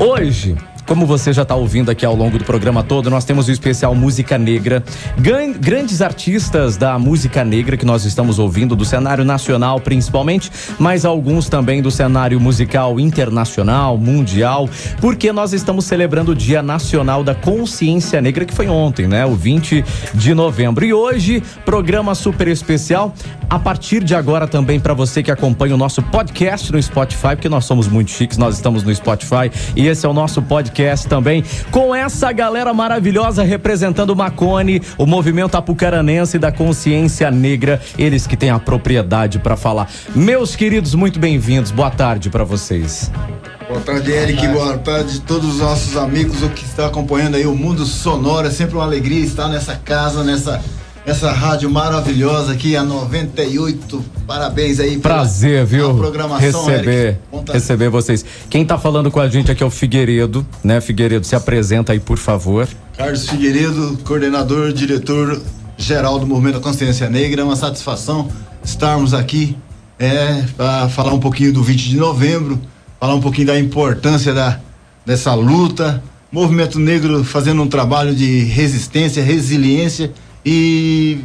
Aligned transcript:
Hoje, 0.00 0.56
como 0.90 1.06
você 1.06 1.32
já 1.32 1.42
está 1.42 1.54
ouvindo 1.54 1.88
aqui 1.88 2.04
ao 2.04 2.16
longo 2.16 2.36
do 2.36 2.44
programa 2.44 2.82
todo, 2.82 3.08
nós 3.08 3.24
temos 3.24 3.46
o 3.46 3.52
especial 3.52 3.94
Música 3.94 4.36
Negra. 4.36 4.82
Gan 5.16 5.52
grandes 5.52 6.02
artistas 6.02 6.76
da 6.76 6.98
música 6.98 7.44
negra 7.44 7.76
que 7.76 7.86
nós 7.86 8.04
estamos 8.04 8.40
ouvindo, 8.40 8.74
do 8.74 8.84
cenário 8.84 9.24
nacional 9.24 9.78
principalmente, 9.78 10.50
mas 10.80 11.04
alguns 11.04 11.48
também 11.48 11.80
do 11.80 11.92
cenário 11.92 12.40
musical 12.40 12.98
internacional, 12.98 13.96
mundial, 13.96 14.68
porque 15.00 15.30
nós 15.30 15.52
estamos 15.52 15.84
celebrando 15.84 16.32
o 16.32 16.34
Dia 16.34 16.60
Nacional 16.60 17.22
da 17.22 17.36
Consciência 17.36 18.20
Negra, 18.20 18.44
que 18.44 18.52
foi 18.52 18.66
ontem, 18.66 19.06
né? 19.06 19.24
O 19.24 19.36
20 19.36 19.84
de 20.12 20.34
novembro. 20.34 20.84
E 20.84 20.92
hoje, 20.92 21.40
programa 21.64 22.16
super 22.16 22.48
especial. 22.48 23.14
A 23.48 23.60
partir 23.60 24.02
de 24.02 24.14
agora 24.14 24.46
também 24.46 24.80
para 24.80 24.94
você 24.94 25.22
que 25.22 25.30
acompanha 25.30 25.74
o 25.74 25.78
nosso 25.78 26.02
podcast 26.02 26.70
no 26.72 26.82
Spotify, 26.82 27.34
porque 27.34 27.48
nós 27.48 27.64
somos 27.64 27.86
muito 27.86 28.10
chiques, 28.10 28.38
nós 28.38 28.56
estamos 28.56 28.82
no 28.82 28.94
Spotify 28.94 29.50
e 29.74 29.86
esse 29.86 30.06
é 30.06 30.08
o 30.08 30.12
nosso 30.12 30.40
podcast 30.40 30.79
também, 31.08 31.44
com 31.70 31.94
essa 31.94 32.32
galera 32.32 32.72
maravilhosa 32.72 33.42
representando 33.42 34.10
o 34.10 34.16
Macone, 34.16 34.80
o 34.96 35.04
movimento 35.04 35.56
apucaranense 35.56 36.38
da 36.38 36.50
consciência 36.50 37.30
negra, 37.30 37.80
eles 37.98 38.26
que 38.26 38.36
têm 38.36 38.50
a 38.50 38.58
propriedade 38.58 39.38
para 39.38 39.56
falar. 39.56 39.90
Meus 40.14 40.56
queridos, 40.56 40.94
muito 40.94 41.18
bem-vindos. 41.18 41.70
Boa 41.70 41.90
tarde 41.90 42.30
para 42.30 42.44
vocês. 42.44 43.10
Boa 43.68 43.80
tarde, 43.82 44.10
Eric. 44.10 44.48
Boa 44.48 44.78
tarde 44.78 45.20
a 45.22 45.26
todos 45.26 45.48
os 45.48 45.58
nossos 45.58 45.96
amigos 45.96 46.42
o 46.42 46.48
que 46.48 46.64
está 46.64 46.86
acompanhando 46.86 47.36
aí 47.36 47.46
o 47.46 47.54
Mundo 47.54 47.84
Sonoro. 47.84 48.48
É 48.48 48.50
sempre 48.50 48.74
uma 48.74 48.84
alegria 48.84 49.24
estar 49.24 49.48
nessa 49.48 49.76
casa, 49.76 50.24
nessa 50.24 50.60
essa 51.10 51.32
rádio 51.32 51.68
maravilhosa 51.68 52.52
aqui, 52.52 52.76
a 52.76 52.84
98. 52.84 54.04
Parabéns 54.26 54.78
aí. 54.78 54.98
Prazer, 54.98 55.66
viu? 55.66 56.00
Receber, 56.38 57.18
receber 57.52 57.88
vocês. 57.88 58.24
Quem 58.48 58.64
tá 58.64 58.78
falando 58.78 59.10
com 59.10 59.18
a 59.18 59.28
gente 59.28 59.50
aqui 59.50 59.62
é 59.62 59.66
o 59.66 59.70
Figueiredo, 59.70 60.46
né? 60.62 60.80
Figueiredo, 60.80 61.26
se 61.26 61.34
apresenta 61.34 61.92
aí, 61.92 61.98
por 61.98 62.16
favor. 62.16 62.68
Carlos 62.96 63.28
Figueiredo, 63.28 63.98
coordenador, 64.04 64.72
diretor 64.72 65.40
geral 65.76 66.18
do 66.18 66.26
Movimento 66.26 66.54
da 66.54 66.60
Consciência 66.60 67.10
Negra. 67.10 67.42
É 67.42 67.44
uma 67.44 67.56
satisfação 67.56 68.28
estarmos 68.62 69.12
aqui 69.12 69.56
é, 69.98 70.44
para 70.56 70.88
falar 70.88 71.12
um 71.12 71.20
pouquinho 71.20 71.52
do 71.52 71.62
20 71.62 71.88
de 71.88 71.96
novembro, 71.96 72.60
falar 73.00 73.14
um 73.14 73.20
pouquinho 73.20 73.48
da 73.48 73.58
importância 73.58 74.32
da, 74.32 74.60
dessa 75.04 75.34
luta. 75.34 76.00
Movimento 76.30 76.78
Negro 76.78 77.24
fazendo 77.24 77.60
um 77.60 77.66
trabalho 77.66 78.14
de 78.14 78.44
resistência, 78.44 79.24
resiliência 79.24 80.12
e 80.44 81.18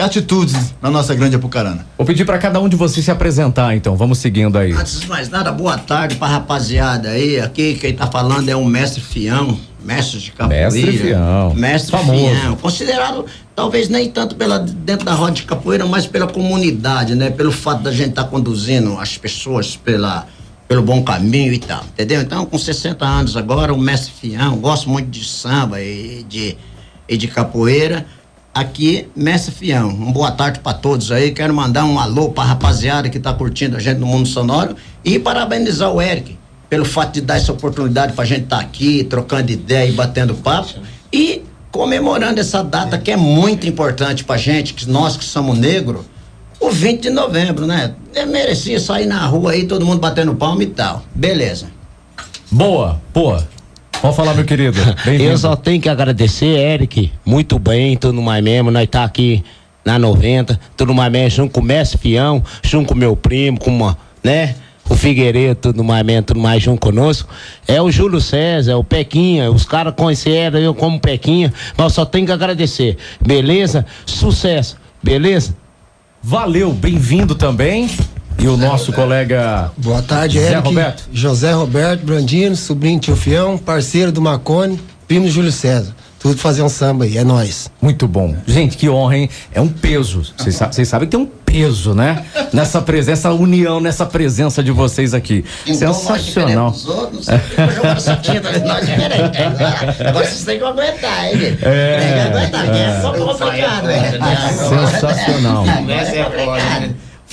atitudes 0.00 0.74
na 0.80 0.90
nossa 0.90 1.14
grande 1.14 1.36
Apucarana. 1.36 1.86
Vou 1.96 2.06
pedir 2.06 2.24
para 2.24 2.38
cada 2.38 2.60
um 2.60 2.68
de 2.68 2.76
vocês 2.76 3.04
se 3.04 3.10
apresentar, 3.10 3.74
então. 3.76 3.96
Vamos 3.96 4.18
seguindo 4.18 4.56
aí. 4.56 4.72
Antes 4.72 5.00
de 5.00 5.08
mais 5.08 5.28
nada, 5.28 5.52
boa 5.52 5.76
tarde 5.76 6.16
para 6.16 6.28
rapaziada 6.28 7.10
aí. 7.10 7.38
Aqui 7.38 7.74
quem 7.74 7.94
tá 7.94 8.06
falando 8.06 8.48
é 8.48 8.56
o 8.56 8.64
mestre 8.64 9.00
Fião, 9.00 9.58
mestre 9.84 10.18
de 10.18 10.32
capoeira. 10.32 10.70
Mestre 10.70 10.98
Fião. 10.98 11.54
Mestre 11.54 11.90
Famoso. 11.90 12.34
Fião. 12.34 12.56
Considerado 12.56 13.26
talvez 13.54 13.88
nem 13.88 14.10
tanto 14.10 14.34
pela 14.34 14.58
dentro 14.58 15.04
da 15.04 15.12
roda 15.12 15.32
de 15.32 15.42
capoeira, 15.42 15.84
mas 15.84 16.06
pela 16.06 16.26
comunidade, 16.26 17.14
né? 17.14 17.30
Pelo 17.30 17.52
fato 17.52 17.82
da 17.82 17.92
gente 17.92 18.10
estar 18.10 18.24
tá 18.24 18.28
conduzindo 18.28 18.98
as 18.98 19.18
pessoas 19.18 19.76
pela 19.76 20.26
pelo 20.66 20.82
bom 20.82 21.02
caminho 21.02 21.52
e 21.52 21.58
tal, 21.58 21.84
entendeu? 21.84 22.22
Então, 22.22 22.46
com 22.46 22.56
60 22.56 23.04
anos 23.04 23.36
agora, 23.36 23.74
o 23.74 23.78
mestre 23.78 24.10
Fião, 24.10 24.56
gosto 24.56 24.88
muito 24.88 25.10
de 25.10 25.22
samba 25.22 25.82
e 25.82 26.24
de, 26.26 26.56
e 27.06 27.14
de 27.18 27.28
capoeira 27.28 28.06
aqui, 28.54 29.08
Mestre 29.16 29.52
Fião. 29.52 29.88
Um 29.88 30.12
boa 30.12 30.30
tarde 30.30 30.60
para 30.60 30.74
todos 30.74 31.10
aí. 31.10 31.32
Quero 31.32 31.54
mandar 31.54 31.84
um 31.84 31.98
alô 31.98 32.30
para 32.30 32.44
a 32.44 32.46
rapaziada 32.48 33.08
que 33.08 33.18
está 33.18 33.32
curtindo 33.32 33.76
a 33.76 33.80
gente 33.80 33.98
no 33.98 34.06
Mundo 34.06 34.28
Sonoro 34.28 34.76
e 35.04 35.18
parabenizar 35.18 35.90
o 35.90 36.00
Eric 36.00 36.38
pelo 36.68 36.84
fato 36.84 37.14
de 37.14 37.20
dar 37.20 37.36
essa 37.36 37.52
oportunidade 37.52 38.14
para 38.14 38.24
a 38.24 38.26
gente 38.26 38.44
estar 38.44 38.56
tá 38.56 38.62
aqui, 38.62 39.04
trocando 39.04 39.50
ideia 39.50 39.88
e 39.88 39.92
batendo 39.92 40.34
papo 40.34 40.74
e 41.12 41.42
comemorando 41.70 42.40
essa 42.40 42.62
data 42.62 42.98
que 42.98 43.10
é 43.10 43.16
muito 43.16 43.66
importante 43.66 44.24
para 44.24 44.38
gente, 44.38 44.74
que 44.74 44.88
nós 44.88 45.16
que 45.16 45.24
somos 45.24 45.58
negros, 45.58 46.04
o 46.60 46.70
20 46.70 47.00
de 47.00 47.10
novembro, 47.10 47.66
né? 47.66 47.94
Eu 48.14 48.26
merecia 48.26 48.78
sair 48.78 49.06
na 49.06 49.26
rua 49.26 49.52
aí, 49.52 49.66
todo 49.66 49.84
mundo 49.84 49.98
batendo 49.98 50.34
palma 50.34 50.62
e 50.62 50.66
tal. 50.66 51.02
Beleza. 51.14 51.66
Boa, 52.50 53.00
boa. 53.12 53.48
Pode 54.02 54.16
falar, 54.16 54.34
meu 54.34 54.44
querido. 54.44 54.76
Eu 55.06 55.38
só 55.38 55.54
tenho 55.54 55.80
que 55.80 55.88
agradecer, 55.88 56.58
Eric. 56.58 57.12
Muito 57.24 57.56
bem, 57.56 57.96
tudo 57.96 58.20
mais 58.20 58.42
mesmo. 58.42 58.68
Nós 58.68 58.88
tá 58.88 59.04
aqui 59.04 59.44
na 59.84 59.96
90, 59.96 60.58
tudo 60.76 60.92
mais 60.92 61.12
mesmo, 61.12 61.30
junto 61.30 61.52
com 61.52 61.60
o 61.60 61.62
Mestre 61.62 61.98
Fião, 61.98 62.42
junto 62.64 62.88
com 62.88 62.94
meu 62.96 63.14
primo, 63.14 63.60
com 63.60 63.70
uma, 63.70 63.96
né? 64.22 64.56
O 64.90 64.96
Figueiredo, 64.96 65.54
tudo 65.54 65.84
mais 65.84 66.04
mesmo, 66.04 66.24
tudo 66.24 66.40
mais 66.40 66.60
junto 66.60 66.80
conosco. 66.80 67.32
É 67.68 67.80
o 67.80 67.92
Júlio 67.92 68.20
César, 68.20 68.76
o 68.76 68.82
Pequinha, 68.82 69.52
os 69.52 69.64
caras 69.64 69.94
conheceram 69.96 70.58
eu 70.58 70.74
como 70.74 70.98
Pequinha, 70.98 71.54
mas 71.76 71.92
só 71.92 72.04
tenho 72.04 72.26
que 72.26 72.32
agradecer. 72.32 72.96
Beleza? 73.24 73.86
Sucesso, 74.04 74.78
beleza? 75.00 75.54
Valeu, 76.20 76.72
bem-vindo 76.72 77.36
também. 77.36 77.88
E 78.38 78.48
o 78.48 78.56
nosso 78.56 78.90
Roberto. 78.90 78.94
colega. 78.94 79.70
Boa 79.76 80.02
tarde, 80.02 80.38
José 80.38 80.52
Eric. 80.52 80.68
Roberto. 80.68 81.04
José 81.12 81.52
Roberto 81.52 82.04
Brandino, 82.04 82.56
sobrinho 82.56 82.98
Tio 82.98 83.16
Fião, 83.16 83.56
parceiro 83.56 84.10
do 84.10 84.20
Macone, 84.20 84.80
primo 85.06 85.28
Júlio 85.28 85.52
César. 85.52 85.94
Tudo 86.18 86.38
fazer 86.38 86.62
um 86.62 86.68
samba 86.68 87.04
aí, 87.04 87.18
é 87.18 87.24
nós. 87.24 87.68
Muito 87.80 88.06
bom. 88.06 88.32
Gente, 88.46 88.76
que 88.76 88.88
honra, 88.88 89.16
hein? 89.16 89.30
É 89.52 89.60
um 89.60 89.66
peso. 89.66 90.22
Vocês 90.38 90.86
sabem 90.88 91.08
que 91.08 91.16
tem 91.16 91.20
um 91.20 91.26
peso, 91.26 91.94
né? 91.94 92.24
Nessa 92.52 92.80
presença, 92.80 93.28
essa 93.28 93.32
união, 93.32 93.80
nessa 93.80 94.06
presença 94.06 94.62
de 94.62 94.70
vocês 94.70 95.14
aqui. 95.14 95.44
Então, 95.66 95.92
Sensacional. 95.92 96.72
Outros, 96.86 97.28
é. 97.28 97.40
Agora 97.58 97.98
vocês 97.98 98.16
têm 100.44 100.58
que 100.60 100.64
aguentar, 100.64 101.26
hein? 101.26 101.58
É. 101.60 101.98
Tem 101.98 102.12
que 102.12 102.38
aguentar, 102.38 102.76
é, 102.76 102.82
é 102.82 103.00
só 103.00 103.12
complicado, 103.12 103.84
né? 103.86 104.12
Sensacional. 104.92 105.64
Essa 105.88 106.16
é 106.16 106.22
a 106.22 106.30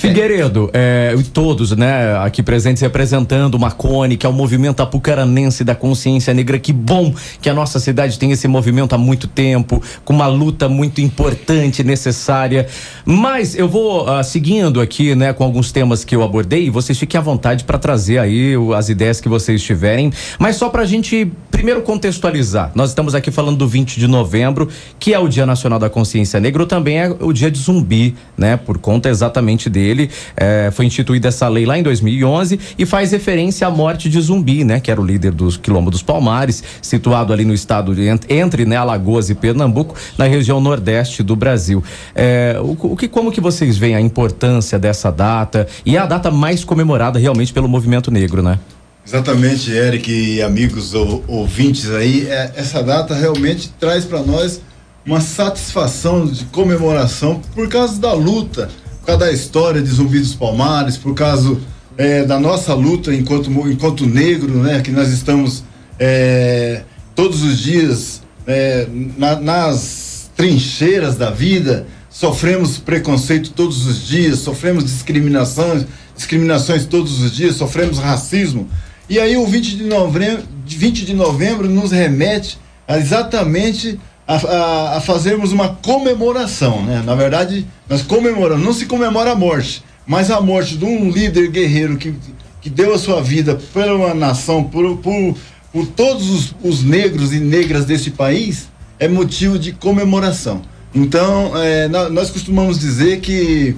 Figueiredo, 0.00 0.70
é, 0.72 1.14
todos, 1.30 1.76
né, 1.76 2.16
aqui 2.24 2.42
presentes 2.42 2.80
representando 2.80 3.56
o 3.56 3.58
Macone, 3.58 4.16
que 4.16 4.24
é 4.24 4.28
o 4.30 4.32
movimento 4.32 4.80
apucaranense 4.80 5.62
da 5.62 5.74
consciência 5.74 6.32
negra. 6.32 6.58
Que 6.58 6.72
bom 6.72 7.14
que 7.38 7.50
a 7.50 7.52
nossa 7.52 7.78
cidade 7.78 8.18
tem 8.18 8.32
esse 8.32 8.48
movimento 8.48 8.94
há 8.94 8.98
muito 8.98 9.28
tempo, 9.28 9.82
com 10.02 10.14
uma 10.14 10.26
luta 10.26 10.70
muito 10.70 11.02
importante, 11.02 11.84
necessária. 11.84 12.66
Mas 13.04 13.54
eu 13.54 13.68
vou 13.68 14.08
uh, 14.08 14.24
seguindo 14.24 14.80
aqui, 14.80 15.14
né, 15.14 15.34
com 15.34 15.44
alguns 15.44 15.70
temas 15.70 16.02
que 16.02 16.16
eu 16.16 16.22
abordei, 16.22 16.64
e 16.64 16.70
vocês 16.70 16.98
fiquem 16.98 17.18
à 17.18 17.22
vontade 17.22 17.64
para 17.64 17.76
trazer 17.76 18.16
aí 18.16 18.54
as 18.74 18.88
ideias 18.88 19.20
que 19.20 19.28
vocês 19.28 19.62
tiverem. 19.62 20.10
Mas 20.38 20.56
só 20.56 20.70
para 20.70 20.80
a 20.80 20.86
gente 20.86 21.30
primeiro 21.50 21.82
contextualizar, 21.82 22.72
nós 22.74 22.88
estamos 22.88 23.14
aqui 23.14 23.30
falando 23.30 23.58
do 23.58 23.68
20 23.68 24.00
de 24.00 24.06
novembro, 24.06 24.66
que 24.98 25.12
é 25.12 25.18
o 25.18 25.28
Dia 25.28 25.44
Nacional 25.44 25.78
da 25.78 25.90
Consciência 25.90 26.40
Negra, 26.40 26.64
também 26.64 26.98
é 26.98 27.14
o 27.20 27.34
Dia 27.34 27.50
de 27.50 27.58
Zumbi, 27.58 28.14
né, 28.34 28.56
por 28.56 28.78
conta 28.78 29.10
exatamente 29.10 29.68
dele 29.68 29.89
dele. 29.90 30.10
É, 30.36 30.70
foi 30.72 30.86
instituída 30.86 31.28
essa 31.28 31.48
lei 31.48 31.66
lá 31.66 31.78
em 31.78 31.82
2011 31.82 32.58
e 32.78 32.86
faz 32.86 33.12
referência 33.12 33.66
à 33.66 33.70
morte 33.70 34.08
de 34.08 34.20
Zumbi, 34.20 34.64
né? 34.64 34.80
Que 34.80 34.90
era 34.90 35.00
o 35.00 35.04
líder 35.04 35.32
dos 35.32 35.56
Quilombo 35.56 35.90
dos 35.90 36.02
Palmares, 36.02 36.62
situado 36.80 37.32
ali 37.32 37.44
no 37.44 37.52
estado 37.52 37.94
de, 37.94 38.06
entre 38.28 38.64
né, 38.64 38.76
Alagoas 38.76 39.30
e 39.30 39.34
Pernambuco, 39.34 39.94
na 40.16 40.26
região 40.26 40.60
nordeste 40.60 41.22
do 41.22 41.34
Brasil. 41.34 41.82
É, 42.14 42.56
o, 42.60 42.76
o, 42.92 42.96
que, 42.96 43.08
como 43.08 43.32
que 43.32 43.40
vocês 43.40 43.76
veem 43.76 43.94
a 43.94 44.00
importância 44.00 44.78
dessa 44.78 45.10
data 45.10 45.66
e 45.84 45.96
é 45.96 45.98
a 45.98 46.06
data 46.06 46.30
mais 46.30 46.64
comemorada 46.64 47.18
realmente 47.18 47.52
pelo 47.52 47.68
movimento 47.68 48.10
negro, 48.10 48.42
né? 48.42 48.58
Exatamente, 49.06 49.72
Eric 49.72 50.12
e 50.12 50.42
amigos 50.42 50.94
ou, 50.94 51.24
ouvintes 51.26 51.90
aí, 51.90 52.26
é, 52.28 52.52
essa 52.54 52.82
data 52.82 53.14
realmente 53.14 53.70
traz 53.80 54.04
para 54.04 54.22
nós 54.22 54.60
uma 55.04 55.20
satisfação 55.20 56.26
de 56.26 56.44
comemoração 56.46 57.40
por 57.54 57.68
causa 57.68 57.98
da 57.98 58.12
luta 58.12 58.68
por 59.00 59.06
causa 59.06 59.20
da 59.20 59.32
história 59.32 59.82
de 59.82 59.90
Zumbi 59.90 60.18
dos 60.18 60.34
Palmares, 60.34 60.96
por 60.96 61.14
causa 61.14 61.58
é, 61.96 62.24
da 62.24 62.38
nossa 62.38 62.74
luta 62.74 63.14
enquanto, 63.14 63.50
enquanto 63.68 64.06
negro, 64.06 64.62
né? 64.62 64.80
Que 64.80 64.90
nós 64.90 65.10
estamos 65.10 65.64
é, 65.98 66.82
todos 67.14 67.42
os 67.42 67.58
dias 67.58 68.22
é, 68.46 68.86
na, 69.16 69.40
nas 69.40 70.30
trincheiras 70.36 71.16
da 71.16 71.30
vida, 71.30 71.86
sofremos 72.08 72.78
preconceito 72.78 73.50
todos 73.50 73.86
os 73.86 74.06
dias, 74.06 74.38
sofremos 74.38 74.84
discriminações, 74.84 75.84
discriminações 76.16 76.86
todos 76.86 77.20
os 77.20 77.34
dias, 77.34 77.56
sofremos 77.56 77.98
racismo. 77.98 78.68
E 79.08 79.18
aí 79.18 79.36
o 79.36 79.46
20 79.46 79.76
de 79.76 79.84
novembro, 79.84 80.44
20 80.66 81.04
de 81.04 81.14
novembro 81.14 81.68
nos 81.68 81.90
remete 81.90 82.58
a 82.86 82.98
exatamente 82.98 83.98
a, 84.30 84.34
a, 84.36 84.96
a, 84.98 85.00
fazermos 85.00 85.50
uma 85.50 85.70
comemoração, 85.70 86.84
né? 86.84 87.02
Na 87.04 87.16
verdade, 87.16 87.66
nós 87.88 88.00
comemoramos, 88.02 88.64
não 88.64 88.72
se 88.72 88.86
comemora 88.86 89.32
a 89.32 89.34
morte, 89.34 89.82
mas 90.06 90.30
a 90.30 90.40
morte 90.40 90.76
de 90.76 90.84
um 90.84 91.10
líder 91.10 91.50
guerreiro 91.50 91.96
que, 91.96 92.14
que 92.60 92.70
deu 92.70 92.94
a 92.94 92.98
sua 92.98 93.20
vida 93.20 93.60
pela 93.74 94.14
nação, 94.14 94.62
por, 94.62 94.98
por, 94.98 95.34
por 95.72 95.86
todos 95.88 96.30
os, 96.30 96.54
os 96.62 96.84
negros 96.84 97.32
e 97.32 97.40
negras 97.40 97.84
desse 97.84 98.12
país, 98.12 98.68
é 99.00 99.08
motivo 99.08 99.58
de 99.58 99.72
comemoração. 99.72 100.62
Então, 100.94 101.52
é, 101.56 101.88
nós 101.88 102.30
costumamos 102.30 102.78
dizer 102.78 103.18
que 103.20 103.74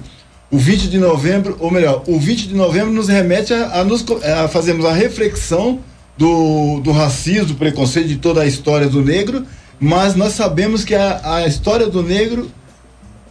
o 0.51 0.57
20 0.59 0.87
de 0.87 0.99
novembro, 0.99 1.57
ou 1.59 1.71
melhor, 1.71 2.03
o 2.05 2.19
20 2.19 2.49
de 2.49 2.53
novembro 2.53 2.93
nos 2.93 3.07
remete 3.07 3.51
a, 3.55 3.79
a, 3.79 3.83
nos, 3.83 4.05
a 4.21 4.47
fazermos 4.47 4.85
a 4.85 4.93
reflexão 4.93 5.79
do, 6.15 6.79
do 6.81 6.91
racismo, 6.91 7.47
do 7.47 7.55
preconceito, 7.55 8.07
de 8.07 8.17
toda 8.17 8.41
a 8.41 8.45
história 8.45 8.87
do 8.87 9.01
negro, 9.01 9.43
mas 9.79 10.15
nós 10.15 10.33
sabemos 10.33 10.83
que 10.83 10.95
a, 10.95 11.35
a 11.35 11.47
história 11.47 11.87
do 11.87 12.01
negro, 12.01 12.49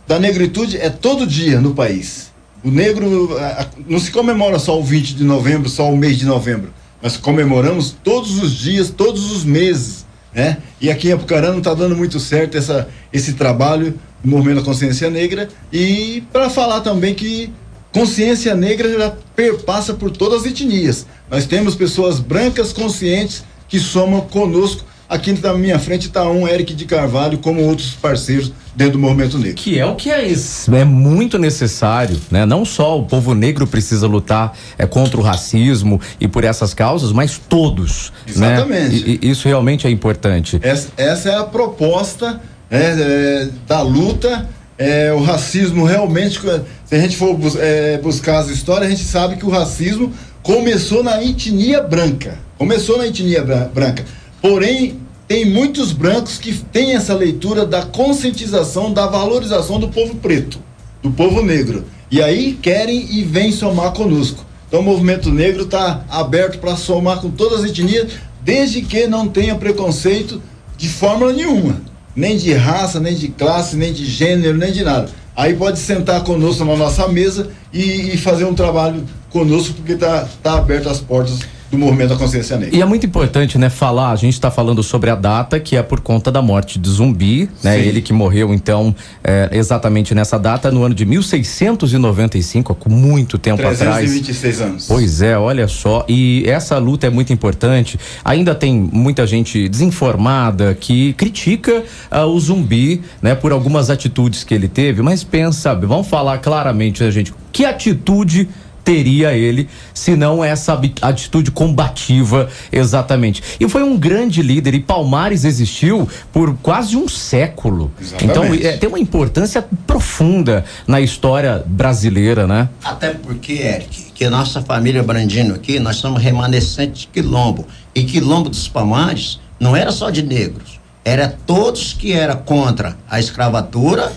da 0.07 0.19
negritude, 0.19 0.77
é 0.77 0.91
todo 0.91 1.27
dia 1.27 1.61
no 1.61 1.75
país. 1.75 2.31
O 2.65 2.71
negro 2.71 3.37
a, 3.39 3.67
não 3.89 3.99
se 3.99 4.11
comemora 4.11 4.59
só 4.59 4.79
o 4.79 4.83
20 4.83 5.15
de 5.15 5.25
novembro, 5.25 5.69
só 5.69 5.91
o 5.91 5.97
mês 5.97 6.19
de 6.19 6.25
novembro. 6.25 6.73
Nós 7.03 7.17
comemoramos 7.17 7.97
todos 8.05 8.43
os 8.43 8.53
dias, 8.53 8.91
todos 8.91 9.33
os 9.33 9.45
meses, 9.45 10.07
né? 10.33 10.59
E 10.81 10.91
aqui 10.91 11.09
em 11.09 11.13
Apucarana 11.13 11.59
está 11.59 11.75
dando 11.75 11.97
muito 11.97 12.21
certo 12.21 12.57
essa, 12.57 12.89
esse 13.13 13.33
trabalho 13.33 13.99
do 14.23 14.31
Movimento 14.31 14.59
da 14.59 14.65
Consciência 14.65 15.11
Negra 15.11 15.49
e 15.73 16.23
para 16.33 16.49
falar 16.49 16.81
também 16.81 17.15
que 17.15 17.53
consciência 17.93 18.55
negra 18.55 18.91
já 18.91 19.13
perpassa 19.37 19.93
por 19.93 20.11
todas 20.11 20.41
as 20.41 20.47
etnias. 20.47 21.07
Nós 21.31 21.45
temos 21.47 21.75
pessoas 21.75 22.19
brancas 22.19 22.73
conscientes 22.73 23.45
que 23.69 23.79
somam 23.79 24.23
conosco 24.23 24.85
Aqui 25.13 25.39
na 25.43 25.53
minha 25.53 25.79
frente 25.79 26.07
está 26.07 26.27
um 26.27 26.49
Eric 26.49 26.73
de 26.73 26.87
Carvalho, 26.87 27.37
como 27.37 27.63
outros 27.63 27.91
parceiros 27.91 28.51
dentro 28.75 28.95
do 28.95 28.99
movimento 28.99 29.39
negro. 29.39 29.57
Que 29.57 29.79
é 29.79 29.85
o 29.85 29.95
que 29.95 30.11
é, 30.11 30.27
é 30.27 30.85
muito 30.87 31.39
necessário, 31.39 32.19
né? 32.31 32.47
Não 32.47 32.65
só 32.65 32.99
o 32.99 33.03
povo 33.05 33.35
negro 33.35 33.67
precisa 33.67 34.07
lutar 34.07 34.57
é, 34.79 34.87
contra 34.87 35.21
o 35.21 35.23
racismo 35.23 36.01
e 36.19 36.27
por 36.27 36.45
essas 36.45 36.73
causas, 36.73 37.13
mas 37.13 37.37
todos. 37.37 38.11
Né? 38.35 38.55
Exatamente. 38.55 39.05
Né? 39.05 39.19
E, 39.23 39.27
e 39.27 39.31
isso 39.31 39.47
realmente 39.47 39.87
é 39.87 39.91
importante. 39.91 40.59
Essa, 40.63 40.89
essa 40.97 41.29
é 41.29 41.37
a 41.37 41.45
proposta 41.45 42.41
né, 42.71 42.97
é, 42.99 43.49
da 43.69 43.83
luta. 43.83 44.49
É, 44.79 45.13
o 45.13 45.23
racismo 45.23 45.85
realmente, 45.85 46.41
se 46.87 46.95
a 46.95 46.99
gente 46.99 47.19
for 47.19 47.39
é, 47.59 47.99
buscar 47.99 48.39
as 48.39 48.49
histórias, 48.49 48.87
a 48.87 48.91
gente 48.91 49.05
sabe 49.05 49.37
que 49.37 49.45
o 49.45 49.51
racismo 49.51 50.11
começou 50.43 51.05
na 51.05 51.23
etnia 51.23 51.83
branca. 51.83 52.39
Começou 52.57 52.97
na 52.97 53.07
etnia 53.07 53.45
branca. 53.45 54.07
Porém, 54.41 55.02
tem 55.33 55.47
muitos 55.47 55.93
brancos 55.93 56.37
que 56.37 56.53
têm 56.53 56.95
essa 56.95 57.15
leitura 57.15 57.65
da 57.65 57.81
conscientização, 57.81 58.93
da 58.93 59.07
valorização 59.07 59.81
do 59.81 59.89
povo 59.89 60.17
preto, 60.17 60.59
do 61.03 61.11
povo 61.11 61.41
negro. 61.41 61.87
E 62.11 62.21
aí 62.21 62.53
querem 62.61 63.07
e 63.11 63.23
vêm 63.23 63.51
somar 63.51 63.93
conosco. 63.93 64.45
Então 64.69 64.81
o 64.81 64.83
movimento 64.83 65.31
negro 65.31 65.63
está 65.63 66.05
aberto 66.11 66.59
para 66.59 66.77
somar 66.77 67.19
com 67.23 67.31
todas 67.31 67.61
as 67.61 67.71
etnias, 67.71 68.13
desde 68.43 68.83
que 68.83 69.07
não 69.07 69.27
tenha 69.27 69.55
preconceito 69.55 70.43
de 70.77 70.87
forma 70.87 71.33
nenhuma. 71.33 71.81
Nem 72.15 72.37
de 72.37 72.53
raça, 72.53 73.01
nem 73.01 73.15
de 73.15 73.29
classe, 73.29 73.75
nem 73.75 73.91
de 73.91 74.05
gênero, 74.05 74.59
nem 74.59 74.71
de 74.71 74.85
nada. 74.85 75.09
Aí 75.35 75.55
pode 75.55 75.79
sentar 75.79 76.23
conosco 76.25 76.63
na 76.63 76.77
nossa 76.77 77.09
mesa 77.09 77.49
e, 77.73 78.13
e 78.13 78.19
fazer 78.19 78.45
um 78.45 78.53
trabalho 78.53 79.03
conosco, 79.31 79.73
porque 79.77 79.93
está 79.93 80.29
tá 80.43 80.59
aberto 80.59 80.91
as 80.91 81.01
portas 81.01 81.39
do 81.73 81.79
movimento 81.79 82.11
da 82.11 82.17
consciência 82.17 82.59
negra. 82.59 82.77
E 82.77 82.83
é 82.83 82.85
muito 82.85 83.07
importante, 83.07 83.57
né, 83.57 83.71
falar, 83.71 84.11
a 84.11 84.17
gente 84.17 84.35
está 84.35 84.51
falando 84.51 84.83
sobre 84.83 85.09
a 85.09 85.15
data 85.15 85.59
que 85.59 85.75
é 85.75 85.83
por 85.83 86.01
conta 86.01 86.31
da 86.31 86.43
morte 86.43 86.79
de 86.79 86.89
Zumbi, 86.91 87.49
né? 87.65 87.79
Sim. 87.79 87.89
Ele 87.89 88.03
que 88.03 88.13
morreu 88.13 88.53
então 88.53 88.95
é, 89.25 89.49
exatamente 89.53 90.15
nessa 90.15 90.39
data 90.39 90.71
no 90.71 90.85
ano 90.85 90.95
de 90.95 91.07
1695, 91.07 92.75
com 92.75 92.91
muito 92.91 93.39
tempo 93.39 93.57
326 93.57 93.81
atrás. 93.81 94.11
326 94.11 94.61
anos. 94.61 94.87
Pois 94.87 95.23
é, 95.23 95.39
olha 95.39 95.67
só, 95.67 96.05
e 96.07 96.45
essa 96.47 96.77
luta 96.77 97.07
é 97.07 97.11
muito 97.11 97.33
importante. 97.33 97.99
Ainda 98.23 98.55
tem 98.55 98.75
muita 98.93 99.27
gente 99.27 99.67
desinformada 99.67 100.75
que 100.75 101.15
critica 101.15 101.85
uh, 102.13 102.27
o 102.27 102.39
Zumbi, 102.39 103.01
né, 103.23 103.35
por 103.35 103.51
algumas 103.51 103.89
atitudes 103.89 104.45
que 104.45 104.53
ele 104.53 104.69
teve, 104.69 105.01
mas 105.01 105.25
pensa, 105.25 105.75
vamos 105.75 106.07
falar 106.07 106.37
claramente, 106.39 107.03
né, 107.03 107.11
gente, 107.11 107.33
que 107.51 107.65
atitude 107.65 108.47
teria 108.85 109.33
ele, 109.33 109.69
se 109.95 110.17
não 110.17 110.43
essa 110.43 110.81
atitude 111.01 111.51
combativa 111.51 112.49
exatamente. 112.71 113.43
E 113.61 113.69
foi 113.69 113.83
um 113.83 113.97
grande 113.97 114.43
líder 114.43 114.75
e 114.75 114.81
Palmares 114.81 115.45
existiu 115.45 116.09
por 116.33 116.55
quase 116.57 116.97
um 116.97 117.09
século. 117.09 117.93
Então, 118.01 118.45
exatamente. 118.45 118.59
Então 118.59 118.71
é, 118.71 118.77
tem 118.77 118.89
uma 118.89 118.99
importância 118.99 119.65
profunda 119.87 120.65
na 120.87 121.01
história 121.01 121.63
brasileira, 121.67 122.47
né? 122.47 122.69
Até 122.85 123.11
porque, 123.11 123.55
Eric, 123.55 124.13
que 124.15 124.25
a 124.25 124.31
nossa 124.31 124.63
família 124.63 125.03
Brandino 125.03 125.55
aqui, 125.55 125.79
nós 125.79 125.97
somos 125.97 126.23
remanescentes 126.23 127.03
de 127.03 127.07
quilombo. 127.09 127.67
E 127.95 128.05
quilombo 128.05 128.49
dos 128.49 128.69
Palmares 128.69 129.41
não 129.59 129.77
era 129.77 129.93
só 129.93 130.11
de 130.11 130.23
negros, 130.23 130.81
era 131.05 131.29
todos 131.47 131.93
que 131.93 132.13
era 132.13 132.35
contra 132.35 132.97
a 133.09 133.19
escravatura 133.21 134.13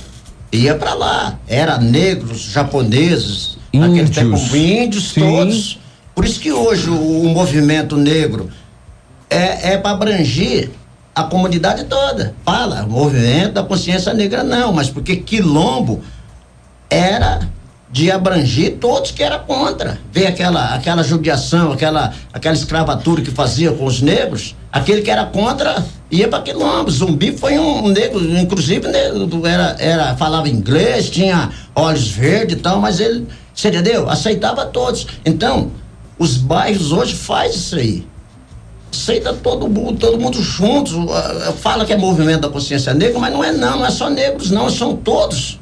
ia 0.56 0.76
para 0.76 0.94
lá. 0.94 1.40
Era 1.48 1.78
negros, 1.78 2.42
japoneses, 2.42 3.55
Índios. 3.84 4.10
tempo, 4.10 4.56
índios 4.56 5.12
Sim. 5.12 5.22
todos. 5.22 5.80
Por 6.14 6.26
isso 6.26 6.40
que 6.40 6.52
hoje 6.52 6.90
o, 6.90 7.22
o 7.22 7.30
movimento 7.30 7.98
negro 7.98 8.50
é, 9.30 9.74
é 9.74 9.78
para 9.78 9.92
abranger 9.92 10.70
a 11.14 11.24
comunidade 11.24 11.86
toda. 11.86 12.36
Fala, 12.44 12.86
movimento 12.86 13.54
da 13.54 13.64
consciência 13.64 14.14
negra 14.14 14.44
não, 14.44 14.74
mas 14.74 14.90
porque 14.90 15.16
quilombo 15.16 16.02
era 16.90 17.48
de 17.92 18.12
abranger 18.12 18.78
todos 18.80 19.12
que 19.12 19.24
era 19.24 19.40
contra. 19.40 19.98
Ver 20.12 20.28
aquela, 20.28 20.76
aquela 20.76 21.02
judiação, 21.02 21.72
aquela, 21.72 22.12
aquela 22.34 22.54
escravatura 22.54 23.22
que 23.22 23.32
fazia 23.32 23.72
com 23.72 23.86
os 23.86 24.02
negros, 24.02 24.54
aquele 24.72 25.02
que 25.02 25.10
era 25.10 25.26
contra 25.26 25.86
ia 26.12 26.28
para 26.28 26.42
quilombo. 26.42 26.92
Zumbi 26.92 27.38
foi 27.38 27.58
um, 27.58 27.86
um 27.86 27.88
negro, 27.88 28.22
inclusive 28.38 28.86
era, 29.46 29.76
era, 29.80 30.16
falava 30.18 30.50
inglês, 30.50 31.10
tinha 31.10 31.50
olhos 31.74 32.10
verdes 32.10 32.58
e 32.58 32.60
tal, 32.60 32.82
mas 32.82 33.00
ele 33.00 33.26
você 33.56 33.70
entendeu? 33.70 34.10
Aceitava 34.10 34.66
todos. 34.66 35.08
Então, 35.26 35.72
os 36.20 36.36
bairros 36.36 36.92
hoje 36.92 37.16
faz 37.16 37.56
isso 37.56 37.76
aí. 37.78 38.06
Aceita 38.92 39.34
todo 39.34 39.68
mundo, 39.68 39.98
todo 39.98 40.20
mundo 40.20 40.42
juntos. 40.42 40.94
Fala 41.62 41.86
que 41.86 41.94
é 41.94 41.98
movimento 41.98 42.42
da 42.42 42.50
consciência 42.50 42.94
negra, 42.94 43.18
mas 43.18 43.34
não 43.34 43.44
é 43.44 43.52
não, 43.54 43.80
não 43.80 43.86
é 43.86 43.92
só 43.92 44.10
negros, 44.10 44.52
não, 44.52 44.70
são 44.70 44.96
todos. 44.96 45.60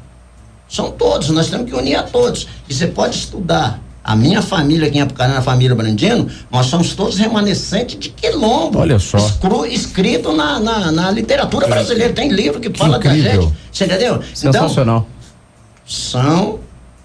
São 0.68 0.90
todos, 0.90 1.28
nós 1.28 1.48
temos 1.48 1.70
que 1.70 1.76
unir 1.76 1.94
a 1.94 2.02
todos. 2.02 2.48
E 2.68 2.74
você 2.74 2.88
pode 2.88 3.16
estudar. 3.16 3.80
A 4.02 4.14
minha 4.14 4.42
família 4.42 4.86
aqui 4.86 4.98
em 4.98 5.00
Apucarana, 5.00 5.38
a 5.38 5.42
família 5.42 5.74
Brandino, 5.74 6.28
nós 6.50 6.66
somos 6.66 6.94
todos 6.94 7.16
remanescentes 7.16 7.98
de 7.98 8.10
quilombo. 8.10 8.78
Olha 8.78 8.98
só. 8.98 9.16
Escru, 9.16 9.64
escrito 9.64 10.30
na, 10.30 10.60
na, 10.60 10.92
na, 10.92 11.10
literatura 11.10 11.66
brasileira. 11.66 12.12
Tem 12.12 12.28
livro 12.28 12.60
que, 12.60 12.68
que 12.68 12.78
fala 12.78 12.98
incrível. 12.98 13.22
da 13.22 13.42
gente. 13.42 13.54
Você 13.72 13.84
entendeu? 13.86 14.22
Sensacional. 14.34 15.06
Então, 15.06 15.86
são 15.86 16.60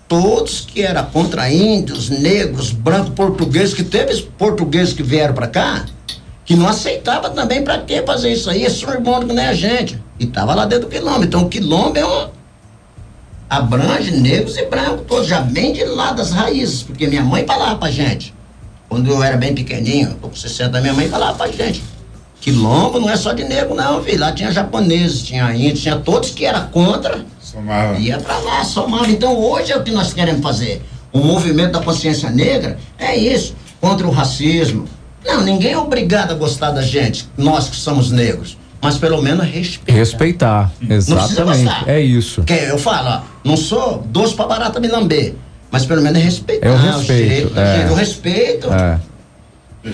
todos 0.10 0.62
que 0.62 0.82
era 0.82 1.04
contra 1.04 1.50
índios, 1.50 2.10
negros, 2.10 2.72
brancos, 2.72 3.14
portugueses, 3.14 3.76
que 3.76 3.84
teve 3.84 4.20
portugueses 4.38 4.92
que 4.92 5.04
vieram 5.04 5.36
para 5.36 5.48
cá, 5.48 5.86
que 6.44 6.56
não 6.56 6.68
aceitava 6.68 7.30
também 7.30 7.64
para 7.64 7.78
que 7.78 8.02
fazer 8.02 8.34
isso 8.34 8.50
aí, 8.50 8.64
esse 8.64 8.84
irmão 8.84 9.26
que 9.26 9.32
nem 9.32 9.46
a 9.46 9.54
gente. 9.54 10.02
E 10.20 10.26
tava 10.26 10.56
lá 10.56 10.66
dentro 10.66 10.90
do 10.90 10.92
quilombo. 10.92 11.24
Então 11.24 11.44
o 11.44 11.50
quilombo 11.50 11.98
é 11.98 12.06
um 12.06 12.28
abrange 13.48 14.12
negros 14.12 14.58
e 14.58 14.66
brancos, 14.66 15.06
todos 15.08 15.28
já 15.28 15.42
bem 15.42 15.74
de 15.74 15.86
lá 15.86 16.12
das 16.12 16.32
raízes, 16.32 16.82
porque 16.82 17.06
minha 17.06 17.24
mãe 17.24 17.46
falava 17.46 17.76
pra 17.76 17.92
gente. 17.92 18.34
Quando 18.90 19.12
eu 19.12 19.24
era 19.24 19.38
bem 19.38 19.54
pequenininho, 19.54 20.16
com 20.16 20.36
60, 20.36 20.82
minha 20.82 20.94
mãe 20.94 21.08
falava 21.08 21.38
pra 21.38 21.48
gente. 21.48 21.84
Quilombo 22.42 23.00
não 23.00 23.10
é 23.10 23.16
só 23.16 23.32
de 23.32 23.44
negro, 23.44 23.76
não, 23.76 24.04
filho. 24.04 24.20
Lá 24.20 24.32
tinha 24.32 24.52
japoneses, 24.52 25.22
tinha 25.22 25.54
índios, 25.54 25.82
tinha 25.82 25.98
todos 25.98 26.32
que 26.32 26.46
era 26.46 26.62
contra 26.62 27.24
Somava. 27.52 27.98
Ia 27.98 28.20
para 28.20 28.38
lá, 28.38 28.64
somava. 28.64 29.10
Então 29.10 29.36
hoje 29.38 29.72
é 29.72 29.78
o 29.78 29.84
que 29.84 29.92
nós 29.92 30.14
queremos 30.14 30.42
fazer. 30.42 30.82
O 31.12 31.20
movimento 31.20 31.72
da 31.72 31.80
consciência 31.82 32.30
negra 32.30 32.78
é 32.98 33.16
isso, 33.16 33.56
contra 33.82 34.08
o 34.08 34.12
racismo. 34.12 34.86
Não, 35.26 35.42
ninguém 35.42 35.72
é 35.72 35.78
obrigado 35.78 36.32
a 36.32 36.36
gostar 36.36 36.72
da 36.72 36.82
gente, 36.82 37.28
nós 37.38 37.68
que 37.68 37.76
somos 37.76 38.12
negros. 38.12 38.58
Mas 38.82 38.98
pelo 38.98 39.22
menos 39.22 39.46
respeitar. 39.46 40.00
Respeitar, 40.00 40.72
exatamente. 40.90 41.90
É 41.90 42.00
isso. 42.00 42.44
Que 42.44 42.54
eu 42.54 42.78
falo, 42.78 43.10
ó, 43.10 43.22
não 43.44 43.58
sou 43.58 44.04
doce 44.08 44.34
para 44.36 44.48
barata 44.48 44.80
me 44.80 44.88
lamber. 44.88 45.36
Mas 45.72 45.86
pelo 45.86 46.02
menos 46.02 46.20
é 46.20 46.24
respeitar 46.24 46.68
é 46.68 46.72
o 46.72 46.76
respeito. 46.76 47.60
É. 47.60 47.92
O 47.92 47.94
respeito. 47.94 48.74
É. 48.74 49.00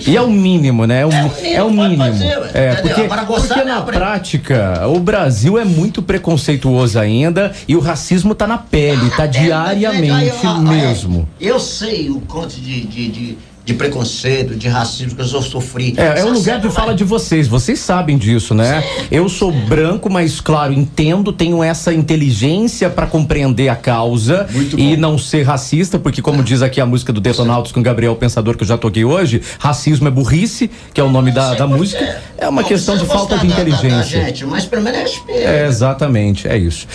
E 0.06 0.16
é 0.16 0.20
o 0.20 0.30
mínimo, 0.30 0.86
né? 0.86 1.02
É 1.02 1.06
o, 1.06 1.10
é. 1.12 1.52
É, 1.54 1.62
o 1.62 1.70
mínimo. 1.70 2.04
Fazer, 2.04 2.38
é 2.54 2.74
porque, 2.76 3.02
porque 3.04 3.64
na 3.64 3.82
prática 3.82 4.86
o 4.88 4.98
Brasil 4.98 5.58
é 5.58 5.64
muito 5.64 6.02
preconceituoso 6.02 6.98
ainda 6.98 7.52
e 7.66 7.76
o 7.76 7.80
racismo 7.80 8.34
tá 8.34 8.46
na 8.46 8.58
pele, 8.58 9.10
tá, 9.10 9.18
tá 9.18 9.26
diariamente 9.26 10.46
mesmo. 10.68 11.28
Eu 11.40 11.58
sei 11.58 12.10
o 12.10 12.20
quanto 12.20 12.60
de, 12.60 12.80
de, 12.82 13.08
de 13.08 13.38
de 13.66 13.74
preconceito, 13.74 14.54
de 14.54 14.68
racismo 14.68 15.16
que 15.16 15.20
eu 15.20 15.42
sofri. 15.42 15.92
É, 15.96 16.20
é 16.20 16.24
o 16.24 16.32
lugar 16.32 16.60
de 16.60 16.70
fala 16.70 16.94
de 16.94 17.02
vocês, 17.02 17.48
vocês 17.48 17.80
sabem 17.80 18.16
disso, 18.16 18.54
né? 18.54 18.84
Eu 19.10 19.28
sou 19.28 19.50
branco, 19.50 20.08
mas 20.08 20.40
claro, 20.40 20.72
entendo, 20.72 21.32
tenho 21.32 21.60
essa 21.64 21.92
inteligência 21.92 22.88
para 22.88 23.08
compreender 23.08 23.68
a 23.68 23.74
causa 23.74 24.46
e 24.78 24.96
não 24.96 25.18
ser 25.18 25.42
racista, 25.42 25.98
porque 25.98 26.22
como 26.22 26.44
diz 26.44 26.62
aqui 26.62 26.80
a 26.80 26.86
música 26.86 27.12
do 27.12 27.20
Detonautas 27.20 27.72
com 27.72 27.82
Gabriel 27.82 28.14
Pensador 28.14 28.56
que 28.56 28.62
eu 28.62 28.68
já 28.68 28.78
toquei 28.78 29.04
hoje, 29.04 29.42
racismo 29.58 30.06
é 30.06 30.12
burrice, 30.12 30.70
que 30.94 31.00
é 31.00 31.04
o 31.04 31.10
nome 31.10 31.32
da, 31.32 31.54
da 31.54 31.66
música, 31.66 32.22
é 32.38 32.48
uma 32.48 32.62
questão 32.62 32.96
de 32.96 33.04
falta 33.04 33.36
de 33.36 33.48
inteligência. 33.48 34.26
Gente, 34.26 34.46
mas 34.46 34.64
pelo 34.64 34.82
menos 34.82 35.00
é 35.00 35.02
respeito. 35.02 35.40
É, 35.40 35.66
exatamente, 35.66 36.46
é 36.46 36.56
isso. 36.56 36.86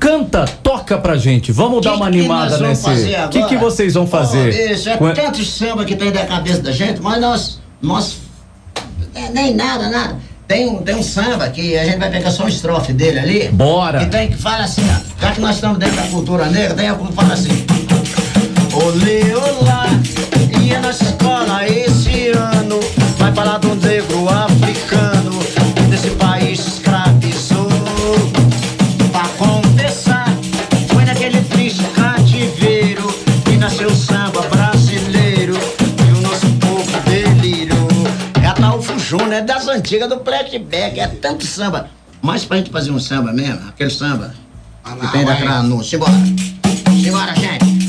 Canta, 0.00 0.46
toca 0.62 0.96
pra 0.96 1.18
gente. 1.18 1.52
Vamos 1.52 1.80
que 1.80 1.84
dar 1.84 1.94
uma 1.94 2.06
animada 2.06 2.56
nesse. 2.58 2.88
O 2.88 3.28
que, 3.28 3.44
que 3.44 3.56
vocês 3.58 3.92
vão 3.92 4.06
fazer? 4.06 4.46
Oh, 4.46 4.72
isso, 4.72 4.88
é 4.88 4.96
Com... 4.96 5.12
tanto 5.12 5.44
samba 5.44 5.84
que 5.84 5.94
tem 5.94 6.10
da 6.10 6.24
cabeça 6.24 6.62
da 6.62 6.72
gente, 6.72 7.02
mas 7.02 7.20
nós, 7.20 7.60
nós 7.82 8.16
é, 9.14 9.28
nem 9.28 9.54
nada, 9.54 9.90
nada. 9.90 10.16
Tem 10.48 10.66
um, 10.68 10.78
tem 10.78 10.96
um 10.96 11.02
samba 11.02 11.48
que 11.50 11.76
a 11.76 11.84
gente 11.84 11.98
vai 11.98 12.10
pegar 12.10 12.30
só 12.30 12.44
um 12.44 12.48
estrofe 12.48 12.94
dele 12.94 13.18
ali. 13.18 13.48
Bora. 13.50 14.02
E 14.02 14.06
tem 14.06 14.30
que 14.30 14.38
fala 14.38 14.64
assim, 14.64 14.82
ó. 14.82 15.20
Já 15.20 15.32
que 15.32 15.40
nós 15.40 15.56
estamos 15.56 15.78
dentro 15.78 15.96
da 15.96 16.06
cultura 16.08 16.46
negra, 16.46 16.74
tem 16.74 16.88
algum 16.88 17.06
que 17.06 17.12
fala 17.12 17.34
assim. 17.34 17.66
Olê, 18.72 19.34
olá, 19.34 19.86
e 20.64 20.74
a 20.74 20.80
nossa 20.80 21.04
escola 21.04 21.68
esse 21.68 22.30
ano 22.30 22.80
vai 23.18 23.32
falar 23.34 23.58
do 23.58 23.74
negro 23.74 24.28
africano 24.28 24.99
Júnior, 39.10 39.32
é 39.32 39.40
das 39.40 39.66
antigas 39.66 40.08
do 40.08 40.20
flashback, 40.20 41.00
é 41.00 41.08
tanto 41.08 41.44
samba. 41.44 41.90
Mas 42.22 42.44
pra 42.44 42.58
gente 42.58 42.70
fazer 42.70 42.92
um 42.92 43.00
samba 43.00 43.32
mesmo, 43.32 43.68
aquele 43.68 43.90
samba 43.90 44.32
que 45.00 45.08
tem 45.10 45.24
daquela 45.24 45.56
anúncio. 45.56 45.98
Simbora. 45.98 46.12
Simbora, 47.02 47.34
gente. 47.34 47.79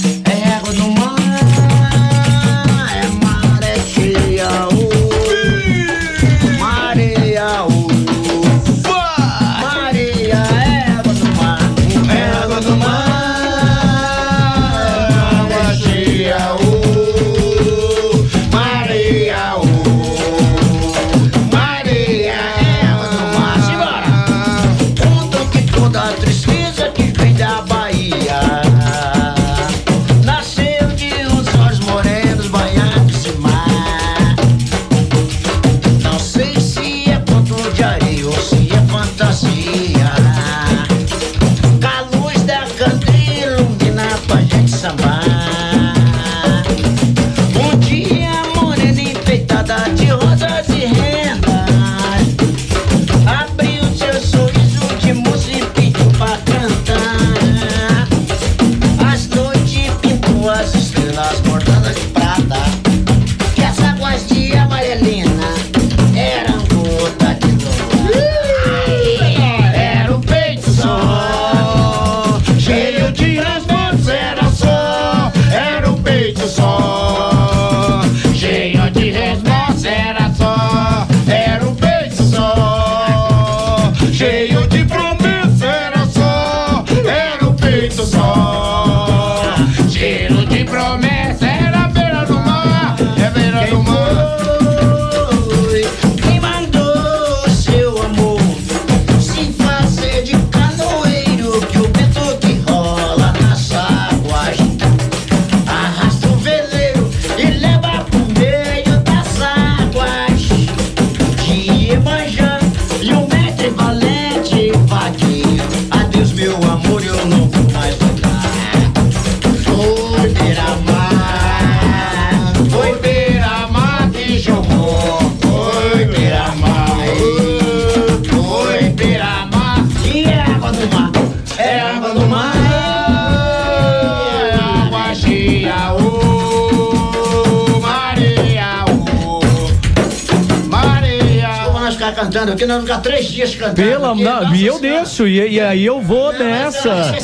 Cantando 142.21 142.51
aqui, 142.53 142.65
nós 142.65 142.77
vamos 142.77 142.89
ficar 142.89 143.01
três 143.01 143.25
dias 143.27 143.55
cantando 143.55 143.75
Pela, 143.75 144.11
aqui. 144.13 144.23
não, 144.23 144.43
Nossa 144.43 144.55
e 144.55 144.65
eu 144.65 144.77
Senhora. 144.79 144.99
deixo, 145.03 145.27
e, 145.27 145.49
e 145.53 145.59
aí 145.59 145.85
eu 145.85 146.01
vou 146.01 146.31
Não, 146.33 146.39
nessa. 146.39 147.15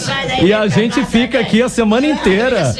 E 0.42 0.54
a 0.54 0.68
gente 0.68 1.04
fica 1.06 1.34
também. 1.38 1.46
aqui 1.48 1.62
a 1.62 1.70
semana 1.70 2.06
inteira. 2.08 2.74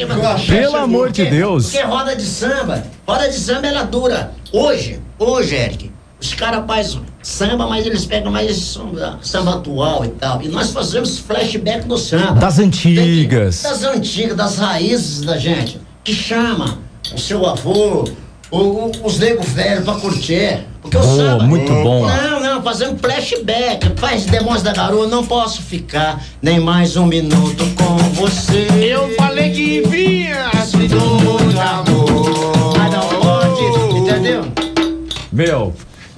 Pelo 0.48 0.78
amor 0.78 1.12
de 1.12 1.26
Deus. 1.26 1.72
Porque 1.72 1.84
roda 1.86 2.16
de 2.16 2.24
samba, 2.26 2.84
roda 3.08 3.30
de 3.30 3.36
samba 3.36 3.68
ela 3.68 3.84
dura. 3.84 4.32
Hoje, 4.52 5.00
hoje, 5.20 5.56
Eric, 5.56 5.92
os 6.20 6.34
caras 6.34 6.64
fazem 6.66 7.02
samba, 7.22 7.68
mas 7.68 7.86
eles 7.86 8.06
pegam 8.06 8.32
mais 8.32 8.56
samba, 8.58 9.20
samba 9.22 9.56
atual 9.56 10.04
e 10.06 10.10
tal. 10.10 10.42
E 10.42 10.48
nós 10.48 10.72
fazemos 10.72 11.20
flashback 11.20 11.86
do 11.88 11.98
samba. 11.98 12.40
Das 12.40 12.58
antigas. 12.60 13.62
Das 13.64 13.84
antigas, 13.84 14.36
das 14.36 14.58
raízes 14.58 15.22
da 15.22 15.38
gente. 15.38 15.80
Que 16.04 16.14
chama 16.14 16.80
o 17.14 17.20
seu 17.20 17.46
avô, 17.46 18.06
o- 18.50 18.58
o- 18.58 18.92
os 19.04 19.20
negros 19.20 19.48
velhos 19.50 19.84
pra 19.84 19.96
curtir. 19.96 20.60
Porque 20.88 20.98
o 20.98 21.02
Boa, 21.02 21.16
samba. 21.16 21.44
muito 21.44 21.72
bom. 21.84 22.08
Não, 22.08 22.40
não, 22.40 22.64
fazendo 22.64 22.98
flashback. 22.98 23.92
Faz 23.98 24.26
Demônios 24.26 24.64
da 24.64 24.72
Garoa, 24.72 25.06
não 25.08 25.26
posso 25.26 25.62
ficar 25.62 26.24
nem 26.42 26.60
mais 26.62 26.96
um 26.96 27.06
minuto 27.06 27.66
com 27.76 27.98
você. 28.14 28.68
Eu 28.82 29.14
falei 29.16 29.52
que 29.52 29.82
vinha 29.82 30.50
Se 30.66 30.78
do 30.88 30.98
amor. 31.60 32.78
Mas 32.78 32.92
não 32.94 33.10
pode, 33.20 33.98
entendeu? 33.98 34.46
Meu, 35.32 35.74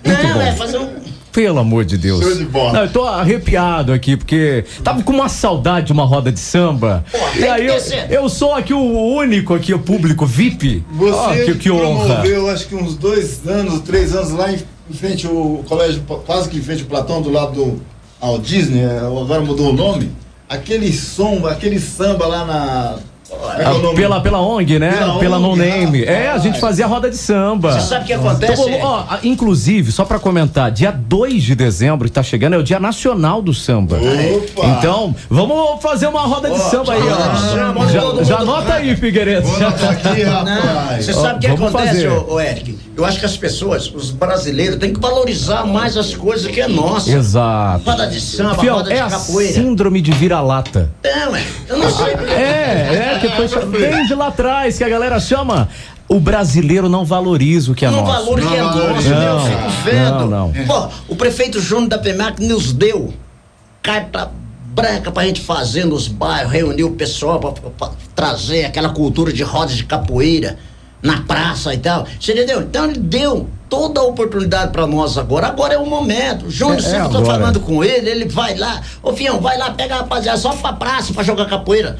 muito 0.05 0.23
não, 0.23 0.41
é 0.41 0.51
bom. 0.51 0.57
fazer 0.57 0.77
um. 0.77 0.98
Pelo 1.31 1.59
amor 1.59 1.85
de 1.85 1.97
Deus. 1.97 2.21
Show 2.21 2.35
de 2.35 2.45
bola. 2.45 2.73
Não, 2.73 2.81
eu 2.81 2.91
tô 2.91 3.03
arrepiado 3.03 3.93
aqui, 3.93 4.17
porque 4.17 4.65
tava 4.83 5.03
com 5.03 5.13
uma 5.13 5.29
saudade 5.29 5.87
de 5.87 5.93
uma 5.93 6.05
roda 6.05 6.31
de 6.31 6.39
samba. 6.39 7.05
Pô, 7.11 7.17
e 7.37 7.43
aí 7.47 7.67
eu, 7.67 7.77
eu 8.09 8.29
sou 8.29 8.53
aqui 8.53 8.73
o 8.73 8.79
único 8.79 9.53
aqui, 9.53 9.73
o 9.73 9.79
público 9.79 10.25
VIP. 10.25 10.83
Você 10.93 11.13
Ó, 11.13 11.29
que, 11.45 11.55
que 11.55 11.71
honra. 11.71 12.05
promoveu, 12.05 12.49
acho 12.49 12.67
que 12.67 12.75
uns 12.75 12.95
dois 12.95 13.47
anos, 13.47 13.81
três 13.81 14.15
anos 14.15 14.31
lá 14.31 14.51
em, 14.51 14.59
em 14.89 14.93
frente 14.93 15.27
ao 15.27 15.63
colégio, 15.67 16.01
quase 16.25 16.49
que 16.49 16.57
em 16.57 16.61
frente 16.61 16.81
ao 16.81 16.87
Platão, 16.87 17.21
do 17.21 17.29
lado 17.29 17.53
do 17.53 17.81
ao 18.19 18.37
Disney, 18.37 18.81
é, 18.81 18.99
agora 18.99 19.41
mudou 19.41 19.69
o 19.69 19.73
nome. 19.73 20.11
Aquele 20.47 20.91
som, 20.91 21.45
aquele 21.45 21.79
samba 21.79 22.25
lá 22.25 22.45
na. 22.45 22.99
Ah? 23.31 23.93
Pela, 23.95 24.21
pela 24.21 24.41
ONG, 24.41 24.79
né? 24.79 24.91
Pela 24.91 25.19
Pela, 25.19 25.39
No 25.39 25.51
ONG, 25.51 25.59
Name. 25.59 26.03
É, 26.03 26.29
a 26.29 26.37
gente 26.39 26.59
fazia 26.59 26.87
roda 26.87 27.09
de 27.09 27.17
samba. 27.17 27.73
Você 27.73 27.87
sabe 27.87 28.03
o 28.03 28.07
que 28.07 28.13
acontece? 28.13 28.53
Então, 28.61 28.79
ó, 28.81 28.95
a- 29.09 29.19
inclusive, 29.23 29.91
só 29.91 30.03
pra 30.05 30.17
comentar, 30.19 30.71
dia 30.71 30.91
2 30.91 31.43
de 31.43 31.55
dezembro, 31.55 32.07
que 32.07 32.13
tá 32.13 32.23
chegando, 32.23 32.53
é 32.55 32.57
o 32.57 32.63
Dia 32.63 32.79
Nacional 32.79 33.41
do 33.41 33.53
Samba. 33.53 33.97
Opa! 33.97 34.67
Então, 34.77 35.15
vamos 35.29 35.81
fazer 35.81 36.07
uma 36.07 36.21
roda 36.21 36.49
de 36.49 36.55
Ó, 36.59 36.69
samba 36.69 36.93
aí, 36.93 37.01
ó. 37.01 37.15
Já, 37.85 37.85
já 37.93 38.01
mundo- 38.01 38.33
anota 38.35 38.73
aí, 38.75 38.95
Figueiredo. 38.95 39.47
Aqui, 39.49 40.23
Não, 40.23 40.97
você 40.97 41.13
sabe 41.13 41.37
o 41.37 41.39
que 41.39 41.47
acontece, 41.47 42.07
ô, 42.07 42.33
ô, 42.33 42.39
Eric? 42.39 42.77
Eu 42.97 43.05
acho 43.05 43.19
que 43.19 43.25
as 43.25 43.37
pessoas, 43.37 43.87
os 43.93 44.11
brasileiros, 44.11 44.77
têm 44.77 44.91
que 44.93 44.99
valorizar 44.99 45.65
mais 45.65 45.95
as 45.95 46.13
coisas 46.13 46.47
que 46.51 46.59
é 46.59 46.67
nossa. 46.67 47.09
Exato. 47.11 47.83
Roda 47.89 48.07
de 48.07 48.19
samba, 48.19 48.55
Fiel, 48.55 48.75
roda 48.75 48.89
de 48.89 48.95
é 48.95 49.01
a 49.01 49.07
capoeira. 49.09 49.53
síndrome 49.53 50.01
de 50.01 50.11
vira-lata. 50.11 50.89
É. 51.03 51.19
Eu 51.69 51.77
não 51.77 51.89
sei. 51.89 52.13
É, 52.35 53.13
é, 53.15 53.18
que 53.19 53.47
foi 53.49 53.65
bem 53.65 54.05
de 54.05 54.15
lá 54.15 54.27
atrás, 54.27 54.77
que 54.77 54.83
a 54.83 54.89
galera 54.89 55.19
chama. 55.19 55.69
O 56.07 56.19
brasileiro 56.19 56.89
não 56.89 57.05
valoriza 57.05 57.71
o 57.71 57.75
que 57.75 57.85
é 57.85 57.89
não 57.91 58.01
nosso. 58.01 58.11
valor 58.25 58.39
que 58.41 58.55
é 58.55 58.59
Não 58.61 58.65
nosso, 58.65 58.79
valoriza. 58.79 59.15
né? 59.15 59.27
Eu 59.27 59.33
Não, 59.35 59.45
fico 59.45 59.69
vendo. 59.85 60.25
não, 60.25 60.27
não. 60.49 60.65
Pô, 60.65 60.87
o 61.07 61.15
prefeito 61.15 61.59
Júnior 61.61 61.87
da 61.89 61.99
PEMAC 61.99 62.43
nos 62.43 62.73
deu 62.73 63.13
carta 63.81 64.31
branca 64.73 65.11
pra 65.11 65.23
gente 65.25 65.41
fazer 65.41 65.85
nos 65.85 66.07
bairros, 66.07 66.51
reunir 66.51 66.83
o 66.83 66.91
pessoal 66.91 67.39
pra, 67.39 67.51
pra 67.51 67.91
trazer 68.15 68.65
aquela 68.65 68.89
cultura 68.89 69.31
de 69.31 69.43
rodas 69.43 69.75
de 69.77 69.83
capoeira. 69.85 70.57
na 71.01 71.21
praça 71.21 71.73
e 71.73 71.77
tal. 71.77 72.05
Você 72.19 72.33
entendeu? 72.33 72.61
Então 72.61 72.83
ele 72.83 72.99
deu 72.99 73.47
toda 73.69 74.01
a 74.01 74.03
oportunidade 74.03 74.73
para 74.73 74.85
nós 74.85 75.17
agora. 75.17 75.47
Agora 75.47 75.73
é 75.73 75.77
o 75.77 75.85
momento. 75.85 76.49
Júnior, 76.49 76.75
É- 76.75 76.79
é 76.79 76.83
sempre 76.83 77.09
tô 77.09 77.17
agora. 77.19 77.39
falando 77.39 77.59
com 77.61 77.81
ele, 77.81 78.09
ele 78.09 78.25
vai 78.27 78.57
lá. 78.57 78.81
Ô, 79.01 79.13
Fião, 79.13 79.39
vai 79.39 79.57
lá, 79.57 79.71
pega 79.71 79.95
a 79.95 79.97
rapaziada 79.99 80.37
só 80.37 80.49
pra 80.51 80.73
praça 80.73 81.13
pra 81.13 81.23
jogar 81.23 81.45
capoeira. 81.45 81.97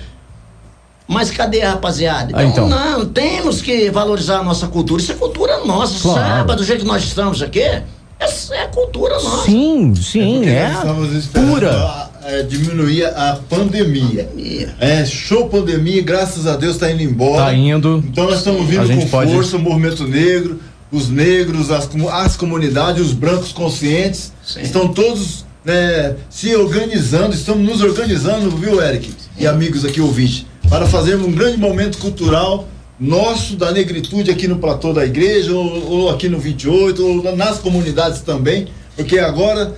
Mas 1.09 1.31
cadê 1.31 1.63
a 1.63 1.71
rapaziada? 1.71 2.31
Ah, 2.35 2.43
então. 2.43 2.69
não, 2.69 3.03
temos 3.03 3.63
que 3.63 3.89
valorizar 3.89 4.37
a 4.39 4.43
nossa 4.43 4.67
cultura. 4.67 5.01
Isso 5.01 5.11
é 5.11 5.15
cultura 5.15 5.65
nossa. 5.65 5.99
Claro. 5.99 6.39
Samba, 6.41 6.55
do 6.55 6.63
jeito 6.63 6.81
que 6.81 6.87
nós 6.87 7.03
estamos 7.03 7.41
aqui, 7.41 7.61
é, 7.61 7.83
é 8.19 8.67
cultura 8.67 9.15
nossa. 9.15 9.45
Sim, 9.45 9.95
sim, 9.95 10.45
é. 10.47 10.67
nós 10.69 10.77
estamos 10.77 11.15
esperando 11.15 11.49
Pura. 11.51 11.71
a- 11.75 12.09
a 12.21 12.41
diminuir 12.43 13.05
a 13.05 13.39
pandemia. 13.49 14.25
Pandemia. 14.25 14.75
É, 14.79 15.03
show 15.03 15.49
pandemia, 15.49 16.01
graças 16.03 16.45
a 16.45 16.55
Deus 16.55 16.75
está 16.75 16.91
indo 16.91 17.01
embora. 17.01 17.45
Tá 17.45 17.53
indo. 17.55 18.03
Então 18.07 18.25
nós 18.25 18.37
estamos 18.37 18.67
vindo 18.67 18.87
com 18.87 19.07
pode- 19.07 19.31
força, 19.33 19.55
o 19.57 19.59
movimento 19.59 20.07
negro, 20.07 20.59
os 20.91 21.09
negros, 21.09 21.71
as, 21.71 21.89
as 22.13 22.37
comunidades, 22.37 23.01
os 23.03 23.13
brancos 23.13 23.51
conscientes, 23.51 24.31
Sim. 24.45 24.61
estão 24.61 24.89
todos 24.89 25.43
né, 25.65 26.15
se 26.29 26.55
organizando, 26.55 27.33
estamos 27.33 27.67
nos 27.67 27.81
organizando, 27.81 28.51
viu, 28.51 28.79
Eric? 28.81 29.11
E 29.37 29.47
amigos 29.47 29.83
aqui 29.85 29.99
ouvintes, 30.01 30.45
para 30.69 30.85
fazermos 30.85 31.27
um 31.27 31.31
grande 31.31 31.57
momento 31.57 31.97
cultural 31.97 32.67
nosso 32.99 33.55
da 33.55 33.71
negritude 33.71 34.29
aqui 34.29 34.47
no 34.47 34.59
platô 34.59 34.91
da 34.91 35.05
igreja, 35.05 35.53
ou, 35.53 35.89
ou 35.89 36.09
aqui 36.09 36.27
no 36.27 36.37
28, 36.37 37.05
ou 37.05 37.35
nas 37.35 37.57
comunidades 37.57 38.21
também, 38.21 38.67
porque 38.95 39.17
agora 39.17 39.73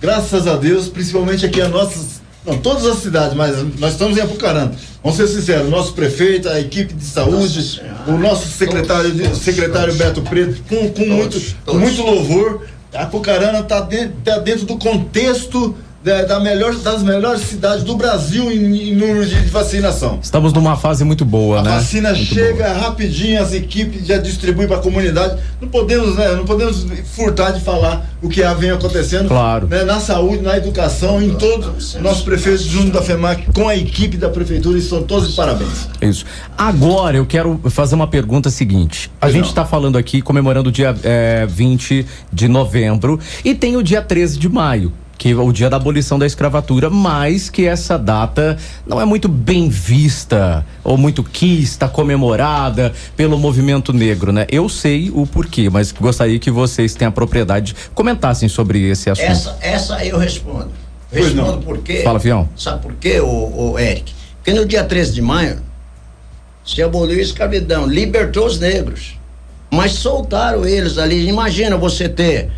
graças 0.00 0.46
a 0.46 0.56
Deus, 0.56 0.88
principalmente 0.88 1.46
aqui 1.46 1.60
as 1.60 1.70
nossas, 1.70 2.20
não, 2.44 2.58
todas 2.58 2.86
as 2.86 2.98
cidades, 2.98 3.34
mas 3.34 3.56
nós 3.78 3.92
estamos 3.92 4.18
em 4.18 4.20
Apucarana. 4.20 4.72
Vamos 5.02 5.16
ser 5.16 5.26
sinceros, 5.26 5.66
o 5.66 5.70
nosso 5.70 5.94
prefeito, 5.94 6.48
a 6.48 6.60
equipe 6.60 6.92
de 6.92 7.04
saúde, 7.04 7.62
Senhora. 7.62 8.04
o 8.06 8.18
nosso 8.18 8.46
secretário, 8.48 9.10
o 9.30 9.34
secretário 9.34 9.94
Beto 9.94 10.20
Preto, 10.22 10.62
com, 10.68 10.90
com 10.90 11.06
muito, 11.06 11.40
com 11.40 11.72
todos. 11.72 11.80
muito 11.80 12.02
louvor. 12.02 12.66
A 12.92 13.02
Apucarana 13.02 13.60
está 13.60 13.80
dentro, 13.80 14.14
tá 14.24 14.38
dentro 14.38 14.66
do 14.66 14.76
contexto 14.78 15.74
da, 16.06 16.22
da 16.22 16.38
melhor, 16.38 16.72
das 16.76 17.02
melhores 17.02 17.40
cidades 17.42 17.82
do 17.82 17.96
Brasil 17.96 18.48
em, 18.52 18.90
em 18.90 18.94
número 18.94 19.26
de 19.26 19.34
vacinação. 19.46 20.20
Estamos 20.22 20.52
numa 20.52 20.76
fase 20.76 21.02
muito 21.02 21.24
boa, 21.24 21.58
A 21.58 21.62
né? 21.64 21.70
vacina 21.70 22.12
Muito 22.12 22.24
chega 22.32 22.72
rapidinho, 22.74 23.42
as 23.42 23.52
equipes 23.52 24.06
já 24.06 24.16
distribuem 24.16 24.68
para 24.68 24.76
a 24.76 24.80
comunidade. 24.80 25.36
Não 25.60 25.68
podemos, 25.68 26.14
né, 26.14 26.36
não 26.36 26.44
podemos 26.44 26.86
furtar 27.12 27.50
de 27.50 27.60
falar 27.60 28.08
o 28.22 28.28
que 28.28 28.40
vem 28.54 28.70
acontecendo. 28.70 29.26
Claro. 29.26 29.66
né, 29.66 29.82
na 29.82 29.98
saúde, 29.98 30.44
na 30.44 30.56
educação, 30.56 31.20
em 31.20 31.34
todos. 31.34 31.96
Nosso 31.96 32.22
prefeito 32.24 32.62
junto 32.62 32.92
da 32.92 33.02
FEMAC 33.02 33.52
com 33.52 33.66
a 33.68 33.74
equipe 33.74 34.16
da 34.16 34.28
prefeitura 34.28 34.78
estão 34.78 35.02
todos 35.02 35.30
de 35.30 35.34
parabéns. 35.34 35.88
Isso. 36.00 36.24
Agora 36.56 37.16
eu 37.16 37.26
quero 37.26 37.60
fazer 37.68 37.96
uma 37.96 38.06
pergunta 38.06 38.48
seguinte. 38.48 39.10
A 39.20 39.26
Pois 39.26 39.32
gente 39.32 39.46
está 39.46 39.64
falando 39.64 39.98
aqui, 39.98 40.22
comemorando 40.22 40.68
o 40.68 40.72
dia 40.72 40.94
é, 41.02 41.46
20 41.48 42.06
de 42.32 42.46
novembro 42.46 43.18
e 43.44 43.56
tem 43.56 43.76
o 43.76 43.82
dia 43.82 44.00
13 44.00 44.38
de 44.38 44.48
maio. 44.48 44.92
Que 45.18 45.30
é 45.30 45.34
o 45.34 45.50
dia 45.50 45.70
da 45.70 45.76
abolição 45.76 46.18
da 46.18 46.26
escravatura, 46.26 46.90
mas 46.90 47.48
que 47.48 47.66
essa 47.66 47.98
data 47.98 48.56
não 48.86 49.00
é 49.00 49.04
muito 49.04 49.28
bem 49.28 49.68
vista 49.68 50.64
ou 50.84 50.98
muito 50.98 51.24
quista, 51.24 51.88
comemorada 51.88 52.92
pelo 53.16 53.38
movimento 53.38 53.92
negro, 53.92 54.30
né? 54.32 54.46
Eu 54.50 54.68
sei 54.68 55.10
o 55.10 55.26
porquê, 55.26 55.70
mas 55.70 55.90
gostaria 55.92 56.38
que 56.38 56.50
vocês 56.50 56.94
tenham 56.94 57.08
a 57.08 57.12
propriedade 57.12 57.74
comentassem 57.94 58.48
sobre 58.48 58.82
esse 58.82 59.08
assunto. 59.08 59.30
Essa, 59.30 59.58
essa 59.60 60.04
eu 60.04 60.18
respondo. 60.18 60.70
Pois 61.10 61.34
não. 61.34 61.44
Respondo 61.44 61.64
por 61.64 61.78
quê? 61.78 62.02
Fala, 62.02 62.20
Fião. 62.20 62.48
Sabe 62.56 62.82
por 62.82 62.94
quê, 62.94 63.20
ô, 63.20 63.72
ô, 63.72 63.78
Eric? 63.78 64.12
Porque 64.36 64.52
no 64.52 64.66
dia 64.66 64.84
13 64.84 65.12
de 65.12 65.22
maio 65.22 65.60
se 66.64 66.82
aboliu 66.82 67.18
a 67.18 67.22
escravidão, 67.22 67.86
libertou 67.86 68.46
os 68.46 68.58
negros. 68.58 69.18
Mas 69.70 69.92
soltaram 69.92 70.66
eles 70.66 70.98
ali. 70.98 71.28
Imagina 71.28 71.76
você 71.76 72.08
ter 72.08 72.50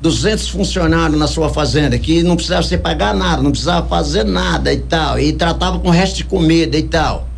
200 0.00 0.48
funcionários 0.48 1.18
na 1.18 1.26
sua 1.26 1.48
fazenda 1.48 1.98
que 1.98 2.22
não 2.22 2.36
precisava 2.36 2.62
você 2.62 2.76
pagar 2.76 3.14
nada, 3.14 3.42
não 3.42 3.50
precisava 3.50 3.86
fazer 3.88 4.24
nada 4.24 4.72
e 4.72 4.78
tal, 4.78 5.18
e 5.18 5.32
tratava 5.32 5.78
com 5.78 5.88
resto 5.90 6.16
de 6.16 6.24
comida 6.24 6.76
e 6.76 6.82
tal. 6.82 7.28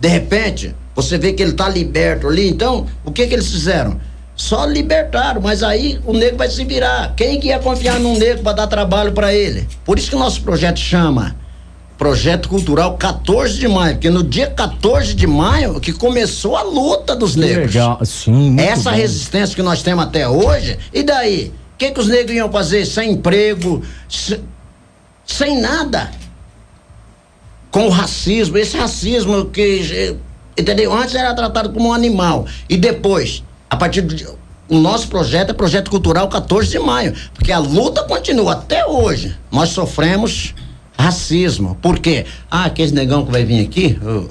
De 0.00 0.08
repente, 0.08 0.74
você 0.94 1.18
vê 1.18 1.32
que 1.32 1.42
ele 1.42 1.52
está 1.52 1.68
liberto 1.68 2.26
ali, 2.28 2.48
então, 2.48 2.86
o 3.04 3.12
que 3.12 3.26
que 3.26 3.34
eles 3.34 3.50
fizeram? 3.50 4.00
Só 4.34 4.64
libertaram, 4.64 5.40
mas 5.40 5.62
aí 5.62 6.00
o 6.04 6.12
negro 6.12 6.38
vai 6.38 6.48
se 6.48 6.64
virar. 6.64 7.14
Quem 7.16 7.40
que 7.40 7.48
ia 7.48 7.58
confiar 7.58 7.98
num 7.98 8.16
negro 8.16 8.42
para 8.42 8.52
dar 8.52 8.66
trabalho 8.68 9.12
para 9.12 9.34
ele? 9.34 9.68
Por 9.84 9.98
isso 9.98 10.10
que 10.10 10.16
o 10.16 10.18
nosso 10.18 10.42
projeto 10.42 10.78
chama 10.78 11.36
Projeto 11.98 12.48
Cultural 12.48 12.96
14 12.96 13.58
de 13.58 13.66
maio, 13.66 13.94
porque 13.94 14.08
no 14.08 14.22
dia 14.22 14.46
14 14.46 15.14
de 15.14 15.26
maio 15.26 15.80
que 15.80 15.92
começou 15.92 16.56
a 16.56 16.62
luta 16.62 17.16
dos 17.16 17.34
negros. 17.34 17.74
Legal, 17.74 17.98
sim, 18.04 18.54
Essa 18.60 18.90
bom. 18.90 18.96
resistência 18.96 19.56
que 19.56 19.62
nós 19.62 19.82
temos 19.82 20.04
até 20.04 20.28
hoje, 20.28 20.78
e 20.94 21.02
daí? 21.02 21.52
O 21.78 21.78
que, 21.78 21.92
que 21.92 22.00
os 22.00 22.08
negros 22.08 22.34
iam 22.36 22.50
fazer 22.50 22.84
sem 22.84 23.12
emprego, 23.12 23.84
se- 24.08 24.40
sem 25.24 25.60
nada? 25.60 26.10
Com 27.70 27.86
o 27.86 27.88
racismo, 27.88 28.58
esse 28.58 28.76
racismo 28.76 29.44
que, 29.44 30.16
entendeu? 30.58 30.92
Antes 30.92 31.14
era 31.14 31.32
tratado 31.34 31.70
como 31.70 31.90
um 31.90 31.92
animal, 31.92 32.46
e 32.68 32.76
depois, 32.76 33.44
a 33.70 33.76
partir 33.76 34.00
do. 34.00 34.36
O 34.68 34.76
nosso 34.80 35.06
projeto 35.06 35.50
é 35.50 35.52
projeto 35.52 35.88
cultural 35.88 36.28
14 36.28 36.68
de 36.68 36.78
maio, 36.80 37.14
porque 37.32 37.52
a 37.52 37.58
luta 37.60 38.02
continua 38.02 38.54
até 38.54 38.84
hoje. 38.84 39.36
Nós 39.50 39.68
sofremos 39.68 40.56
racismo. 40.98 41.76
Por 41.80 42.00
quê? 42.00 42.26
Ah, 42.50 42.64
aquele 42.64 42.90
negão 42.90 43.24
que 43.24 43.30
vai 43.30 43.44
vir 43.44 43.64
aqui, 43.64 43.98
ô, 44.04 44.28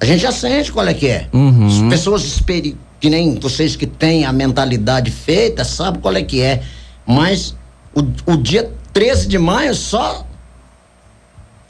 a 0.00 0.04
gente 0.04 0.20
já 0.20 0.30
sente 0.30 0.70
qual 0.70 0.86
é 0.86 0.94
que 0.94 1.08
é. 1.08 1.26
As 1.66 1.88
pessoas 1.90 2.22
experi 2.24 2.76
que 3.06 3.10
nem 3.10 3.36
vocês 3.36 3.76
que 3.76 3.86
têm 3.86 4.24
a 4.24 4.32
mentalidade 4.32 5.12
feita, 5.12 5.62
sabem 5.62 6.00
qual 6.00 6.16
é 6.16 6.24
que 6.24 6.42
é. 6.42 6.60
Mas 7.06 7.54
o, 7.94 8.00
o 8.32 8.36
dia 8.36 8.68
13 8.92 9.28
de 9.28 9.38
maio 9.38 9.76
só 9.76 10.26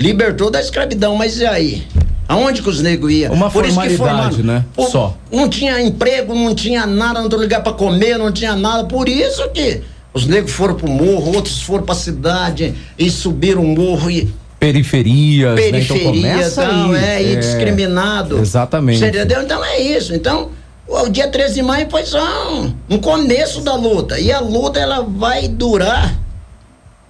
libertou 0.00 0.50
da 0.50 0.58
escravidão. 0.58 1.14
Mas 1.14 1.38
e 1.38 1.44
aí? 1.44 1.86
Aonde 2.26 2.62
que 2.62 2.70
os 2.70 2.80
negros 2.80 3.12
iam? 3.12 3.34
Uma 3.34 3.50
Por 3.50 3.66
isso 3.66 3.78
que 3.78 3.88
foi, 3.88 3.96
formalidade, 3.98 4.42
né? 4.42 4.64
Só. 4.90 5.14
Não 5.30 5.46
tinha 5.46 5.78
emprego, 5.82 6.34
não 6.34 6.54
tinha 6.54 6.86
nada, 6.86 7.20
não 7.20 7.28
tinha 7.28 7.40
lugar 7.42 7.62
pra 7.62 7.74
comer, 7.74 8.16
não 8.16 8.32
tinha 8.32 8.56
nada. 8.56 8.84
Por 8.84 9.06
isso 9.06 9.46
que 9.50 9.82
os 10.14 10.26
negros 10.26 10.52
foram 10.52 10.74
pro 10.74 10.88
morro, 10.88 11.34
outros 11.36 11.60
foram 11.60 11.84
pra 11.84 11.94
cidade 11.94 12.74
e 12.98 13.10
subiram 13.10 13.62
o 13.62 13.76
morro 13.76 14.10
e 14.10 14.32
Periferias, 14.58 15.54
né? 15.54 15.68
Então 15.68 15.96
periferia 15.98 16.32
começa 16.32 16.62
tal, 16.62 16.92
aí. 16.92 17.04
é, 17.04 17.22
e 17.22 17.36
discriminado. 17.36 18.38
Exatamente. 18.38 19.00
Você 19.00 19.08
entendeu? 19.08 19.42
Então 19.42 19.62
é 19.62 19.78
isso. 19.78 20.14
Então, 20.14 20.50
o, 20.88 21.08
dia 21.08 21.28
13 21.28 21.54
de 21.54 21.62
maio 21.62 21.88
foi 21.90 22.04
só 22.04 22.52
um, 22.52 22.74
um 22.90 22.98
começo 22.98 23.60
da 23.60 23.74
luta. 23.74 24.18
E 24.18 24.32
a 24.32 24.40
luta 24.40 24.78
ela 24.78 25.02
vai 25.02 25.48
durar 25.48 26.14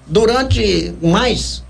durante 0.07 0.95
mais 1.03 1.63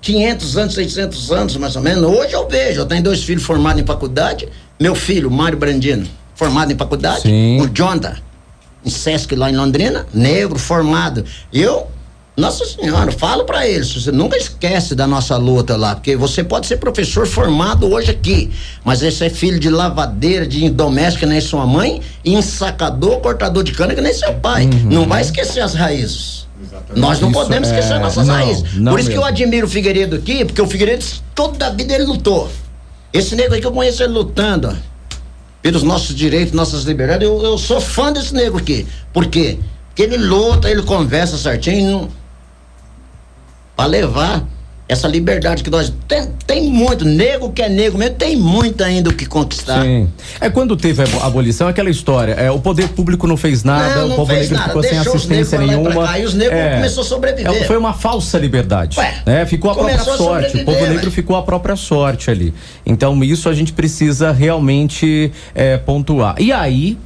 500 0.00 0.56
anos, 0.56 0.74
600 0.74 1.32
anos, 1.32 1.56
mais 1.56 1.76
ou 1.76 1.82
menos. 1.82 2.02
Hoje 2.02 2.32
eu 2.32 2.48
vejo, 2.48 2.80
eu 2.80 2.86
tenho 2.86 3.02
dois 3.02 3.22
filhos 3.22 3.44
formados 3.44 3.82
em 3.82 3.86
faculdade. 3.86 4.48
Meu 4.78 4.94
filho, 4.94 5.30
Mário 5.30 5.58
Brandino, 5.58 6.06
formado 6.34 6.72
em 6.72 6.76
faculdade. 6.76 7.22
Sim. 7.22 7.60
O 7.60 7.68
Jonathan, 7.68 8.16
em 8.84 8.90
Sesc 8.90 9.34
lá 9.34 9.50
em 9.50 9.56
Londrina, 9.56 10.06
negro, 10.14 10.58
formado. 10.58 11.24
Eu, 11.52 11.86
nossa 12.36 12.64
senhora, 12.64 13.12
falo 13.12 13.44
pra 13.44 13.66
eles, 13.66 13.92
você 13.92 14.10
nunca 14.10 14.36
esquece 14.36 14.94
da 14.94 15.06
nossa 15.06 15.36
luta 15.36 15.76
lá, 15.76 15.94
porque 15.94 16.16
você 16.16 16.42
pode 16.42 16.66
ser 16.66 16.78
professor 16.78 17.26
formado 17.26 17.90
hoje 17.92 18.10
aqui, 18.10 18.50
mas 18.82 19.02
esse 19.02 19.22
é 19.24 19.28
filho 19.28 19.58
de 19.60 19.68
lavadeira, 19.68 20.46
de 20.46 20.70
doméstica, 20.70 21.26
nem 21.26 21.40
sua 21.40 21.66
mãe, 21.66 22.00
e 22.24 22.34
ensacador, 22.34 23.20
cortador 23.20 23.62
de 23.62 23.72
cana, 23.72 23.94
que 23.94 24.00
nem 24.00 24.14
seu 24.14 24.32
pai. 24.34 24.66
Não 24.84 25.06
vai 25.06 25.20
esquecer 25.20 25.60
as 25.60 25.74
raízes. 25.74 26.46
Nós 26.96 27.20
não 27.20 27.30
Isso 27.30 27.38
podemos 27.40 27.68
é- 27.68 27.78
esquecer 27.78 27.98
nossas 28.00 28.26
não, 28.26 28.34
raízes. 28.34 28.74
não 28.74 28.92
Por 28.92 29.00
isso 29.00 29.10
que 29.10 29.16
eu 29.16 29.22
mesmo. 29.22 29.34
admiro 29.34 29.66
o 29.66 29.70
Figueiredo 29.70 30.16
aqui, 30.16 30.44
porque 30.44 30.62
o 30.62 30.66
Figueiredo, 30.66 31.04
toda 31.34 31.66
a 31.66 31.70
vida 31.70 31.92
ele 31.94 32.04
lutou. 32.04 32.50
Esse 33.12 33.34
negro 33.34 33.54
aí 33.54 33.60
que 33.60 33.66
eu 33.66 33.72
conheço 33.72 34.02
ele 34.02 34.12
lutando, 34.12 34.74
pelos 35.60 35.82
nossos 35.82 36.14
direitos, 36.14 36.54
nossas 36.54 36.84
liberdades, 36.84 37.26
eu, 37.28 37.42
eu 37.42 37.58
sou 37.58 37.80
fã 37.80 38.10
desse 38.12 38.32
negro 38.32 38.56
aqui. 38.58 38.86
Por 39.12 39.26
quê? 39.26 39.58
Porque 39.88 40.02
ele 40.02 40.16
luta, 40.16 40.70
ele 40.70 40.82
conversa 40.82 41.36
certinho 41.36 42.08
para 43.80 43.90
levar 43.90 44.46
essa 44.90 45.06
liberdade 45.06 45.62
que 45.62 45.70
nós 45.70 45.92
tem, 46.08 46.26
tem 46.44 46.68
muito 46.68 47.04
negro 47.04 47.52
que 47.52 47.62
é 47.62 47.68
negro 47.68 47.96
mesmo 47.96 48.16
tem 48.16 48.36
muito 48.36 48.82
ainda 48.82 49.08
o 49.08 49.14
que 49.14 49.24
conquistar 49.24 49.84
Sim. 49.84 50.08
É 50.40 50.50
quando 50.50 50.76
teve 50.76 51.00
a 51.00 51.04
abo- 51.04 51.22
abolição, 51.24 51.68
aquela 51.68 51.88
história. 51.88 52.32
É, 52.32 52.50
o 52.50 52.58
poder 52.58 52.88
público 52.88 53.24
não 53.28 53.36
fez 53.36 53.62
nada, 53.62 53.94
Não, 54.00 54.06
o 54.06 54.08
não 54.08 54.16
povo 54.16 54.32
fez 54.32 54.50
negro 54.50 54.56
nada, 54.56 54.68
ficou 54.68 54.82
sem 54.82 54.98
assistência 54.98 55.58
nenhuma. 55.60 56.06
cá, 56.06 56.18
e 56.18 56.24
os 56.24 56.34
negros 56.34 56.60
começou 56.74 57.02
a 57.02 57.06
sobreviver. 57.06 57.52
É, 57.52 57.64
foi 57.64 57.76
uma 57.76 57.92
falsa 57.92 58.36
liberdade. 58.36 58.98
Ué, 58.98 59.22
né? 59.24 59.46
Ficou 59.46 59.70
a 59.70 59.74
própria 59.74 59.94
a 59.94 60.16
sorte. 60.16 60.56
O 60.56 60.64
povo 60.64 60.86
negro 60.86 61.04
ué. 61.06 61.10
ficou 61.10 61.36
a 61.36 61.42
própria 61.42 61.76
sorte 61.76 62.28
ali. 62.28 62.52
Então, 62.84 63.22
isso 63.22 63.48
a 63.48 63.54
gente 63.54 63.72
precisa 63.72 64.32
realmente 64.32 65.30
é, 65.54 65.76
pontuar. 65.78 66.34
E 66.38 66.52
aí. 66.52 66.98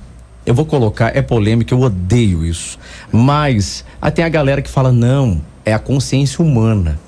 Eu 0.47 0.53
vou 0.53 0.67
colocar, 0.67 1.17
é 1.17 1.23
polêmica, 1.23 1.73
eu 1.73 1.81
odeio 1.81 2.45
isso. 2.45 2.79
Mas 3.11 3.83
ah, 3.99 4.11
tem 4.11 4.23
a 4.23 4.29
galera 4.29 4.61
que 4.61 4.69
fala, 4.69 4.93
não, 4.93 5.41
é 5.65 5.73
a 5.73 5.79
consciência 5.79 6.45
humana. 6.45 6.99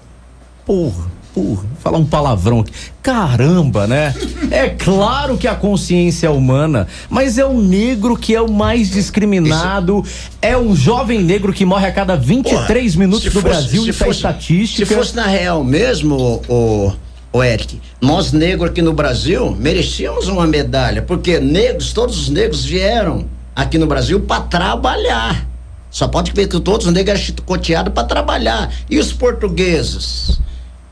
Porra. 0.64 1.06
porra, 1.34 1.64
falar 1.80 1.98
um 1.98 2.04
palavrão 2.06 2.60
aqui. 2.60 2.72
Caramba, 3.02 3.86
né? 3.86 4.14
É 4.50 4.68
claro 4.70 5.36
que 5.36 5.46
a 5.46 5.54
consciência 5.54 6.26
é 6.26 6.30
humana, 6.30 6.88
mas 7.10 7.38
é 7.38 7.44
o 7.44 7.60
negro 7.60 8.16
que 8.16 8.34
é 8.34 8.40
o 8.40 8.50
mais 8.50 8.90
discriminado, 8.90 10.02
é 10.42 10.56
um 10.56 10.74
jovem 10.74 11.22
negro 11.22 11.52
que 11.52 11.64
morre 11.64 11.86
a 11.86 11.92
cada 11.92 12.16
23 12.16 12.92
Porra, 12.94 12.98
minutos 13.04 13.24
do 13.24 13.30
fosse- 13.30 13.44
Brasil, 13.44 13.86
isso 13.88 14.02
é 14.04 14.08
estatística. 14.08 14.86
Se 14.86 14.94
fosse 14.94 15.14
na 15.14 15.26
real 15.26 15.62
mesmo, 15.62 16.42
o, 16.48 16.92
o 17.32 17.44
Eric, 17.44 17.80
nós 18.00 18.32
negros 18.32 18.70
aqui 18.70 18.80
no 18.82 18.92
Brasil 18.94 19.54
merecíamos 19.60 20.26
uma 20.28 20.46
medalha, 20.46 21.02
porque 21.02 21.38
negros, 21.38 21.92
todos 21.92 22.18
os 22.18 22.28
negros 22.28 22.64
vieram 22.64 23.26
aqui 23.54 23.78
no 23.78 23.86
Brasil 23.86 24.20
para 24.20 24.40
trabalhar. 24.42 25.46
Só 25.96 26.06
pode 26.06 26.30
ver 26.32 26.46
que 26.46 26.60
todos 26.60 26.86
os 26.86 26.92
negros 26.92 27.18
eram 27.18 27.26
chicoteados 27.26 27.90
para 27.94 28.06
trabalhar. 28.06 28.70
E 28.90 28.98
os 28.98 29.14
portugueses? 29.14 30.38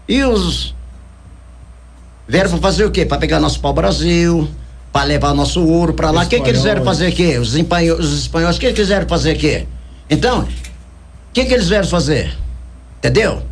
E 0.09 0.25
os. 0.25 0.75
Vieram 2.27 2.49
para 2.49 2.59
fazer 2.59 2.87
o 2.87 2.91
quê? 2.91 3.05
Para 3.05 3.19
pegar 3.19 3.39
nosso 3.39 3.61
pau-brasil, 3.61 4.49
para 4.91 5.05
levar 5.05 5.35
nosso 5.35 5.63
ouro 5.63 5.93
para 5.93 6.11
lá. 6.11 6.23
O 6.23 6.27
que, 6.27 6.41
que 6.41 6.49
eles 6.49 6.63
vieram 6.63 6.83
fazer 6.83 7.09
aqui? 7.09 7.37
Os 7.37 7.55
espanhóis, 7.55 8.03
os 8.03 8.21
espanhóis, 8.21 8.57
o 8.57 8.61
que, 8.61 8.73
que 8.73 8.81
eles 8.81 8.89
vieram 8.89 9.07
fazer 9.07 9.33
aqui? 9.33 9.69
Então, 10.09 10.41
o 10.41 10.49
que, 11.35 11.45
que 11.45 11.53
eles 11.53 11.69
vieram 11.69 11.87
fazer? 11.87 12.35
Entendeu? 12.97 13.43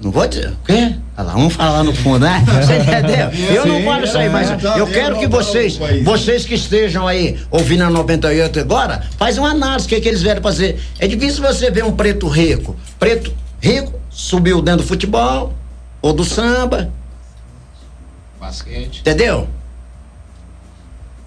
Não 0.00 0.12
vou 0.12 0.28
dizer. 0.28 0.50
O 0.50 0.66
quê? 0.66 0.94
Olha 1.16 1.26
lá, 1.28 1.36
um 1.36 1.48
fala 1.48 1.70
lá 1.78 1.84
no 1.84 1.94
fundo, 1.94 2.20
né? 2.24 2.42
Você 2.60 2.76
entendeu? 2.76 3.30
Eu 3.54 3.66
não 3.66 3.82
falo 3.84 4.04
isso 4.04 4.18
aí, 4.18 4.26
é. 4.26 4.30
mas 4.30 4.48
eu 4.76 4.86
quero 4.88 5.16
que 5.18 5.28
vocês, 5.28 5.78
vocês 6.02 6.44
que 6.44 6.54
estejam 6.54 7.06
aí 7.06 7.38
ouvindo 7.52 7.84
a 7.84 7.90
98 7.90 8.58
agora, 8.60 9.02
faz 9.16 9.38
uma 9.38 9.50
análise, 9.50 9.86
o 9.86 9.88
que, 9.88 10.00
que 10.00 10.08
eles 10.08 10.22
vieram 10.22 10.42
fazer. 10.42 10.80
É 10.98 11.06
difícil 11.06 11.40
você 11.42 11.70
ver 11.70 11.84
um 11.84 11.92
preto 11.92 12.26
rico. 12.26 12.74
Preto 12.98 13.32
rico 13.60 13.92
subiu 14.10 14.60
dentro 14.60 14.82
do 14.82 14.88
futebol 14.88 15.54
ou 16.02 16.12
do 16.12 16.24
samba, 16.24 16.90
Basquete. 18.40 18.98
entendeu? 19.00 19.46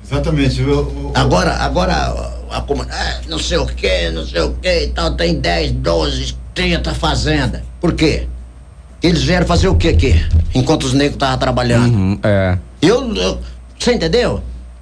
Exatamente. 0.03 0.61
O- 0.63 0.81
o- 0.81 1.11
Agora, 1.15 1.53
agora, 1.55 1.93
a, 1.93 2.57
a, 2.57 2.61
comu- 2.61 2.85
ah, 2.89 3.19
não 3.27 3.39
sei 3.39 3.57
o 3.57 3.65
que, 3.65 4.09
não 4.11 4.25
sei 4.25 4.41
o 4.41 4.53
que 4.53 4.83
e 4.83 4.87
tal, 4.89 5.15
tem 5.15 5.39
10, 5.39 5.71
12, 5.71 6.35
30 6.53 6.93
fazendas. 6.93 7.61
Por 7.81 7.93
quê? 7.93 8.27
Eles 9.01 9.21
vieram 9.23 9.45
fazer 9.45 9.67
o 9.67 9.75
que 9.75 9.87
aqui? 9.89 10.15
Enquanto 10.55 10.83
os 10.83 10.93
negros 10.93 11.15
estavam 11.15 11.37
trabalhando. 11.37 11.93
Uhum, 11.93 12.19
é. 12.23 12.57
Eu, 12.81 13.13
eu- 13.15 13.39
Você 13.77 13.93
entendeu? 13.93 14.41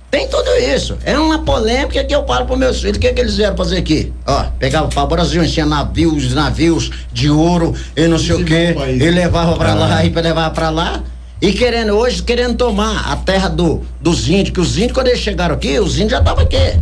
Tem 0.09 0.27
tudo 0.29 0.49
isso. 0.73 0.97
É 1.03 1.19
uma 1.19 1.39
polêmica 1.39 2.01
que 2.03 2.15
eu 2.15 2.25
falo 2.25 2.45
para 2.45 2.55
meus 2.55 2.79
filhos. 2.79 2.95
O 2.95 2.99
que, 3.01 3.11
que 3.11 3.19
eles 3.19 3.35
vieram 3.35 3.57
fazer 3.57 3.77
aqui? 3.79 4.13
Ó, 4.25 4.45
pegava 4.57 4.87
para 4.87 5.03
o 5.03 5.07
Brasil, 5.07 5.43
enchia 5.43 5.65
navios, 5.65 6.33
navios 6.33 6.89
de 7.11 7.29
ouro 7.29 7.73
e 7.97 8.07
não 8.07 8.17
sei 8.17 8.35
o 8.35 8.45
quê. 8.45 8.73
E 8.89 9.09
levava 9.11 9.57
para 9.57 9.73
lá 9.73 10.05
e 10.05 10.09
levava 10.09 10.51
para 10.51 10.69
lá. 10.69 11.03
E 11.41 11.51
querendo, 11.51 11.91
hoje, 11.93 12.23
querendo 12.23 12.55
tomar 12.55 13.11
a 13.11 13.17
terra 13.17 13.49
do, 13.49 13.81
dos 13.99 14.29
índios, 14.29 14.51
que 14.51 14.61
os 14.61 14.77
índios, 14.77 14.93
quando 14.93 15.07
eles 15.07 15.19
chegaram 15.19 15.53
aqui, 15.55 15.77
os 15.79 15.95
índios 15.95 16.11
já 16.11 16.19
estavam 16.19 16.43
aqui. 16.45 16.79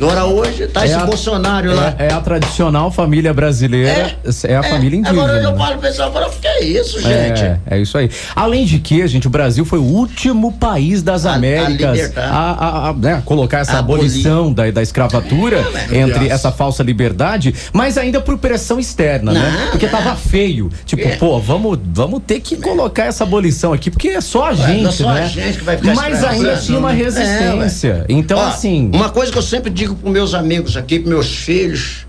Agora 0.00 0.24
hoje 0.24 0.66
tá 0.66 0.84
esse 0.84 0.94
a- 0.94 1.04
Bolsonaro 1.04 1.74
lá. 1.74 1.94
É, 1.98 2.06
é 2.06 2.12
a 2.12 2.20
tradicional 2.20 2.90
família 2.90 3.34
brasileira, 3.34 4.16
é, 4.44 4.56
a 4.56 4.62
família 4.62 4.98
indígena. 4.98 5.22
Agora 5.24 5.38
eu 5.42 5.52
né? 5.52 5.58
falo 5.58 5.78
pessoal, 5.78 6.12
falo, 6.12 6.30
que 6.40 6.46
é 6.46 6.64
isso, 6.64 7.00
gente? 7.00 7.42
É, 7.42 7.58
é 7.70 7.78
isso 7.78 7.98
aí. 7.98 8.10
Além 8.34 8.64
de 8.64 8.78
que, 8.78 9.06
gente, 9.06 9.26
o 9.26 9.30
Brasil 9.30 9.64
foi 9.64 9.78
o 9.78 9.82
último 9.84 10.52
país 10.52 11.02
das 11.02 11.26
A- 11.26 11.34
Américas 11.34 12.16
a, 12.16 12.20
a- 12.22 12.88
a, 12.88 12.92
né, 12.94 13.22
colocar 13.26 13.58
essa 13.58 13.78
abolição 13.78 14.52
da, 14.52 14.70
da 14.70 14.82
escravatura 14.82 15.64
É, 15.90 15.98
entre 15.98 16.28
essa 16.28 16.50
falsa 16.50 16.82
liberdade, 16.82 17.54
mas 17.72 17.98
ainda 17.98 18.20
por 18.20 18.38
pressão 18.38 18.78
externa, 18.80 19.32
né? 19.32 19.40
Não, 19.64 19.70
Porque 19.72 19.86
não. 19.86 19.92
tava 19.92 20.16
feio. 20.16 20.70
Tipo, 20.86 21.08
É. 21.08 21.16
pô, 21.16 21.38
vamos, 21.38 21.78
vamos 21.92 22.22
ter 22.26 22.40
que 22.40 22.56
colocar 22.56 23.04
essa 23.04 23.24
abolição 23.24 23.72
aqui, 23.72 23.90
porque 23.90 24.08
é 24.08 24.20
só 24.20 24.46
a 24.46 24.54
gente, 24.54 24.86
é 24.86 24.92
só 24.92 25.08
a 25.10 25.14
né? 25.14 25.26
gente 25.28 25.58
que 25.58 25.64
vai 25.64 25.76
ficar 25.76 25.94
mas 25.94 26.24
ainda 26.24 26.56
tinha 26.56 26.78
uma 26.78 26.90
resistência. 26.92 28.04
então, 28.08 28.40
assim. 28.40 28.90
Uma 28.94 29.10
coisa 29.10 29.30
que 29.30 29.38
eu 29.38 29.42
sempre 29.42 29.70
digo 29.70 29.89
pros 29.94 30.12
meus 30.12 30.34
amigos 30.34 30.76
aqui, 30.76 30.98
pros 30.98 31.10
meus 31.10 31.36
filhos, 31.36 32.06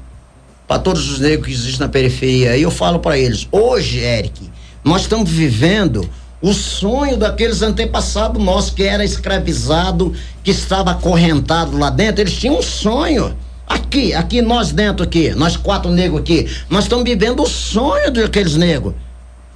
para 0.68 0.80
todos 0.80 1.10
os 1.10 1.20
negros 1.20 1.48
que 1.48 1.54
existem 1.54 1.80
na 1.80 1.90
periferia, 1.90 2.56
e 2.56 2.62
eu 2.62 2.72
falo 2.72 3.00
para 3.00 3.18
eles: 3.18 3.48
hoje, 3.52 4.00
Eric, 4.00 4.50
nós 4.84 5.02
estamos 5.02 5.30
vivendo 5.30 6.10
o 6.42 6.54
sonho 6.54 7.18
daqueles 7.18 7.62
antepassados 7.62 8.44
nossos 8.44 8.72
que 8.72 8.84
era 8.84 9.06
escravizado, 9.06 10.14
que 10.44 10.52
estava 10.52 10.92
acorrentado 10.92 11.78
lá 11.78 11.90
dentro. 11.90 12.22
Eles 12.22 12.34
tinham 12.34 12.58
um 12.58 12.62
sonho. 12.62 13.36
Aqui, 13.68 14.14
aqui, 14.14 14.42
nós 14.42 14.72
dentro 14.72 15.04
aqui, 15.06 15.30
nós 15.30 15.56
quatro 15.56 15.90
negros 15.90 16.20
aqui, 16.20 16.46
nós 16.70 16.84
estamos 16.84 17.06
vivendo 17.06 17.42
o 17.42 17.48
sonho 17.48 18.12
daqueles 18.12 18.58
negros. 18.58 18.94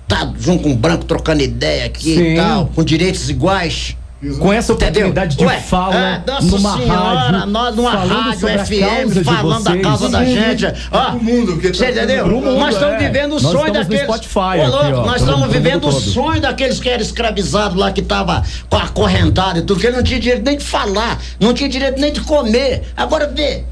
Tá 0.08 0.32
junto 0.40 0.64
com 0.64 0.72
o 0.72 0.76
branco 0.76 1.04
trocando 1.04 1.42
ideia 1.42 1.88
aqui 1.88 2.16
Sim. 2.16 2.34
e 2.34 2.36
tal, 2.36 2.68
com 2.68 2.84
direitos 2.84 3.30
iguais. 3.30 3.98
Com 4.40 4.52
essa 4.52 4.72
Entendeu? 4.74 5.08
oportunidade 5.08 5.36
de 5.36 5.46
Ué, 5.46 5.60
fala 5.60 5.96
é, 5.96 6.24
nossa 6.26 6.48
numa 6.48 6.78
senhora, 6.78 7.20
rádio, 7.30 7.46
nós 7.52 7.76
numa 7.76 7.92
rádio 7.92 8.48
FM, 8.48 9.24
falando 9.26 9.64
da 9.66 9.78
causa 9.78 10.10
da 10.10 10.24
gente. 10.26 10.66
Ó, 10.90 11.12
Pro 11.12 11.24
mundo, 11.24 11.52
porque 11.54 11.68
você 11.74 11.86
tá- 11.86 11.92
entendeu? 11.92 12.24
pro 12.26 12.36
mundo, 12.42 12.58
nós 12.58 12.74
estamos 12.74 12.96
é. 12.96 12.98
vivendo 13.08 13.32
o 13.34 13.42
Nós 13.42 13.42
sonho 13.44 13.58
estamos 13.68 13.78
no 13.78 13.84
daqueles. 13.84 14.04
Spotify 14.04 14.40
Ô, 14.40 14.64
aqui, 14.64 14.94
ó, 14.94 15.06
nós 15.06 15.22
estamos 15.22 15.50
vivendo 15.52 15.88
o 15.88 15.92
sonho 15.92 16.42
daqueles 16.42 16.80
que 16.80 16.90
eram 16.90 17.04
escravizados 17.04 17.78
lá, 17.78 17.92
que 17.92 18.02
tava 18.02 18.42
com 18.70 18.78
a 18.78 18.88
correntada 18.88 19.60
e 19.60 19.62
tudo, 19.62 19.80
que 19.82 19.88
ele 19.88 19.98
não 19.98 20.04
tinha 20.04 20.20
direito 20.20 20.44
nem 20.46 20.58
de 20.58 20.64
falar, 20.64 21.22
não 21.40 21.54
tinha 21.54 21.70
direito 21.70 22.00
nem 22.00 22.12
de 22.12 22.22
comer. 22.22 22.84
Agora 22.96 23.28
vê, 23.28 23.64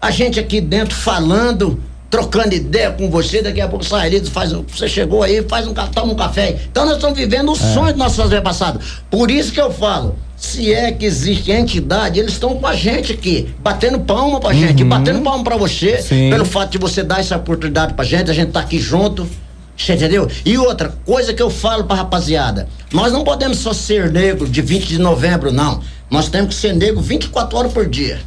a 0.00 0.10
gente 0.10 0.40
aqui 0.40 0.60
dentro 0.60 0.96
falando. 0.96 1.80
Trocando 2.14 2.54
ideia 2.54 2.92
com 2.92 3.10
você, 3.10 3.42
daqui 3.42 3.60
a 3.60 3.66
pouco 3.66 3.84
sai 3.84 4.06
ali, 4.06 4.24
faz, 4.30 4.52
você 4.52 4.86
chegou 4.88 5.24
aí, 5.24 5.44
faz 5.48 5.66
um, 5.66 5.74
toma 5.74 6.12
um 6.12 6.14
café. 6.14 6.56
Então 6.70 6.84
nós 6.84 6.94
estamos 6.94 7.18
vivendo 7.18 7.48
o 7.50 7.56
É. 7.56 7.74
sonho 7.74 7.88
dos 7.88 7.96
nossos 7.96 8.20
antepassados. 8.20 9.02
Por 9.10 9.32
isso 9.32 9.50
que 9.52 9.60
eu 9.60 9.72
falo, 9.72 10.14
se 10.36 10.72
é 10.72 10.92
que 10.92 11.04
existe 11.04 11.50
entidade, 11.50 12.20
eles 12.20 12.34
estão 12.34 12.54
com 12.56 12.68
a 12.68 12.76
gente 12.76 13.12
aqui, 13.12 13.52
batendo 13.58 13.98
palma 13.98 14.38
pra 14.38 14.52
gente, 14.54 14.84
batendo 14.84 15.22
palma 15.22 15.42
pra 15.42 15.56
você, 15.56 15.96
Uhum. 15.96 16.02
Sim. 16.02 16.30
pelo 16.30 16.44
fato 16.44 16.70
de 16.70 16.78
você 16.78 17.02
dar 17.02 17.18
essa 17.18 17.34
oportunidade 17.36 17.94
pra 17.94 18.04
gente, 18.04 18.30
a 18.30 18.34
gente 18.34 18.52
tá 18.52 18.60
aqui 18.60 18.78
junto. 18.78 19.28
Você 19.76 19.94
entendeu? 19.94 20.30
E 20.44 20.56
outra 20.56 20.94
coisa 21.04 21.34
que 21.34 21.42
eu 21.42 21.50
falo 21.50 21.82
pra 21.82 21.96
rapaziada: 21.96 22.68
nós 22.92 23.12
não 23.12 23.24
podemos 23.24 23.58
só 23.58 23.72
ser 23.72 24.12
negro 24.12 24.48
de 24.48 24.62
20 24.62 24.86
de 24.86 24.98
novembro, 25.00 25.50
não. 25.50 25.80
Nós 26.08 26.28
temos 26.28 26.54
que 26.54 26.60
ser 26.60 26.74
negro 26.76 27.00
24 27.00 27.58
horas 27.58 27.72
por 27.72 27.88
dia. 27.88 28.20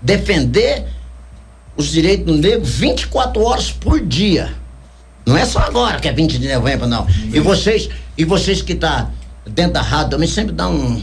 Defender 0.00 0.86
os 1.76 1.90
direitos 1.90 2.26
do 2.26 2.34
negro 2.40 2.64
24 2.64 3.42
horas 3.42 3.70
por 3.70 4.00
dia. 4.00 4.52
Não 5.24 5.36
é 5.36 5.44
só 5.44 5.58
agora 5.58 5.98
que 5.98 6.08
é 6.08 6.12
20 6.12 6.38
de 6.38 6.54
novembro, 6.54 6.86
não. 6.86 7.06
E 7.32 7.40
vocês, 7.40 7.88
e 8.16 8.24
vocês 8.24 8.62
que 8.62 8.74
tá 8.74 9.10
dentro 9.44 9.72
da 9.72 9.82
rádio 9.82 10.10
também 10.10 10.28
sempre 10.28 10.52
dá 10.52 10.68
um, 10.68 11.02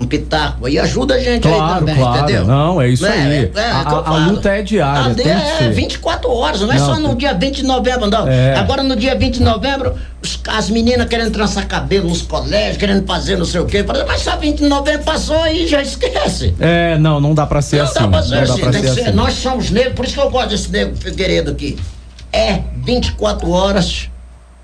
um 0.00 0.06
pitaco 0.06 0.66
aí, 0.66 0.78
ajuda 0.78 1.14
a 1.14 1.18
gente 1.18 1.46
aí 1.48 1.54
Claro, 1.54 1.78
também, 1.80 1.96
claro. 1.96 2.22
entendeu? 2.22 2.44
Não, 2.46 2.80
é 2.80 2.88
isso 2.88 3.02
Né? 3.02 3.10
aí. 3.10 3.18
É, 3.20 3.60
é, 3.60 3.62
é 3.64 3.70
A- 3.72 4.02
a- 4.06 4.16
luta 4.28 4.48
é 4.50 4.62
diária, 4.62 5.12
A 5.16 5.28
é 5.30 5.56
ser. 5.58 5.72
24 5.72 6.30
horas, 6.30 6.60
não 6.60 6.72
é 6.72 6.78
Não, 6.78 6.86
só 6.86 7.00
no 7.00 7.16
dia 7.16 7.34
20 7.34 7.56
de 7.56 7.64
novembro, 7.64 8.08
não. 8.08 8.28
É. 8.28 8.54
Agora 8.54 8.84
no 8.84 8.94
dia 8.94 9.16
20 9.16 9.38
de 9.38 9.42
novembro, 9.42 9.94
os- 10.22 10.38
as 10.48 10.70
meninas 10.70 11.08
querendo 11.08 11.32
trançar 11.32 11.66
cabelo 11.66 12.08
nos 12.08 12.22
colégios, 12.22 12.76
querendo 12.76 13.04
fazer 13.06 13.36
não 13.36 13.44
sei 13.44 13.60
o 13.60 13.66
quê. 13.66 13.84
Mas 14.06 14.20
só 14.22 14.36
20 14.36 14.58
de 14.58 14.68
novembro 14.68 15.02
passou 15.02 15.42
aí, 15.42 15.66
já 15.66 15.82
esquece. 15.82 16.54
É, 16.60 16.96
não, 16.98 17.20
não 17.20 17.34
dá 17.34 17.44
pra 17.44 17.60
ser 17.60 17.78
Não 17.78 17.84
assim. 17.84 17.94
dá 17.94 18.08
pra 18.08 18.22
ser 18.22 18.34
não 18.36 18.44
dá 18.46 18.52
assim, 18.52 18.62
pra 18.62 18.70
tem 18.70 18.82
ser 18.82 18.94
ser. 18.94 19.00
assim. 19.08 19.12
Nós 19.16 19.34
somos 19.34 19.70
negros, 19.70 19.94
por 19.94 20.04
isso 20.04 20.14
que 20.14 20.20
eu 20.20 20.30
gosto 20.30 20.50
desse 20.50 20.70
negro 20.70 20.96
Figueiredo 20.96 21.50
aqui. 21.50 21.76
É 22.32 22.60
24 22.84 23.50
horas. 23.50 24.08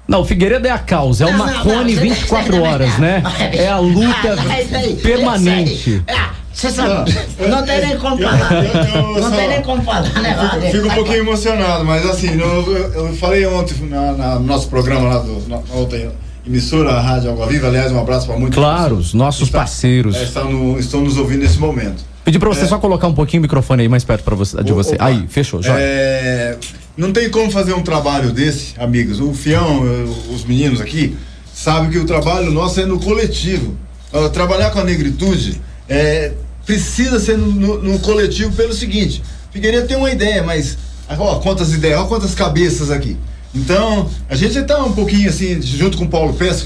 Não, 0.06 0.20
o 0.20 0.24
Figueiredo 0.24 0.66
é 0.66 0.70
a 0.70 0.78
causa, 0.78 1.24
é 1.24 1.26
o 1.28 1.32
Não, 1.32 1.38
não, 1.38 1.46
Macone 1.46 1.94
não, 1.94 2.02
24 2.02 2.62
horas, 2.62 2.98
né? 2.98 3.22
É 3.52 3.68
a 3.68 3.78
luta 3.78 4.36
Ah, 4.38 5.02
permanente. 5.02 6.02
Ah, 6.08 6.30
Você 6.52 6.70
sabe, 6.70 7.12
não 7.48 7.64
tem 7.64 7.86
nem 7.86 7.96
como 7.98 8.18
falar. 8.18 8.52
eu 8.64 9.02
Não 9.14 9.22
só- 9.30 9.30
tem 9.36 9.48
nem 9.48 9.62
como 9.62 9.82
falar, 9.82 10.02
né, 10.22 10.30
Fico, 10.34 10.42
Wagner? 10.46 10.70
fico 10.72 10.86
um 10.86 10.90
pouquinho 10.94 11.18
emocionado, 11.18 11.84
mas 11.84 12.06
assim, 12.08 12.38
eu, 12.38 12.76
eu- 12.76 12.92
eu 13.06 13.16
falei 13.16 13.44
ontem 13.46 13.74
na, 13.88 14.12
na- 14.12 14.34
no 14.38 14.46
nosso 14.46 14.68
programa 14.68 15.08
lá 15.08 15.18
do 15.18 15.48
na 15.48 15.60
outra 15.74 16.12
emissora, 16.46 16.90
a 16.92 17.00
Rádio 17.00 17.30
Água 17.30 17.46
Viva, 17.46 17.66
aliás, 17.68 17.90
um 17.90 17.98
abraço 17.98 18.26
para 18.26 18.36
muitos. 18.36 18.54
Claro, 18.56 18.96
os 18.96 19.14
nossos 19.14 19.48
parceiros. 19.50 20.14
É, 20.16 20.22
estão, 20.22 20.52
no- 20.52 20.78
estão 20.78 21.00
nos 21.00 21.16
ouvindo 21.16 21.40
nesse 21.42 21.58
momento. 21.58 22.04
Pedi 22.24 22.38
pra 22.38 22.48
você 22.48 22.66
só 22.66 22.78
colocar 22.78 23.06
um 23.08 23.14
pouquinho 23.14 23.40
o 23.40 23.42
microfone 23.42 23.82
aí 23.82 23.88
mais 23.88 24.04
perto 24.04 24.22
pra 24.22 24.34
você, 24.36 24.62
de 24.62 24.72
você. 24.72 24.94
Opa. 24.94 25.06
Aí, 25.06 25.24
fechou, 25.28 25.62
joia. 25.62 25.76
É, 25.78 26.56
não 26.96 27.12
tem 27.12 27.28
como 27.30 27.50
fazer 27.50 27.72
um 27.74 27.82
trabalho 27.82 28.30
desse, 28.32 28.74
amigos. 28.78 29.20
O 29.20 29.32
Fião, 29.34 29.82
eh, 29.86 30.32
os 30.34 30.44
meninos 30.44 30.80
aqui, 30.80 31.16
sabem 31.52 31.90
que 31.90 31.98
o 31.98 32.04
trabalho 32.04 32.50
nosso 32.50 32.80
é 32.80 32.86
no 32.86 33.00
coletivo. 33.00 33.76
Ah, 34.12 34.28
trabalhar 34.28 34.70
com 34.70 34.78
a 34.78 34.84
negritude 34.84 35.60
é, 35.88 36.32
precisa 36.64 37.18
ser 37.18 37.36
no, 37.36 37.50
no- 37.52 37.82
no 37.82 37.98
coletivo 37.98 38.52
pelo 38.52 38.72
seguinte: 38.72 39.22
Figueiredo 39.50 39.88
tem 39.88 39.96
uma 39.96 40.10
ideia, 40.10 40.42
mas 40.42 40.78
ó, 41.08 41.40
quantas 41.40 41.72
ideias, 41.72 41.98
ó, 42.00 42.04
quantas 42.06 42.34
cabeças 42.34 42.90
aqui. 42.90 43.16
Então, 43.54 44.08
a 44.28 44.34
gente 44.34 44.58
está 44.58 44.84
um 44.84 44.92
pouquinho 44.92 45.28
assim, 45.28 45.60
junto 45.62 45.96
com 45.96 46.04
o 46.04 46.08
Paulo 46.08 46.32
Pesce, 46.34 46.64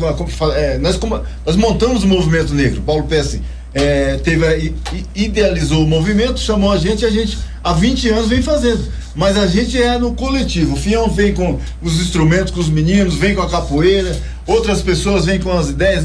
é, 0.55 0.79
nós, 0.79 0.99
nós 1.45 1.55
montamos 1.57 2.03
o 2.03 2.07
movimento 2.09 2.55
negro. 2.55 2.81
Paulo 2.81 3.05
Pesce 3.05 3.43
é, 3.75 4.17
teve 4.17 4.47
a, 4.47 4.57
idealizou 5.15 5.85
o 5.85 5.87
movimento, 5.87 6.41
chamou 6.41 6.73
a 6.73 6.79
gente, 6.79 7.05
a 7.05 7.11
gente 7.11 7.39
há 7.63 7.73
20 7.73 8.09
anos 8.09 8.29
vem 8.29 8.43
fazendo. 8.43 8.99
Mas 9.15 9.37
a 9.37 9.49
gente 9.49 9.81
é 9.81 9.99
no 9.99 10.15
coletivo. 10.15 10.75
O 10.75 10.77
Fião 10.77 11.11
vem 11.11 11.35
com 11.35 11.59
os 11.83 12.01
instrumentos, 12.01 12.53
com 12.53 12.61
os 12.61 12.69
meninos, 12.69 13.17
vem 13.17 13.35
com 13.35 13.43
a 13.43 13.51
capoeira, 13.51 14.17
outras 14.47 14.81
pessoas 14.81 15.25
vêm 15.25 15.41
com 15.41 15.51
as 15.51 15.71
ideias. 15.71 16.05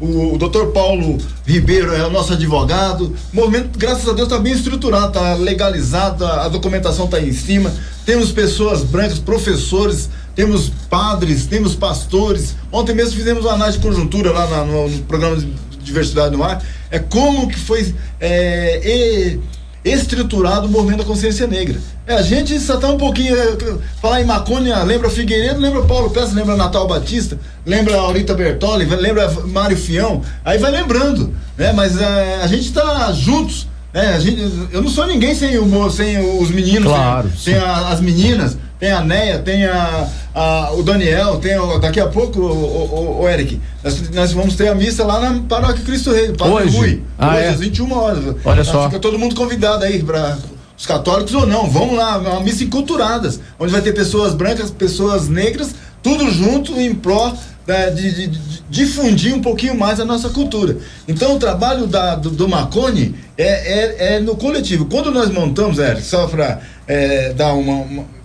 O, 0.00 0.34
o 0.34 0.38
doutor 0.38 0.68
Paulo 0.68 1.18
Ribeiro 1.46 1.94
é 1.94 2.06
o 2.06 2.10
nosso 2.10 2.32
advogado. 2.32 3.14
O 3.32 3.36
movimento, 3.36 3.78
graças 3.78 4.08
a 4.08 4.12
Deus, 4.14 4.28
está 4.28 4.38
bem 4.38 4.54
estruturado, 4.54 5.08
está 5.08 5.34
legalizado, 5.34 6.24
a, 6.24 6.46
a 6.46 6.48
documentação 6.48 7.04
está 7.04 7.20
em 7.20 7.32
cima. 7.32 7.70
Temos 8.06 8.32
pessoas 8.32 8.82
brancas, 8.82 9.18
professores, 9.18 10.08
temos 10.34 10.72
padres, 10.88 11.44
temos 11.46 11.74
pastores. 11.74 12.54
Ontem 12.72 12.94
mesmo 12.94 13.14
fizemos 13.14 13.44
uma 13.44 13.52
análise 13.52 13.78
de 13.78 13.86
conjuntura 13.86 14.32
lá 14.32 14.46
na, 14.46 14.64
no, 14.64 14.88
no 14.88 14.98
programa 15.00 15.36
de 15.36 15.46
diversidade 15.82 16.36
no 16.36 16.42
ar. 16.42 16.62
É 16.90 16.98
como 16.98 17.48
que 17.48 17.58
foi. 17.58 17.94
É, 18.20 19.38
estruturado 19.84 20.68
o 20.68 20.70
movimento 20.70 20.98
da 20.98 21.04
consciência 21.04 21.46
negra. 21.46 21.78
É, 22.06 22.14
a 22.14 22.22
gente 22.22 22.58
só 22.60 22.76
tá 22.76 22.88
um 22.88 22.96
pouquinho. 22.96 23.36
É, 23.36 23.56
falar 24.00 24.20
em 24.20 24.24
Macônia, 24.24 24.82
lembra 24.82 25.10
Figueiredo, 25.10 25.60
lembra 25.60 25.82
Paulo 25.82 26.10
Peça, 26.10 26.34
lembra 26.34 26.56
Natal 26.56 26.86
Batista, 26.86 27.38
lembra 27.66 27.96
Aurita 27.96 28.34
Bertoli, 28.34 28.84
lembra 28.84 29.30
Mário 29.46 29.76
Fião, 29.76 30.22
aí 30.44 30.58
vai 30.58 30.70
lembrando, 30.70 31.34
né? 31.56 31.72
Mas 31.72 32.00
é, 32.00 32.40
a 32.42 32.46
gente 32.46 32.72
tá 32.72 33.12
juntos. 33.12 33.66
a 33.92 34.18
gente, 34.18 34.40
eu 34.70 34.82
não 34.82 34.88
sou 34.88 35.06
ninguém 35.06 35.34
sem, 35.34 35.58
o, 35.58 35.90
sem 35.90 36.40
os 36.40 36.50
meninos, 36.50 36.88
claro, 36.88 37.28
sem, 37.30 37.54
sem 37.54 37.56
a, 37.56 37.88
as 37.88 38.00
meninas, 38.00 38.56
tem 38.82 38.90
a 38.90 39.00
Neia, 39.00 39.38
tem 39.38 39.64
a, 39.64 40.08
a, 40.34 40.72
o 40.72 40.82
Daniel, 40.82 41.36
tem 41.36 41.56
o, 41.56 41.78
daqui 41.78 42.00
a 42.00 42.08
pouco 42.08 42.40
o, 42.40 43.20
o, 43.20 43.20
o 43.20 43.28
Eric. 43.28 43.60
Nós, 43.84 44.10
nós, 44.10 44.32
vamos 44.32 44.56
ter 44.56 44.66
a 44.66 44.74
missa 44.74 45.04
lá 45.04 45.20
na 45.20 45.40
Paróquia 45.42 45.84
Cristo 45.84 46.10
Rei, 46.10 46.32
Padre 46.32 46.52
Hoje? 46.52 46.76
Rui. 46.76 47.02
Ah, 47.16 47.28
hoje, 47.28 47.38
é? 47.38 47.48
às 47.50 47.60
21 47.60 47.92
horas. 47.92 48.36
Olha 48.44 48.64
só. 48.64 48.86
Fica 48.86 48.98
todo 48.98 49.16
mundo 49.20 49.36
convidado 49.36 49.84
aí 49.84 50.02
para 50.02 50.36
os 50.76 50.84
católicos 50.84 51.32
ou 51.32 51.46
não. 51.46 51.70
Vamos 51.70 51.96
lá, 51.96 52.18
uma 52.18 52.40
missa 52.40 52.64
enculturadas, 52.64 53.38
onde 53.56 53.70
vai 53.70 53.82
ter 53.82 53.92
pessoas 53.92 54.34
brancas, 54.34 54.72
pessoas 54.72 55.28
negras, 55.28 55.76
tudo 56.02 56.28
junto 56.32 56.72
em 56.72 56.92
pró 56.92 57.32
né, 57.64 57.88
de, 57.90 58.10
de, 58.10 58.26
de, 58.26 58.62
difundir 58.68 59.32
um 59.32 59.40
pouquinho 59.40 59.78
mais 59.78 60.00
a 60.00 60.04
nossa 60.04 60.28
cultura. 60.30 60.76
Então 61.06 61.36
o 61.36 61.38
trabalho 61.38 61.86
da, 61.86 62.16
do, 62.16 62.30
do 62.30 62.48
Macone 62.48 63.14
é, 63.38 63.44
é, 63.44 64.14
é, 64.14 64.20
no 64.20 64.34
coletivo. 64.34 64.86
Quando 64.86 65.12
nós 65.12 65.30
montamos, 65.30 65.78
Eric, 65.78 66.02
só 66.02 66.26
para 66.26 66.60
é, 66.88 67.32
dar 67.32 67.52
uma, 67.52 67.74
uma, 67.74 68.21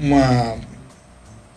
uma 0.00 0.54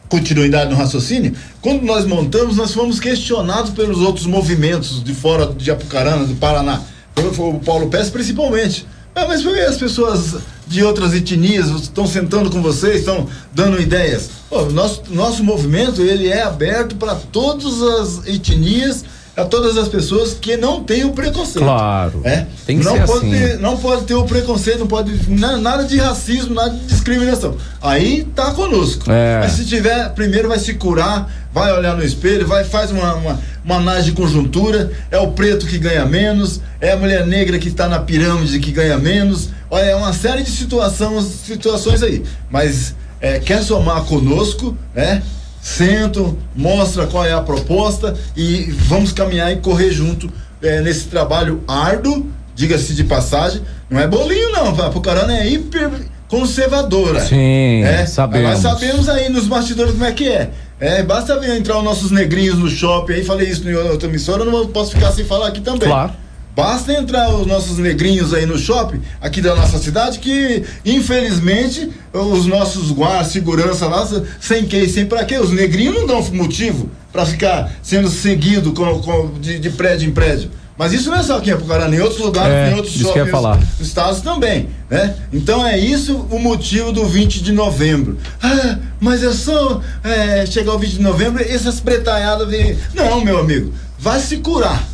continuidade 0.10 0.70
no 0.70 0.76
raciocínio, 0.76 1.34
quando 1.62 1.84
nós 1.84 2.06
montamos, 2.06 2.58
nós 2.58 2.74
fomos 2.74 3.00
questionados 3.00 3.72
pelos 3.72 4.00
outros 4.00 4.26
movimentos 4.26 5.02
de 5.02 5.14
fora 5.14 5.48
de 5.48 5.72
Apucarana, 5.72 6.26
do 6.26 6.36
Paraná, 6.36 6.82
o 7.16 7.60
Paulo 7.60 7.88
Pérez 7.88 8.10
principalmente. 8.10 8.86
Ah, 9.16 9.26
mas 9.28 9.42
por 9.42 9.54
que 9.54 9.60
as 9.60 9.78
pessoas 9.78 10.38
de 10.68 10.84
outras 10.84 11.14
etnias 11.14 11.68
estão 11.70 12.08
sentando 12.08 12.50
com 12.50 12.62
vocês, 12.62 13.00
estão 13.00 13.28
dando 13.54 13.82
ideias? 13.82 14.30
Pô, 14.50 14.66
nosso, 14.66 15.04
nosso 15.10 15.44
movimento 15.44 16.02
ele 16.02 16.28
é 16.28 16.44
aberto 16.44 16.96
para 16.96 17.16
todas 17.16 17.82
as 17.82 18.28
etnias 18.28 19.04
a 19.42 19.46
todas 19.46 19.78
as 19.78 19.88
pessoas 19.88 20.34
que 20.34 20.56
não 20.56 20.84
têm 20.84 21.04
o 21.04 21.12
preconceito. 21.12 21.64
Claro. 21.64 22.22
É? 22.24 22.46
Tem 22.66 22.80
que 22.80 22.86
não 22.86 22.94
ser 22.94 23.06
pode 23.06 23.26
assim. 23.26 23.32
Ter, 23.32 23.60
não 23.60 23.78
pode 23.78 24.04
ter 24.04 24.14
o 24.14 24.24
preconceito, 24.24 24.80
não 24.80 24.88
pode 24.88 25.20
nada 25.30 25.84
de 25.84 25.98
racismo, 25.98 26.54
nada 26.54 26.70
de 26.70 26.86
discriminação. 26.86 27.56
Aí 27.82 28.24
tá 28.36 28.52
conosco. 28.52 29.12
É. 29.12 29.40
Mas 29.42 29.54
se 29.54 29.66
tiver, 29.66 30.10
primeiro 30.10 30.48
vai 30.48 30.60
se 30.60 30.74
curar, 30.76 31.30
vai 31.54 31.72
olhar 31.74 31.96
no 31.96 32.04
espelho, 32.04 32.48
vai 32.48 32.64
faz 32.64 32.92
uma, 32.92 33.16
uma, 33.16 33.40
uma 33.66 33.76
análise 33.78 34.06
de 34.06 34.12
conjuntura, 34.14 34.92
é 35.10 35.18
o 35.18 35.32
preto 35.32 35.66
que 35.66 35.78
ganha 35.78 36.06
menos, 36.06 36.62
é 36.80 36.92
a 36.92 36.98
mulher 36.98 37.26
negra 37.26 37.58
que 37.58 37.68
está 37.68 37.88
na 37.88 38.00
pirâmide 38.00 38.60
que 38.60 38.72
ganha 38.72 38.98
menos. 38.98 39.50
Olha, 39.70 39.86
é 39.86 39.96
uma 39.96 40.14
série 40.14 40.44
de 40.44 40.52
situações, 40.52 41.26
situações 41.46 42.04
aí. 42.04 42.24
Mas 42.50 42.96
é, 43.20 43.40
quer 43.40 43.64
somar 43.64 44.04
conosco, 44.04 44.78
né? 44.94 45.22
Sentam, 45.62 46.38
mostra 46.56 47.06
qual 47.08 47.26
é 47.26 47.32
a 47.32 47.42
proposta 47.42 48.16
e 48.36 48.72
vamos 48.88 49.12
caminhar 49.12 49.52
e 49.52 49.58
correr 49.58 49.92
junto 49.92 50.32
é, 50.62 50.82
nesse 50.82 51.06
trabalho 51.06 51.64
árduo, 51.68 52.26
diga-se 52.56 52.94
de 52.94 53.04
passagem, 53.04 53.62
não 53.90 54.00
é 54.00 54.08
bolinho 54.08 54.52
não, 54.52 54.70
a 54.70 54.90
Pucarana 54.90 55.38
é 55.38 55.48
hiper 55.48 55.90
conservadora. 56.28 57.20
Sim, 57.22 57.84
é, 57.84 58.06
sabemos. 58.06 58.50
Mas 58.50 58.60
sabemos 58.60 59.10
aí 59.10 59.30
nos 59.30 59.48
bastidores 59.48 59.92
como 59.92 60.06
é 60.06 60.12
que 60.12 60.30
é. 60.30 60.50
É, 60.80 61.04
basta 61.04 61.40
ver 61.40 61.56
entrar 61.58 61.78
os 61.78 61.84
nossos 61.84 62.10
negrinhos 62.10 62.58
no 62.58 62.70
shopping 62.70 63.14
aí, 63.14 63.24
falei 63.24 63.48
isso 63.48 63.68
em 63.70 63.76
outra 63.76 64.10
emissora, 64.10 64.44
eu 64.44 64.52
não 64.52 64.68
posso 64.68 64.92
ficar 64.92 65.12
sem 65.12 65.26
falar 65.26 65.50
aqui 65.50 65.62
também. 65.62 65.88
Claro. 65.88 66.14
Basta 66.56 66.92
entrar 66.94 67.34
os 67.34 67.48
nossos 67.48 67.78
negrinhos 67.78 68.34
aí 68.34 68.46
no 68.46 68.58
shopping, 68.58 69.02
aqui 69.22 69.42
da 69.42 69.56
nossa 69.56 69.78
cidade, 69.78 70.20
que 70.20 70.64
infelizmente 70.86 71.90
os 72.14 72.46
nossos 72.46 72.92
guardas, 72.92 73.28
segurança 73.28 73.88
lá, 73.88 74.08
sem 74.40 74.66
que, 74.66 74.88
sem 74.90 75.06
pra 75.06 75.24
quê? 75.24 75.38
Os 75.38 75.52
negrinhos 75.52 75.96
não 75.96 76.06
dão 76.06 76.22
motivo 76.34 76.90
para 77.12 77.26
ficar 77.26 77.72
sendo 77.82 78.10
seguido 78.10 78.74
com, 78.74 79.00
com, 79.00 79.40
de, 79.40 79.60
de, 79.60 79.70
prédio 79.70 80.10
em 80.10 80.12
prédio. 80.12 80.52
Mas 80.78 80.94
isso 80.94 81.10
não 81.10 81.20
é 81.20 81.24
só 81.24 81.38
aqui 81.38 81.52
em 81.52 81.54
Apucarana, 81.54 81.96
em 81.96 82.00
outros 82.00 82.20
lugares, 82.20 82.54
é, 82.54 82.72
em 82.72 82.76
outros 82.76 82.96
shoppings, 82.96 83.80
estados 83.80 84.22
também, 84.22 84.70
né? 84.90 85.16
Então 85.32 85.66
é 85.66 85.78
isso 85.78 86.26
o 86.30 86.40
motivo 86.40 86.92
do 86.92 87.06
20 87.06 87.44
de 87.44 87.52
novembro. 87.52 88.18
Ah, 88.42 88.78
mas 89.00 89.24
é 89.24 89.32
só 89.32 89.82
é, 90.04 90.46
chegar 90.46 90.74
o 90.74 90.80
20 90.80 90.94
de 90.94 91.02
novembro, 91.02 91.44
essas 91.44 91.80
pretalhadas 91.80 92.50
de... 92.50 92.76
Não, 92.94 93.24
meu 93.24 93.40
amigo, 93.40 93.74
vai 94.00 94.20
se 94.20 94.38
curar 94.38 94.91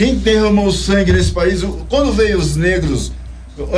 quem 0.00 0.14
derramou 0.14 0.72
sangue 0.72 1.12
nesse 1.12 1.30
país, 1.30 1.62
quando 1.90 2.10
veio 2.10 2.38
os 2.38 2.56
negros, 2.56 3.12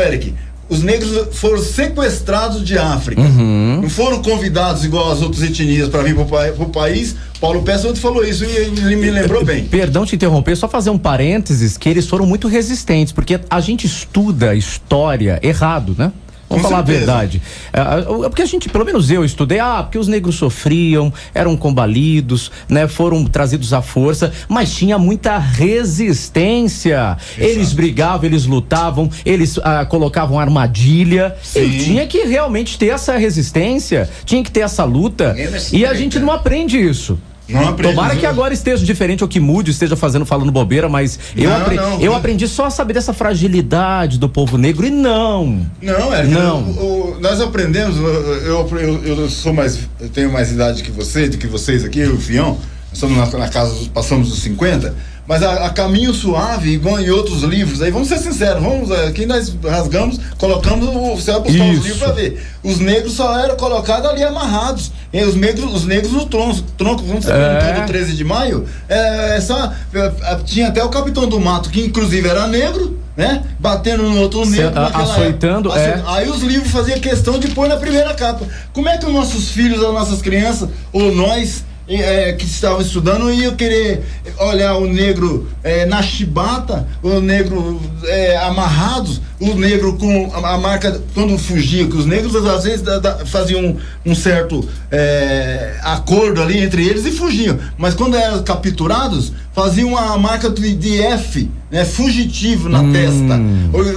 Eric, 0.07 0.33
os 0.69 0.81
negros 0.81 1.37
foram 1.37 1.61
sequestrados 1.61 2.65
de 2.65 2.79
África. 2.79 3.21
Uhum. 3.21 3.81
Não 3.83 3.91
foram 3.91 4.23
convidados 4.23 4.85
igual 4.85 5.11
as 5.11 5.21
outras 5.21 5.43
etnias 5.43 5.89
para 5.89 6.01
vir 6.05 6.15
para 6.15 6.63
o 6.63 6.69
país. 6.69 7.17
Paulo 7.41 7.63
Peça 7.63 7.93
falou 7.97 8.25
isso 8.25 8.45
e 8.45 8.57
ele 8.57 8.95
me 8.95 9.11
lembrou 9.11 9.45
bem. 9.45 9.65
Perdão 9.69 10.07
te 10.07 10.15
interromper, 10.15 10.57
só 10.57 10.69
fazer 10.69 10.91
um 10.91 10.99
parênteses 10.99 11.77
que 11.77 11.89
eles 11.89 12.07
foram 12.07 12.25
muito 12.25 12.47
resistentes, 12.47 13.13
porque 13.13 13.41
a 13.51 13.61
gente 13.61 13.85
estuda 13.85 14.55
história 14.55 15.41
errado, 15.43 15.97
né? 15.99 16.13
Vamos 16.53 16.63
falar 16.71 16.87
certeza. 16.87 17.13
a 17.13 17.17
verdade. 17.17 17.43
É, 17.73 17.81
é, 17.81 18.29
porque 18.29 18.43
a 18.43 18.47
gente, 18.47 18.69
pelo 18.69 18.85
menos 18.85 19.11
eu 19.11 19.25
estudei, 19.25 19.59
ah, 19.59 19.83
porque 19.83 19.99
os 19.99 20.09
negros 20.09 20.37
sofriam, 20.37 21.13
eram 21.35 21.57
combalidos, 21.57 22.51
né? 22.69 22.87
Foram 22.87 23.25
trazidos 23.25 23.73
à 23.73 23.83
força, 23.83 24.33
mas 24.49 24.75
tinha 24.75 24.99
muita 24.99 25.39
resistência. 25.39 27.17
Exato. 27.37 27.51
Eles 27.51 27.73
brigavam, 27.73 28.27
eles 28.27 28.47
lutavam, 28.47 29.11
eles 29.25 29.59
ah, 29.63 29.85
colocavam 29.85 30.39
armadilha. 30.39 31.37
Sim. 31.43 31.63
E 31.63 31.79
tinha 31.79 32.07
que 32.07 32.25
realmente 32.25 32.79
ter 32.79 32.89
essa 32.89 33.17
resistência, 33.17 34.09
tinha 34.25 34.43
que 34.43 34.51
ter 34.51 34.61
essa 34.61 34.85
luta. 34.85 35.35
E 35.73 35.85
a 35.85 35.95
gente 35.95 36.19
não 36.19 36.31
aprende 36.31 36.79
isso. 36.79 37.19
Não 37.53 37.75
Tomara 37.75 38.17
que 38.17 38.27
agora 38.27 38.55
esteja 38.55 38.85
diferente 38.85 39.23
ou 39.23 39.29
que 39.29 39.39
mude, 39.39 39.71
esteja 39.71 39.95
fazendo, 39.97 40.25
falando 40.25 40.51
bobeira, 40.51 40.89
mas 40.89 41.19
não, 41.37 41.45
eu, 41.45 41.55
apre 41.55 41.77
não, 41.77 42.01
eu 42.01 42.15
aprendi 42.15 42.49
só 42.49 42.67
a 42.67 42.71
saber 42.71 42.95
dessa 42.95 43.13
fragilidade 43.13 44.19
do 44.19 44.29
povo 44.29 44.57
negro 44.57 44.87
e 44.87 44.91
não. 44.91 45.67
Não, 45.81 46.15
é. 46.15 46.25
Não. 46.25 46.63
O, 46.63 47.17
o, 47.17 47.21
nós 47.21 47.41
aprendemos, 47.41 47.97
eu, 47.97 48.69
eu, 48.79 49.05
eu, 49.05 49.31
sou 49.31 49.53
mais, 49.53 49.79
eu 50.01 50.09
tenho 50.09 50.33
mais 50.33 50.51
idade 50.51 50.83
que 50.83 50.91
você, 50.91 51.29
do 51.29 51.37
que 51.37 51.47
vocês 51.47 51.85
aqui, 51.85 52.03
o 52.05 52.19
Fião, 52.19 52.59
estamos 52.93 53.17
na, 53.17 53.39
na 53.39 53.49
casa, 53.49 53.75
passamos 53.93 54.31
dos 54.31 54.41
50 54.41 55.13
mas 55.27 55.43
a, 55.43 55.67
a, 55.67 55.71
Caminho 55.71 56.13
Suave, 56.13 56.71
igual 56.71 57.01
em 57.01 57.09
outros 57.11 57.43
livros, 57.43 57.81
aí 57.81 57.91
vamos 57.91 58.09
ser 58.09 58.19
sinceros, 58.19 58.63
vamos, 58.63 58.91
aqui 58.91 59.25
nós 59.25 59.55
rasgamos, 59.63 60.19
colocamos, 60.37 60.87
você 61.17 61.31
vai 61.33 61.41
buscar 61.41 61.67
Isso. 61.67 61.81
os 61.81 61.85
livros 61.87 62.03
para 62.03 62.13
ver. 62.13 62.47
Os 62.63 62.79
negros 62.79 63.13
só 63.15 63.39
eram 63.39 63.57
colocados 63.57 64.09
ali 64.09 64.23
amarrados. 64.23 64.91
E 65.13 65.23
os 65.23 65.35
negros, 65.35 65.73
os 65.73 65.85
negros 65.85 66.13
no 66.13 66.27
tronco, 66.27 66.63
tronco 66.77 67.03
como 67.03 67.21
você 67.21 67.31
é. 67.31 67.35
perguntou 67.35 67.83
do 67.83 67.87
13 67.87 68.13
de 68.15 68.25
maio, 68.25 68.67
é, 68.89 69.37
é 69.37 69.41
só, 69.41 69.73
é, 69.95 70.37
tinha 70.45 70.69
até 70.69 70.83
o 70.83 70.89
capitão 70.89 71.29
do 71.29 71.39
mato, 71.39 71.71
que 71.71 71.83
inclusive 71.83 72.27
era 72.27 72.47
negro, 72.47 72.99
né? 73.17 73.45
Batendo 73.59 74.05
no 74.05 74.21
outro 74.21 74.45
negro. 74.47 74.73
açoitando, 74.77 75.71
época. 75.71 75.81
é. 75.81 76.03
Aí 76.17 76.29
os 76.29 76.43
livros 76.43 76.73
faziam 76.73 76.99
questão 76.99 77.39
de 77.39 77.49
pôr 77.49 77.69
na 77.69 77.77
primeira 77.77 78.15
capa. 78.15 78.47
Como 78.73 78.89
é 78.89 78.97
que 78.97 79.05
os 79.05 79.13
nossos 79.13 79.51
filhos, 79.51 79.85
as 79.85 79.93
nossas 79.93 80.23
crianças, 80.23 80.69
ou 80.93 81.15
nós, 81.15 81.63
é, 81.89 82.33
que 82.33 82.45
estavam 82.45 82.81
estudando 82.81 83.33
iam 83.33 83.55
querer 83.55 84.03
olhar 84.39 84.77
o 84.77 84.87
negro 84.87 85.49
é, 85.63 85.85
na 85.87 86.03
chibata, 86.03 86.87
o 87.03 87.21
negro 87.21 87.81
é, 88.05 88.37
amarrados, 88.39 89.21
o 89.41 89.55
negro 89.55 89.97
com 89.97 90.33
a, 90.35 90.59
marca 90.59 91.01
quando 91.15 91.37
fugia, 91.37 91.87
que 91.87 91.97
os 91.97 92.07
negros 92.07 92.35
às 92.47 92.65
vezes 92.65 92.83
da, 92.83 92.99
da, 92.99 93.27
faziam 93.27 93.61
um, 93.61 93.77
um 94.07 94.15
certo 94.15 94.67
é, 94.91 95.77
acordo 95.83 96.41
ali 96.41 96.59
entre 96.59 96.87
eles 96.87 97.05
e 97.05 97.11
fugiam, 97.11 97.59
mas 97.77 97.95
quando 97.95 98.17
eram 98.17 98.43
capturados 98.43 99.33
fazia 99.55 99.87
uma 99.87 100.17
marca 100.17 100.49
de, 100.49 100.75
F, 101.03 101.51
né, 101.71 101.85
fugitivo 101.85 102.69
na 102.69 102.81
Hum. 102.81 102.93
testa. 102.93 103.41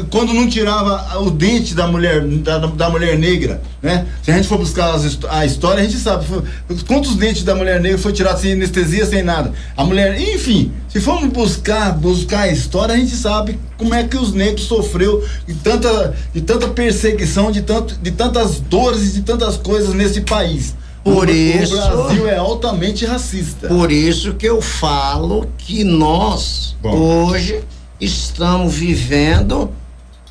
Quando 0.10 0.34
não 0.34 0.48
tirava 0.50 1.20
o 1.20 1.30
dente 1.32 1.74
da 1.74 1.88
mulher, 1.88 2.22
da, 2.26 2.58
da 2.60 2.90
mulher 2.90 3.18
negra, 3.18 3.62
né? 3.82 4.06
Se 4.24 4.32
a 4.32 4.36
gente 4.36 4.48
for 4.48 4.58
buscar 4.58 4.96
a 5.30 5.46
história, 5.46 5.82
a 5.82 5.86
gente 5.86 5.98
sabe 5.98 6.26
foi- 6.26 6.44
quantos 6.88 7.16
dentes 7.16 7.44
da 7.44 7.56
mulher 7.56 7.80
negra 7.80 7.98
foi 7.98 8.12
tirado 8.12 8.40
sem 8.40 8.54
anestesia, 8.54 9.06
sem 9.06 9.24
nada. 9.24 9.54
A 9.78 9.84
mulher, 9.84 10.20
enfim, 10.20 10.72
se 10.90 11.00
formos 11.00 11.30
buscar, 11.32 11.94
buscar 11.94 12.42
a 12.42 12.48
história, 12.52 12.94
a 12.96 12.98
gente 12.98 13.16
sabe 13.16 13.58
como 13.78 13.94
é 13.94 14.04
que 14.04 14.18
os 14.18 14.34
negros 14.34 14.66
sofreu 14.66 15.24
de 15.48 15.54
tanta, 15.56 16.14
de 16.34 16.42
tanta 16.42 16.68
perseguição, 16.70 17.52
de, 17.52 17.62
tanto, 17.62 17.96
de 18.02 18.12
tantas 18.12 18.60
dores 18.60 19.04
e 19.10 19.12
de 19.14 19.22
tantas 19.22 19.58
coisas 19.58 19.94
nesse 19.94 20.22
país. 20.22 20.74
Por 21.06 21.28
o, 21.28 21.32
isso- 21.32 21.76
o 21.76 22.04
Brasil 22.04 22.28
é 22.28 22.36
altamente 22.38 23.06
racista. 23.06 23.68
Por 23.68 23.92
isso 23.92 24.34
que 24.34 24.48
eu 24.50 24.60
falo 24.62 25.48
que 25.58 25.84
nós 25.84 26.76
Bom. 26.82 26.92
hoje 27.28 27.64
estamos 28.02 28.74
vivendo 28.74 29.72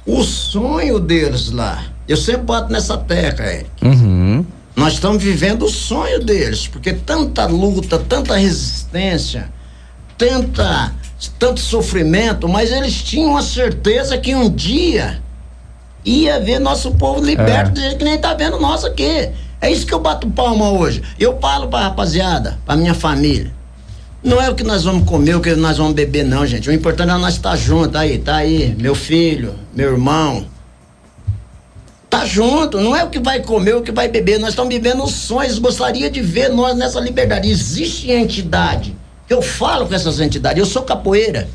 o 0.04 0.22
sonho 0.24 0.98
deles 0.98 1.50
lá. 1.52 1.84
Eu 2.08 2.16
sempre 2.16 2.42
bato 2.42 2.72
nessa 2.72 2.98
tecla, 2.98 3.46
Eric. 3.46 3.70
Uhum. 3.82 4.44
Nós 4.76 4.94
estamos 4.94 5.22
vivendo 5.22 5.64
o 5.64 5.70
sonho 5.70 6.22
deles, 6.22 6.66
porque 6.66 6.92
tanta 6.92 7.46
luta, 7.46 7.96
tanta 7.96 8.34
resistência, 8.36 9.48
tanta, 10.18 10.92
tanto 11.38 11.60
sofrimento, 11.60 12.48
mas 12.48 12.72
eles 12.72 13.00
tinham 13.00 13.36
a 13.36 13.42
certeza 13.42 14.18
que 14.18 14.34
um 14.34 14.50
dia 14.50 15.22
ia 16.04 16.40
ver 16.40 16.58
nosso 16.58 16.90
povo 16.96 17.24
liberto 17.24 17.70
É. 17.70 17.72
do 17.74 17.80
jeito 17.80 17.96
que 17.98 18.04
nem 18.04 18.18
tá 18.18 18.34
vendo 18.34 18.58
nós 18.58 18.84
aqui. 18.84 19.30
É 19.64 19.70
isso 19.70 19.86
que 19.86 19.94
eu 19.94 19.98
bato 19.98 20.28
palma 20.28 20.70
hoje. 20.70 21.02
Eu 21.18 21.38
falo 21.40 21.68
pra 21.68 21.80
rapaziada, 21.80 22.58
pra 22.66 22.76
minha 22.76 22.92
família. 22.92 23.50
Não 24.22 24.38
é 24.38 24.50
o 24.50 24.54
que 24.54 24.62
nós 24.62 24.84
vamos 24.84 25.08
comer, 25.08 25.36
o 25.36 25.40
que 25.40 25.54
nós 25.54 25.78
vamos 25.78 25.94
beber, 25.94 26.22
não, 26.22 26.44
gente. 26.46 26.68
O 26.68 26.72
importante 26.72 27.08
é 27.08 27.16
nós 27.16 27.36
estar 27.36 27.56
junto. 27.56 27.96
Aí, 27.96 28.18
tá 28.18 28.36
aí, 28.36 28.76
meu 28.78 28.94
filho, 28.94 29.54
meu 29.74 29.92
irmão. 29.92 30.44
Tá 32.10 32.26
junto, 32.26 32.78
não 32.78 32.94
é 32.94 33.04
o 33.04 33.08
que 33.08 33.18
vai 33.18 33.40
comer, 33.40 33.74
o 33.76 33.80
que 33.80 33.90
vai 33.90 34.06
beber. 34.06 34.38
Nós 34.38 34.50
estamos 34.50 34.72
vivendo 34.72 35.02
os 35.02 35.12
sonhos. 35.12 35.58
Gostaria 35.58 36.10
de 36.10 36.20
ver 36.20 36.50
nós 36.50 36.76
nessa 36.76 37.00
liberdade. 37.00 37.48
Existe 37.48 38.10
entidade. 38.10 38.94
Eu 39.30 39.40
falo 39.40 39.86
com 39.86 39.94
essas 39.94 40.20
entidades. 40.20 40.58
Eu 40.58 40.66
sou 40.66 40.82
capoeira. 40.82 41.48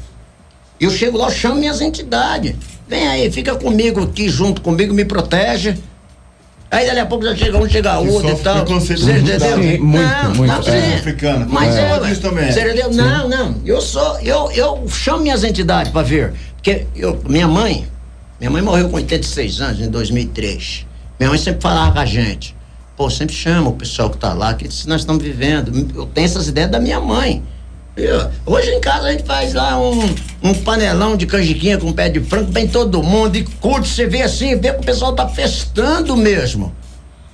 Eu 0.79 0.89
chego 0.89 1.15
lá, 1.15 1.27
eu 1.27 1.31
chamo 1.31 1.57
minhas 1.59 1.79
entidades. 1.79 2.55
Vem 2.87 3.07
aí, 3.07 3.31
fica 3.31 3.55
comigo 3.55 4.01
aqui, 4.01 4.27
junto 4.29 4.61
comigo, 4.61 4.95
me 4.95 5.05
protege. 5.05 5.77
Aí 6.71 6.85
dali 6.85 6.99
a 6.99 7.05
pouco 7.05 7.25
já 7.25 7.35
chega 7.35 7.57
um, 7.57 7.67
chega 7.67 7.97
outro 7.99 8.29
e 8.29 8.35
tal. 8.35 8.63
Você 8.65 8.93
entendeu? 8.93 9.39
Sim, 9.39 9.77
muito, 9.79 10.07
não, 10.07 10.35
muito. 10.35 10.53
Mas, 10.53 10.67
É. 10.67 10.95
Africana. 10.95 11.47
mas 11.49 11.75
É. 11.75 11.81
é, 11.81 12.11
isso 12.11 12.21
também. 12.21 12.51
Você 12.51 12.61
entendeu? 12.61 12.91
Não, 12.93 13.27
não. 13.27 13.55
Eu 13.65 13.81
sou, 13.81 14.19
eu, 14.19 14.51
eu 14.51 14.87
chamo 14.87 15.23
minhas 15.23 15.43
entidades 15.43 15.91
pra 15.91 16.03
ver. 16.03 16.33
Porque 16.55 16.85
eu, 16.95 17.19
minha 17.27 17.47
mãe, 17.47 17.87
minha 18.39 18.51
mãe 18.51 18.61
morreu 18.61 18.87
com 18.89 18.97
86 18.97 19.61
anos, 19.61 19.81
em 19.81 19.89
2003. 19.89 20.85
Minha 21.19 21.29
mãe 21.29 21.39
sempre 21.39 21.61
falava 21.61 21.93
com 21.93 21.99
a 21.99 22.05
gente. 22.05 22.55
Pô, 22.95 23.09
sempre 23.09 23.33
chama 23.33 23.69
o 23.69 23.73
pessoal 23.73 24.09
que 24.09 24.17
tá 24.17 24.33
lá, 24.33 24.53
que 24.53 24.65
nós 24.87 25.01
estamos 25.01 25.23
vivendo. 25.23 25.71
Eu 25.95 26.05
tenho 26.05 26.25
essas 26.25 26.47
ideias 26.47 26.69
da 26.69 26.79
minha 26.79 26.99
mãe. 26.99 27.41
Eu- 27.99 28.29
hoje 28.45 28.69
em 28.71 28.79
casa 28.79 29.07
a 29.07 29.11
gente 29.11 29.23
faz 29.23 29.53
lá 29.53 29.79
um, 29.79 30.15
um 30.43 30.53
panelão 30.53 31.15
de 31.17 31.25
canjiquinha 31.25 31.77
com 31.77 31.91
pé 31.91 32.09
de 32.09 32.19
frango, 32.21 32.51
vem 32.51 32.67
todo 32.67 33.03
mundo 33.03 33.35
e 33.37 33.43
curte, 33.59 33.87
você 33.89 34.05
vê 34.07 34.21
assim, 34.21 34.55
vê 34.55 34.71
que 34.73 34.79
o 34.81 34.83
pessoal 34.83 35.13
tá 35.13 35.27
festando 35.27 36.15
mesmo. 36.15 36.73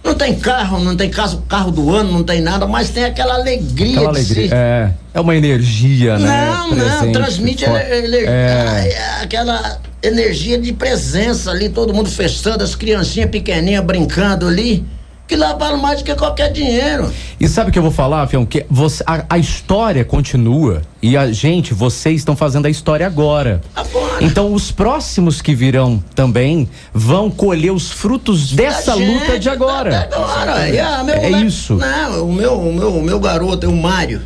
Não 0.04 0.13
tem 0.13 0.36
carro, 0.36 0.80
não 0.80 0.95
tem 0.95 1.10
carro, 1.10 1.41
carro 1.47 1.71
do 1.71 1.93
ano, 1.93 2.12
não 2.12 2.23
tem 2.23 2.39
nada, 2.39 2.67
mas 2.67 2.89
tem 2.89 3.06
aquela 3.06 3.34
alegria 3.36 3.93
Aquela 3.97 4.10
alegria. 4.10 4.47
se- 4.49 4.54
É, 4.54 4.91
é 5.15 5.19
uma 5.19 5.36
energia, 5.36 6.19
né? 6.19 6.45
não, 6.51 6.75
não, 6.75 7.12
transmite 7.12 7.65
forte. 7.65 7.91
ele- 7.91 8.25
É. 8.25 8.93
aquela 9.23 9.80
energia 10.04 10.60
de 10.60 10.71
presença 10.73 11.49
ali, 11.49 11.69
todo 11.69 11.91
mundo 11.91 12.08
festando, 12.10 12.63
as 12.63 12.75
criancinhas 12.75 13.32
pequenininhas 13.32 13.84
brincando 13.84 14.47
ali, 14.47 14.86
que 15.27 15.35
lá 15.35 15.53
vale 15.53 15.77
mais 15.81 15.99
do 15.99 16.03
que 16.05 16.13
qualquer 16.13 16.51
dinheiro. 16.51 17.11
E 17.39 17.47
sabe 17.47 17.69
o 17.69 17.73
que 17.73 17.79
eu 17.79 17.83
vou 17.83 17.91
falar, 17.91 18.27
Fião? 18.27 18.45
Que 18.45 18.65
você, 18.69 19.03
a, 19.07 19.23
a 19.29 19.38
história 19.39 20.05
continua 20.05 20.83
e 21.01 21.17
a 21.17 21.31
gente, 21.31 21.73
vocês 21.73 22.17
estão 22.17 22.35
fazendo 22.35 22.67
a 22.67 22.69
história 22.69 23.07
agora. 23.07 23.59
Agora. 23.75 24.23
Então 24.23 24.53
os 24.53 24.71
próximos 24.71 25.41
que 25.41 25.55
virão 25.55 26.03
também 26.13 26.69
vão 26.93 27.31
colher 27.31 27.71
os 27.71 27.91
frutos 27.91 28.51
dessa 28.51 28.91
Da 28.91 28.97
luta 28.97 29.25
gente, 29.31 29.39
de 29.39 29.49
agora. 29.49 29.89
da- 29.91 30.05
da 30.05 30.17
agora. 30.17 30.69
E, 30.69 30.79
ah, 30.79 31.03
meu 31.03 31.15
É 31.15 31.29
moleque- 31.29 31.45
isso. 31.47 31.73
Não, 31.75 32.25
o 32.29 32.31
meu, 32.33 32.53
o 32.59 32.73
meu, 32.73 32.95
o 32.95 33.01
meu 33.01 33.19
garoto, 33.19 33.67
o 33.67 33.75
Mário, 33.75 34.21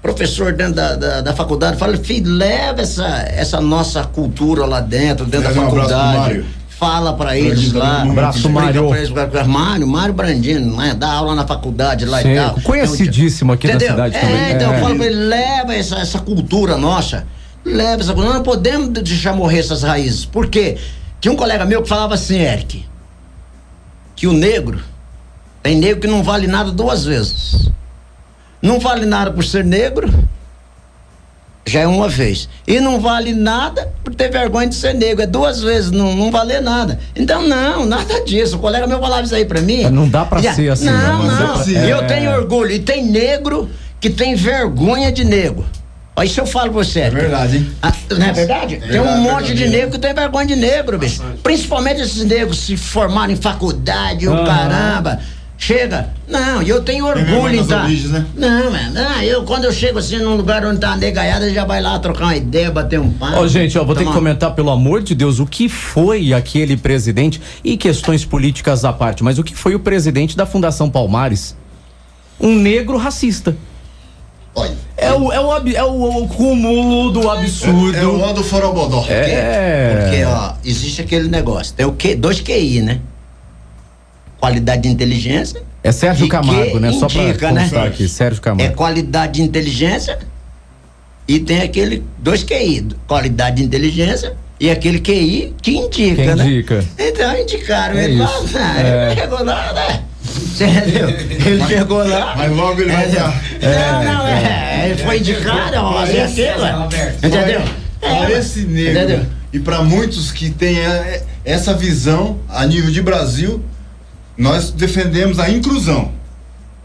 professor 0.00 0.52
dentro 0.52 0.74
da, 0.74 0.94
da, 0.96 1.20
da 1.20 1.34
faculdade, 1.34 1.76
fala, 1.76 1.96
filho, 1.98 2.30
leva 2.32 2.80
essa, 2.80 3.06
essa 3.28 3.60
nossa 3.60 4.04
cultura 4.04 4.64
lá 4.64 4.80
dentro, 4.80 5.26
dentro 5.26 5.48
Leva 5.48 5.60
da 5.60 5.66
um 5.66 5.68
abraço 5.68 5.88
pro 5.88 5.96
faculdade. 5.98 6.18
Mário. 6.18 6.46
Fala 6.78 7.12
pra 7.14 7.36
eles 7.36 7.72
lá. 7.72 8.04
um 8.04 8.12
abraço, 8.12 8.48
Mário. 8.48 8.94
eles, 8.94 9.10
Mário, 9.46 9.86
Mário 9.86 10.14
Brandino, 10.14 10.76
né? 10.76 10.94
Dá 10.94 11.10
aula 11.12 11.34
na 11.34 11.44
faculdade 11.44 12.04
lá 12.04 12.22
Sim, 12.22 12.32
e 12.32 12.36
tal. 12.36 12.60
conhecidíssimo 12.62 13.52
aqui 13.52 13.66
Entendeu? 13.66 13.90
cidade 13.90 14.16
é, 14.16 14.20
também. 14.20 14.52
então 14.52 14.72
É. 14.72 14.76
eu 14.76 14.80
falo 14.82 14.94
pra 14.96 15.06
ele, 15.06 15.14
leva 15.16 15.74
essa, 15.74 15.96
essa 15.96 16.18
cultura 16.20 16.76
nossa. 16.76 17.26
Leva 17.64 18.00
essa 18.00 18.12
cultura. 18.12 18.26
Nós 18.28 18.36
não 18.36 18.42
podemos 18.44 18.88
deixar 18.90 19.32
morrer 19.34 19.58
essas 19.58 19.82
raízes. 19.82 20.24
Por 20.24 20.46
quê? 20.48 20.76
Tinha 21.20 21.32
um 21.32 21.36
colega 21.36 21.64
meu 21.64 21.82
que 21.82 21.88
falava 21.88 22.14
assim, 22.14 22.38
Eric, 22.38 22.86
que 24.14 24.28
o 24.28 24.32
negro, 24.32 24.80
tem 25.62 25.76
negro 25.76 26.00
que 26.00 26.06
não 26.06 26.22
vale 26.22 26.46
nada 26.46 26.70
duas 26.70 27.04
vezes. 27.04 27.68
Não 28.62 28.78
vale 28.78 29.04
nada 29.04 29.32
por 29.32 29.44
ser 29.44 29.64
negro, 29.64 30.12
já 31.68 31.80
é 31.80 31.86
uma 31.86 32.08
vez. 32.08 32.48
E 32.66 32.80
não 32.80 32.98
vale 33.00 33.32
nada 33.32 33.88
por 34.02 34.14
ter 34.14 34.30
vergonha 34.30 34.66
de 34.68 34.74
ser 34.74 34.94
negro. 34.94 35.22
É 35.22 35.26
duas 35.26 35.62
vezes, 35.62 35.90
não, 35.90 36.14
não 36.16 36.30
valer 36.30 36.60
nada. 36.62 36.98
Então, 37.14 37.46
não, 37.46 37.84
nada 37.86 38.24
disso. 38.24 38.56
O 38.56 38.58
colega 38.58 38.86
meu 38.86 38.98
falava 39.00 39.22
isso 39.22 39.34
aí 39.34 39.44
pra 39.44 39.60
mim. 39.60 39.84
É, 39.84 39.90
não 39.90 40.08
dá 40.08 40.24
pra 40.24 40.40
Já- 40.42 40.54
ser 40.54 40.70
assim, 40.70 40.86
Não, 40.86 41.22
né? 41.24 41.34
não. 41.40 41.56
Mas 41.58 41.68
é- 41.74 41.92
Eu 41.92 42.06
tenho 42.06 42.32
orgulho. 42.32 42.72
E 42.72 42.78
tem 42.78 43.04
negro 43.04 43.70
que 44.00 44.10
tem 44.10 44.34
vergonha 44.34 45.12
de 45.12 45.24
negro. 45.24 45.64
Olha 46.16 46.26
isso 46.26 46.40
eu 46.40 46.46
falo 46.46 46.72
pra 46.72 46.82
você. 46.82 47.00
É 47.00 47.10
verdade, 47.10 47.58
hein? 47.58 47.70
Ah, 47.80 47.92
não 48.10 48.26
é 48.26 48.32
verdade? 48.32 48.76
tem 48.78 48.88
um 48.98 49.04
verdade, 49.04 49.20
monte 49.20 49.54
de 49.54 49.68
negro 49.68 49.90
que 49.92 49.98
tem 49.98 50.12
vergonha 50.12 50.46
de 50.46 50.56
negro, 50.56 50.98
bicho. 50.98 51.22
Principalmente 51.44 52.00
esses 52.00 52.24
negros 52.24 52.58
se 52.58 52.76
formaram 52.76 53.32
em 53.32 53.36
faculdade, 53.36 54.26
o 54.26 54.32
Aham. 54.32 54.44
caramba. 54.44 55.20
Chega. 55.60 56.10
Não, 56.28 56.62
e 56.62 56.68
eu 56.68 56.82
tenho 56.82 57.04
orgulho 57.04 57.56
em 57.56 57.66
tá. 57.66 57.82
origens, 57.82 58.10
né? 58.12 58.24
Não, 58.36 58.70
mano. 58.70 58.92
Não, 58.92 59.20
eu, 59.22 59.42
quando 59.42 59.64
eu 59.64 59.72
chego 59.72 59.98
assim 59.98 60.16
num 60.18 60.36
lugar 60.36 60.64
onde 60.64 60.78
tá 60.78 60.90
uma 60.90 60.96
negaiada, 60.96 61.52
já 61.52 61.64
vai 61.64 61.80
lá 61.82 61.98
trocar 61.98 62.26
uma 62.26 62.36
ideia, 62.36 62.70
bater 62.70 63.00
um 63.00 63.10
papo. 63.10 63.38
Ó, 63.38 63.46
gente, 63.48 63.76
ó, 63.76 63.82
vou 63.84 63.94
ter 63.96 64.00
que 64.00 64.04
tomar- 64.04 64.18
comentar, 64.18 64.54
pelo 64.54 64.70
amor 64.70 65.02
de 65.02 65.16
Deus, 65.16 65.40
o 65.40 65.46
que 65.46 65.68
foi 65.68 66.32
aquele 66.32 66.76
presidente, 66.76 67.42
e 67.64 67.76
questões 67.76 68.24
políticas 68.24 68.84
à 68.84 68.92
parte, 68.92 69.24
mas 69.24 69.36
o 69.36 69.42
que 69.42 69.54
foi 69.54 69.74
o 69.74 69.80
presidente 69.80 70.36
da 70.36 70.46
Fundação 70.46 70.88
Palmares? 70.88 71.56
Um 72.40 72.54
negro 72.54 72.96
racista. 72.96 73.56
Olha, 74.54 74.76
É 74.96 75.12
o, 75.12 75.32
é 75.32 75.40
o, 75.40 75.68
é 75.70 75.84
o, 75.84 76.22
o 76.24 76.28
cúmulo 76.28 77.10
do 77.10 77.28
absurdo. 77.28 77.96
É 77.96 78.06
o 78.06 78.24
Aldo 78.24 78.44
Forobodó. 78.44 79.04
É. 79.08 79.96
Porque, 80.06 80.24
ó, 80.24 80.52
existe 80.64 81.02
aquele 81.02 81.28
negócio. 81.28 81.74
Tem 81.74 81.84
o 81.84 81.92
Q, 81.92 82.14
dois 82.14 82.40
QI, 82.40 82.80
né? 82.80 83.00
Qualidade 84.40 84.82
de 84.82 84.88
inteligência. 84.88 85.62
É 85.82 85.90
Sérgio 85.92 86.28
Camargo, 86.28 86.78
né? 86.78 86.92
Só 86.92 87.06
pra 87.08 87.22
indica, 87.22 87.50
né? 87.52 87.62
constar 87.62 87.86
aqui, 87.86 88.08
Sérgio 88.08 88.38
É 88.40 88.42
Camargo. 88.42 88.74
qualidade 88.74 89.32
de 89.34 89.42
inteligência 89.42 90.18
e 91.26 91.38
tem 91.40 91.60
aquele 91.62 92.04
dois 92.18 92.42
QI, 92.44 92.88
qualidade 93.06 93.56
de 93.56 93.64
inteligência 93.64 94.34
e 94.60 94.70
aquele 94.70 94.98
QI 95.00 95.54
que 95.62 95.72
indica, 95.72 96.22
Que 96.22 96.34
né? 96.34 96.46
indica. 96.46 96.84
Então 96.98 97.36
indicaram 97.40 97.96
É 97.98 98.04
ele 98.04 98.16
lá, 98.18 98.24
isso. 98.44 98.58
ah, 98.58 98.80
É. 98.80 99.10
ele 99.12 99.20
chegou 99.20 99.44
lá, 99.44 99.72
né? 99.72 100.02
Entendeu? 100.60 101.08
Ele 101.08 101.64
chegou 101.66 102.06
lá. 102.08 102.34
Mas 102.36 102.52
logo 102.52 102.80
ele 102.80 102.90
vai 102.92 103.04
entendeu? 103.08 103.26
estar. 103.28 104.04
Não, 104.04 104.12
não, 104.12 104.26
é. 104.26 104.90
Ele 104.90 104.96
foi 105.02 105.18
indicado, 105.18 105.76
ó, 105.76 105.98
aquilo, 106.00 106.94
é. 106.94 107.14
Entendeu? 107.26 107.60
Para 108.00 108.30
É, 108.30 108.38
esse 108.38 108.60
negro 108.60 108.92
Entendeu? 109.02 109.26
e 109.52 109.58
para 109.58 109.82
muitos 109.82 110.30
que 110.32 110.50
têm 110.50 110.78
é, 110.78 111.22
essa 111.44 111.74
visão 111.74 112.38
a 112.48 112.64
nível 112.66 112.90
de 112.90 113.02
Brasil, 113.02 113.62
nós 114.38 114.70
defendemos 114.70 115.38
a 115.38 115.50
inclusão. 115.50 116.12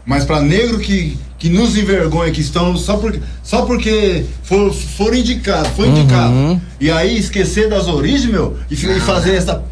Mas 0.04 0.24
para 0.24 0.40
negro 0.42 0.78
que, 0.80 1.16
que 1.38 1.48
nos 1.48 1.76
envergonha, 1.78 2.30
que 2.30 2.40
estão 2.42 2.76
só 2.76 2.96
porque, 2.98 3.20
só 3.42 3.62
porque 3.62 4.26
for, 4.42 4.70
foram 4.72 5.16
indicados, 5.16 5.70
foi 5.74 5.88
indicado. 5.88 6.34
E 6.80 6.90
aí 6.90 7.16
esquecer 7.16 7.70
das 7.70 7.86
origens, 7.88 8.26
meu, 8.30 8.58
e, 8.70 8.74
e 8.74 9.00
fazer 9.00 9.34
essa, 9.36 9.62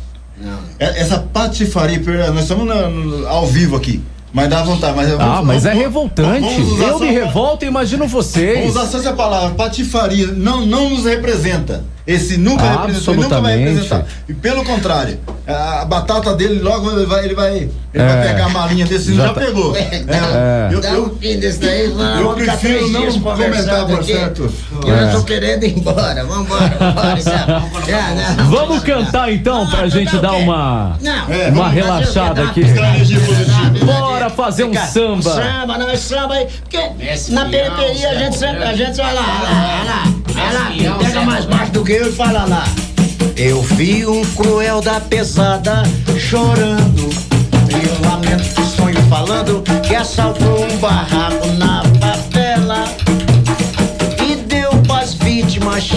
Não. 0.40 0.58
é- 0.78 1.00
essa 1.00 1.18
patifaria, 1.18 2.00
nós 2.32 2.44
estamos 2.44 2.66
na- 2.66 2.88
no- 2.88 3.26
ao 3.28 3.46
vivo 3.46 3.76
aqui. 3.76 4.00
Mas 4.32 4.48
dá 4.48 4.62
vontade, 4.62 4.96
mas 4.96 5.12
Ah, 5.20 5.42
mas 5.44 5.66
é 5.66 5.74
revoltante. 5.74 6.46
Eu 6.80 6.98
me 6.98 7.10
revolto, 7.10 7.64
imagino 7.64 8.06
vocês. 8.08 8.58
Vamos 8.60 8.76
usar 8.76 8.86
só 8.86 8.98
essa 8.98 9.12
palavra, 9.12 9.50
patifaria, 9.54 10.28
não, 10.28 10.64
não 10.64 10.88
nos 10.90 11.04
representa. 11.04 11.84
Esse 12.04 12.36
nunca 12.36 12.64
representou, 12.68 13.14
nunca 13.14 13.40
vai 13.40 13.56
representar. 13.58 14.04
E 14.28 14.34
pelo 14.34 14.64
contrário, 14.64 15.20
a, 15.46 15.84
batata 15.84 16.34
dele 16.34 16.60
logo 16.60 16.90
ele 16.90 17.06
vai, 17.06 17.24
ele 17.24 17.34
vai, 17.36 17.56
ele 17.58 17.70
É. 17.94 18.04
vai 18.04 18.26
pegar 18.26 18.46
a 18.46 18.48
malinha 18.48 18.84
desse, 18.86 19.14
já, 19.14 19.26
Já 19.28 19.32
tá- 19.32 19.40
pegou. 19.40 19.76
É, 19.76 20.02
É. 20.08 20.68
Eu, 20.72 20.80
Dá 20.80 20.88
eu, 20.90 21.04
um 21.04 21.16
fim 21.16 21.38
desse 21.38 21.60
daí, 21.60 21.86
vamos 21.86 22.20
eu 22.20 22.34
prefiro 22.34 22.88
não 22.90 23.02
comentar, 23.20 23.36
conversando 23.36 23.86
por 23.86 23.98
aqui. 24.00 24.12
certo. 24.14 24.52
Eu 24.84 24.94
É. 24.96 25.12
tô 25.12 25.22
querendo 25.22 25.62
ir 25.64 25.78
embora. 25.78 26.24
Vambora, 26.24 26.76
vambora. 26.76 27.20
Já, 27.20 28.14
não, 28.36 28.50
Vamos 28.50 28.82
cantar 28.82 29.28
não. 29.28 29.34
então 29.34 29.66
pra 29.70 29.82
Ah, 29.82 29.88
gente 29.88 30.18
dar 30.18 30.32
uma. 30.32 30.98
É, 31.30 31.48
uma 31.50 31.54
vamos 31.62 31.72
relaxada 31.72 32.42
aqui. 32.42 32.62
Estratégia 32.62 33.20
positiva. 33.20 33.86
Bora 34.22 34.30
fazer 34.30 34.64
um 34.64 34.74
samba. 34.74 35.22
Samba, 35.22 35.78
não 35.78 35.90
é 35.90 35.96
samba 35.96 36.34
aí. 36.34 36.46
Porque 36.46 36.78
na 37.32 37.46
periferia 37.46 38.10
a 38.10 38.14
gente 38.14 38.38
sempre, 38.38 38.62
a 38.62 38.72
gente 38.72 38.96
vai 38.96 39.14
lá, 39.14 39.20
lá, 39.20 39.84
lá, 39.84 40.50
lá, 40.52 40.98
pega 40.98 41.22
mais 41.22 41.44
baixo 41.46 41.72
do 41.72 41.84
que 41.84 41.92
eu 41.92 42.08
e 42.08 42.12
fala 42.12 42.44
lá. 42.44 42.64
Eu 43.36 43.60
vi 43.62 44.06
um 44.06 44.24
cruel 44.36 44.80
da 44.80 45.00
pesada 45.00 45.82
chorando. 46.20 47.10
E 47.68 48.04
um 48.04 48.08
lamento 48.08 48.44
de 48.44 48.76
sonho 48.76 49.02
falando 49.08 49.60
que 49.82 49.94
assaltou 49.96 50.66
um 50.66 50.76
barraco 50.76 51.48
na 51.58 51.82
favela. 52.00 52.84
E 54.24 54.36
deu 54.36 54.70
pras 54.86 55.14
vítimas 55.14 55.90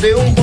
deu 0.00 0.18
um 0.18 0.39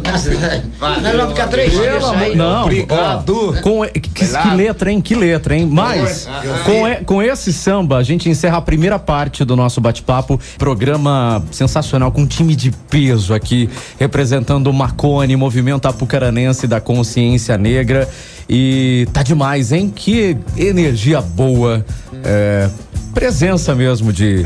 Nós 0.00 1.16
vamos 1.16 1.30
ficar 1.32 1.48
três 1.48 1.70
dias 1.72 2.04
aí. 2.04 2.34
Não, 2.36 2.62
Obrigado. 2.62 3.54
com, 3.62 3.82
que, 3.86 4.00
que 4.00 4.54
letra, 4.56 4.90
hein? 4.90 5.00
Que 5.00 5.14
letra, 5.14 5.56
hein? 5.56 5.66
Mas, 5.70 6.28
com, 6.64 6.88
e- 6.88 6.96
com 7.04 7.22
esse 7.22 7.52
samba, 7.52 7.96
a 7.98 8.02
gente 8.02 8.28
encerra 8.28 8.58
a 8.58 8.62
primeira 8.62 8.98
parte 8.98 9.44
do 9.44 9.56
nosso 9.56 9.80
bate-papo. 9.80 10.40
Programa 10.58 11.42
sensacional, 11.50 12.10
com 12.12 12.22
um 12.22 12.26
time 12.26 12.54
de 12.56 12.70
peso 12.70 13.34
aqui, 13.34 13.68
representando 13.98 14.68
o 14.68 14.72
Marconi, 14.72 15.36
movimento 15.36 15.86
apucaranense 15.86 16.66
da 16.66 16.80
consciência 16.80 17.56
negra. 17.58 18.08
E 18.48 19.06
tá 19.12 19.22
demais, 19.22 19.72
hein? 19.72 19.92
Que 19.94 20.36
energia 20.56 21.20
boa. 21.20 21.84
é, 22.24 22.68
presença 23.14 23.74
mesmo 23.74 24.10
de, 24.12 24.44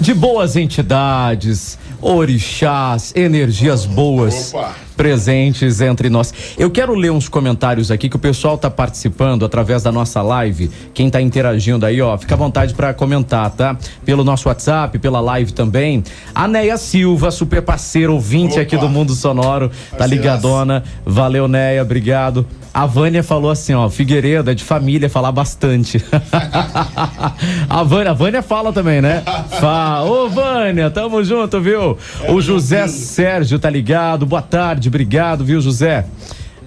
de 0.00 0.14
boas 0.14 0.56
entidades, 0.56 1.78
orixás, 2.00 3.12
energias 3.16 3.84
boas 3.84 4.54
Opa. 4.54 4.74
presentes 4.96 5.80
entre 5.80 6.08
nós. 6.08 6.32
Eu 6.56 6.70
quero 6.70 6.94
ler 6.94 7.10
uns 7.10 7.28
comentários 7.28 7.90
aqui 7.90 8.08
que 8.08 8.16
o 8.16 8.18
pessoal 8.18 8.56
tá 8.56 8.70
participando 8.70 9.44
através 9.44 9.82
da 9.82 9.92
nossa 9.92 10.22
live. 10.22 10.70
Quem 10.94 11.10
tá 11.10 11.20
interagindo 11.20 11.84
aí, 11.84 12.00
ó, 12.00 12.16
fica 12.16 12.34
à 12.34 12.38
vontade 12.38 12.74
para 12.74 12.94
comentar, 12.94 13.50
tá? 13.50 13.76
Pelo 14.04 14.24
nosso 14.24 14.48
WhatsApp, 14.48 14.98
pela 14.98 15.20
live 15.20 15.52
também. 15.52 16.02
A 16.34 16.46
Neia 16.46 16.76
Silva, 16.76 17.30
super 17.30 17.62
parceira, 17.62 18.12
ouvinte 18.12 18.54
Opa. 18.54 18.62
aqui 18.62 18.76
do 18.76 18.88
Mundo 18.88 19.14
Sonoro, 19.14 19.70
tá 19.96 20.06
ligadona. 20.06 20.82
Valeu, 21.04 21.48
Neia, 21.48 21.82
obrigado. 21.82 22.46
A 22.72 22.86
Vânia 22.86 23.22
falou 23.22 23.50
assim, 23.50 23.74
ó, 23.74 23.88
Figueiredo 23.88 24.50
é 24.50 24.54
de 24.54 24.62
família, 24.62 25.08
falar 25.08 25.32
bastante. 25.32 26.04
a, 27.68 27.82
Vânia, 27.82 28.10
a 28.10 28.14
Vânia 28.14 28.42
fala 28.42 28.72
também, 28.72 29.00
né? 29.00 29.22
Fa, 29.58 30.02
ô 30.02 30.28
Vânia, 30.28 30.90
tamo 30.90 31.24
junto, 31.24 31.60
viu? 31.60 31.87
O 32.28 32.40
José 32.40 32.86
Sérgio 32.88 33.58
tá 33.58 33.70
ligado, 33.70 34.26
boa 34.26 34.42
tarde, 34.42 34.88
obrigado, 34.88 35.44
viu, 35.44 35.60
José? 35.60 36.04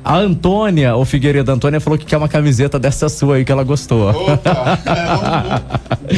A 0.04 0.18
Antônia, 0.18 0.96
o 0.96 1.06
Figueiredo, 1.06 1.52
Antônia 1.52 1.80
falou 1.80 2.00
que 2.00 2.06
quer 2.06 2.18
uma 2.18 2.28
camiseta 2.28 2.80
dessa 2.80 3.08
sua 3.08 3.36
aí 3.36 3.46
que 3.46 3.52
ela 3.52 3.64
gostou. 3.64 4.10
Opa, 4.10 4.80
é, 4.84 6.12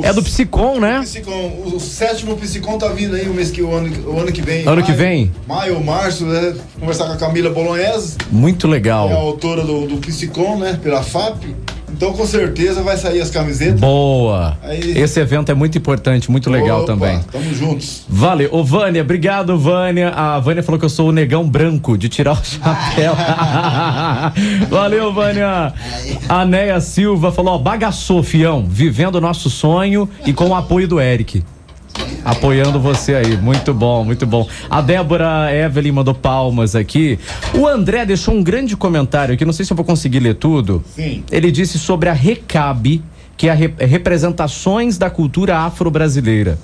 o- 0.00 0.04
É 0.04 0.12
do 0.14 0.22
Psicom, 0.22 0.80
né? 0.80 1.00
Psicom, 1.02 1.62
o 1.74 1.78
sétimo 1.78 2.36
Psicom 2.38 2.78
tá 2.78 2.88
vindo 2.88 3.14
aí 3.14 3.28
o 3.28 3.34
mês 3.34 3.50
que 3.50 3.60
o 3.60 3.70
ano, 3.74 3.90
o 4.10 4.18
ano 4.18 4.32
que 4.32 4.40
vem. 4.40 4.66
Ano 4.66 4.82
que 4.82 4.92
maio- 4.92 4.96
vem? 4.98 5.32
Maio 5.46 5.84
março, 5.84 6.24
né? 6.24 6.54
Conversar 6.80 7.04
com 7.06 7.12
a 7.12 7.16
Camila 7.16 7.50
Bolognese, 7.50 8.16
Muito 8.32 8.60
que 8.60 8.66
é 8.66 8.68
a 8.68 8.72
legal. 8.72 9.12
autora 9.12 9.62
do, 9.62 9.86
do 9.86 9.96
Psicom, 9.98 10.56
né? 10.58 10.78
Pela 10.82 11.02
FAP. 11.02 11.54
Então 11.98 12.12
com 12.12 12.24
certeza 12.24 12.80
vai 12.80 12.96
sair 12.96 13.20
as 13.20 13.28
camisetas. 13.28 13.80
Boa. 13.80 14.56
Aí- 14.62 14.96
Esse 14.96 15.18
evento 15.18 15.50
é 15.50 15.54
muito 15.54 15.76
importante, 15.76 16.30
muito 16.30 16.48
legal 16.48 16.78
Opa, 16.82 16.86
também. 16.86 17.20
Tamo 17.32 17.52
juntos. 17.52 18.04
Valeu. 18.08 18.48
Ô, 18.52 18.62
Vânia, 18.62 19.02
obrigado, 19.02 19.58
Vânia. 19.58 20.10
A 20.10 20.38
Vânia 20.38 20.62
falou 20.62 20.78
que 20.78 20.84
eu 20.84 20.88
sou 20.88 21.08
o 21.08 21.12
negão 21.12 21.48
branco 21.48 21.98
de 21.98 22.08
tirar 22.08 22.34
o 22.34 22.36
chapéu. 22.46 23.14
Valeu, 24.70 25.12
Vânia. 25.12 25.72
A 26.28 26.44
Neia 26.44 26.80
Silva 26.80 27.32
falou, 27.32 27.54
ó, 27.54 27.58
bagaçou, 27.58 28.22
fião, 28.22 28.64
vivendo 28.68 29.16
o 29.16 29.20
nosso 29.20 29.50
sonho 29.50 30.08
e 30.24 30.32
com 30.32 30.50
o 30.50 30.54
apoio 30.54 30.86
do 30.86 31.00
Eric. 31.00 31.42
Apoiando 32.24 32.78
você 32.80 33.14
aí, 33.14 33.36
muito 33.36 33.72
bom, 33.72 34.04
muito 34.04 34.26
bom. 34.26 34.46
A 34.68 34.80
Débora 34.80 35.48
Evelyn 35.54 35.92
mandou 35.92 36.14
palmas 36.14 36.74
aqui. 36.74 37.18
O 37.54 37.66
André 37.66 38.04
deixou 38.04 38.34
um 38.34 38.42
grande 38.42 38.76
comentário 38.76 39.34
aqui, 39.34 39.44
não 39.44 39.52
sei 39.52 39.64
se 39.64 39.72
eu 39.72 39.76
vou 39.76 39.84
conseguir 39.84 40.20
ler 40.20 40.34
tudo. 40.34 40.82
Sim. 40.94 41.22
Ele 41.30 41.50
disse 41.50 41.78
sobre 41.78 42.08
a 42.08 42.12
Recabe, 42.12 43.02
que 43.36 43.48
é 43.48 43.52
a 43.52 43.54
re- 43.54 43.72
representações 43.78 44.98
da 44.98 45.08
cultura 45.08 45.58
afro-brasileira. 45.58 46.58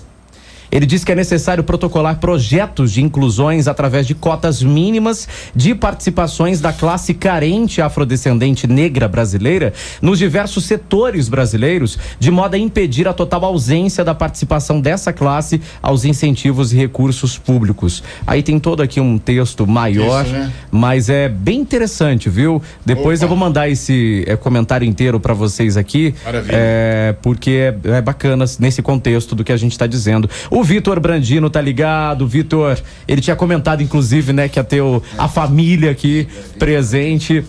Ele 0.74 0.86
diz 0.86 1.04
que 1.04 1.12
é 1.12 1.14
necessário 1.14 1.62
protocolar 1.62 2.18
projetos 2.18 2.90
de 2.90 3.00
inclusões 3.00 3.68
através 3.68 4.08
de 4.08 4.12
cotas 4.12 4.60
mínimas 4.60 5.28
de 5.54 5.72
participações 5.72 6.60
da 6.60 6.72
classe 6.72 7.14
carente 7.14 7.80
afrodescendente 7.80 8.66
negra 8.66 9.06
brasileira 9.06 9.72
nos 10.02 10.18
diversos 10.18 10.64
setores 10.64 11.28
brasileiros, 11.28 11.96
de 12.18 12.28
modo 12.28 12.56
a 12.56 12.58
impedir 12.58 13.06
a 13.06 13.12
total 13.12 13.44
ausência 13.44 14.04
da 14.04 14.16
participação 14.16 14.80
dessa 14.80 15.12
classe 15.12 15.60
aos 15.80 16.04
incentivos 16.04 16.72
e 16.72 16.76
recursos 16.76 17.38
públicos. 17.38 18.02
Aí 18.26 18.42
tem 18.42 18.58
todo 18.58 18.82
aqui 18.82 18.98
um 18.98 19.16
texto 19.16 19.68
maior, 19.68 20.24
Isso, 20.24 20.32
né? 20.32 20.52
mas 20.72 21.08
é 21.08 21.28
bem 21.28 21.60
interessante, 21.60 22.28
viu? 22.28 22.60
Depois 22.84 23.20
Opa. 23.20 23.26
eu 23.26 23.28
vou 23.28 23.38
mandar 23.38 23.68
esse 23.68 24.24
é, 24.26 24.34
comentário 24.34 24.84
inteiro 24.84 25.20
para 25.20 25.34
vocês 25.34 25.76
aqui, 25.76 26.16
é, 26.48 27.14
porque 27.22 27.72
é, 27.84 27.96
é, 27.96 28.00
bacana 28.00 28.44
nesse 28.58 28.82
contexto 28.82 29.36
do 29.36 29.44
que 29.44 29.52
a 29.52 29.56
gente 29.56 29.72
está 29.72 29.86
dizendo. 29.86 30.28
O 30.50 30.63
Vitor 30.64 30.98
Brandino 30.98 31.50
tá 31.50 31.60
ligado, 31.60 32.26
Vitor, 32.26 32.78
ele 33.06 33.20
tinha 33.20 33.36
comentado 33.36 33.82
inclusive, 33.82 34.32
né, 34.32 34.48
que 34.48 34.58
ia 34.58 34.64
ter 34.64 34.80
o, 34.80 35.02
a 35.18 35.28
família 35.28 35.90
aqui 35.90 36.26
presente. 36.58 37.44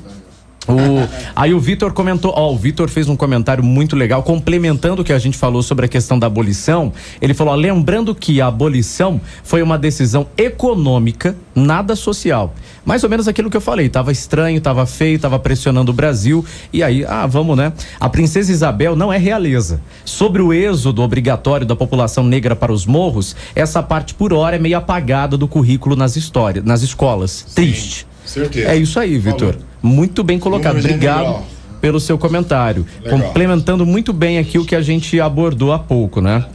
O, 0.67 1.07
aí 1.35 1.53
o 1.53 1.59
Vitor 1.59 1.93
comentou, 1.93 2.33
ó, 2.35 2.51
o 2.51 2.57
Vitor 2.57 2.89
fez 2.89 3.07
um 3.07 3.15
comentário 3.15 3.63
muito 3.63 3.95
legal, 3.95 4.23
complementando 4.23 5.01
o 5.01 5.05
que 5.05 5.13
a 5.13 5.19
gente 5.19 5.37
falou 5.37 5.61
sobre 5.61 5.85
a 5.85 5.87
questão 5.87 6.17
da 6.17 6.27
abolição. 6.27 6.91
Ele 7.21 7.33
falou, 7.33 7.53
ó, 7.53 7.55
lembrando 7.55 8.15
que 8.15 8.41
a 8.41 8.47
abolição 8.47 9.21
foi 9.43 9.61
uma 9.61 9.77
decisão 9.77 10.27
econômica, 10.37 11.35
nada 11.53 11.95
social. 11.95 12.53
Mais 12.83 13.03
ou 13.03 13.09
menos 13.09 13.27
aquilo 13.27 13.49
que 13.49 13.57
eu 13.57 13.61
falei, 13.61 13.89
tava 13.89 14.11
estranho, 14.11 14.59
tava 14.59 14.85
feio, 14.85 15.19
tava 15.19 15.37
pressionando 15.37 15.91
o 15.91 15.93
Brasil. 15.93 16.43
E 16.73 16.81
aí, 16.81 17.05
ah, 17.05 17.27
vamos, 17.27 17.55
né? 17.55 17.71
A 17.99 18.09
princesa 18.09 18.51
Isabel 18.51 18.95
não 18.95 19.13
é 19.13 19.17
realeza. 19.17 19.81
Sobre 20.03 20.41
o 20.41 20.53
êxodo 20.53 21.01
obrigatório 21.01 21.65
da 21.65 21.75
população 21.75 22.23
negra 22.23 22.55
para 22.55 22.71
os 22.71 22.85
morros, 22.85 23.35
essa 23.55 23.83
parte 23.83 24.13
por 24.13 24.33
hora 24.33 24.55
é 24.55 24.59
meio 24.59 24.77
apagada 24.77 25.37
do 25.37 25.47
currículo 25.47 25.95
nas 25.95 26.15
histórias, 26.15 26.65
nas 26.65 26.81
escolas. 26.81 27.45
Sim. 27.47 27.55
Triste. 27.55 28.14
Certeza. 28.25 28.69
É 28.69 28.75
isso 28.75 28.99
aí, 28.99 29.17
Vitor. 29.17 29.55
Muito 29.81 30.23
bem 30.23 30.39
colocado. 30.39 30.79
Obrigado 30.79 31.43
pelo 31.79 31.99
seu 31.99 32.17
comentário. 32.17 32.85
Legal. 33.03 33.19
Complementando 33.19 33.85
muito 33.85 34.11
bem 34.11 34.39
aqui 34.39 34.57
o 34.57 34.65
que 34.65 34.75
a 34.75 34.81
gente 34.81 35.19
abordou 35.21 35.71
há 35.71 35.79
pouco, 35.79 36.19
né? 36.19 36.45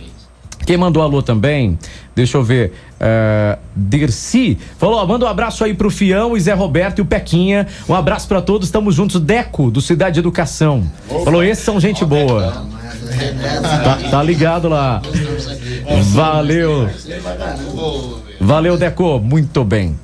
Quem 0.67 0.77
mandou 0.77 1.03
alô 1.03 1.23
também, 1.23 1.79
deixa 2.15 2.37
eu 2.37 2.45
ver, 2.45 2.73
uh, 3.01 3.59
Dercy, 3.75 4.59
falou, 4.79 5.05
manda 5.07 5.25
um 5.25 5.29
abraço 5.29 5.65
aí 5.65 5.73
pro 5.73 5.91
Fião, 5.91 6.37
e 6.37 6.41
Zé 6.41 6.53
Roberto 6.53 6.99
e 6.99 7.03
o 7.03 7.05
Pequinha, 7.05 7.67
um 7.89 7.95
abraço 7.95 8.29
para 8.29 8.43
todos, 8.43 8.69
estamos 8.69 8.95
juntos, 8.95 9.21
Deco, 9.21 9.71
do 9.71 9.81
Cidade 9.81 10.19
Educação, 10.19 10.89
Opa. 11.09 11.25
falou, 11.25 11.43
esses 11.43 11.65
são 11.65 11.81
gente 11.81 12.05
boa, 12.05 12.67
tá, 13.83 13.99
tá 14.11 14.23
ligado 14.23 14.69
lá, 14.69 15.01
valeu, 16.13 16.89
valeu 18.39 18.77
Deco, 18.77 19.19
muito 19.19 19.65
bem. 19.65 19.99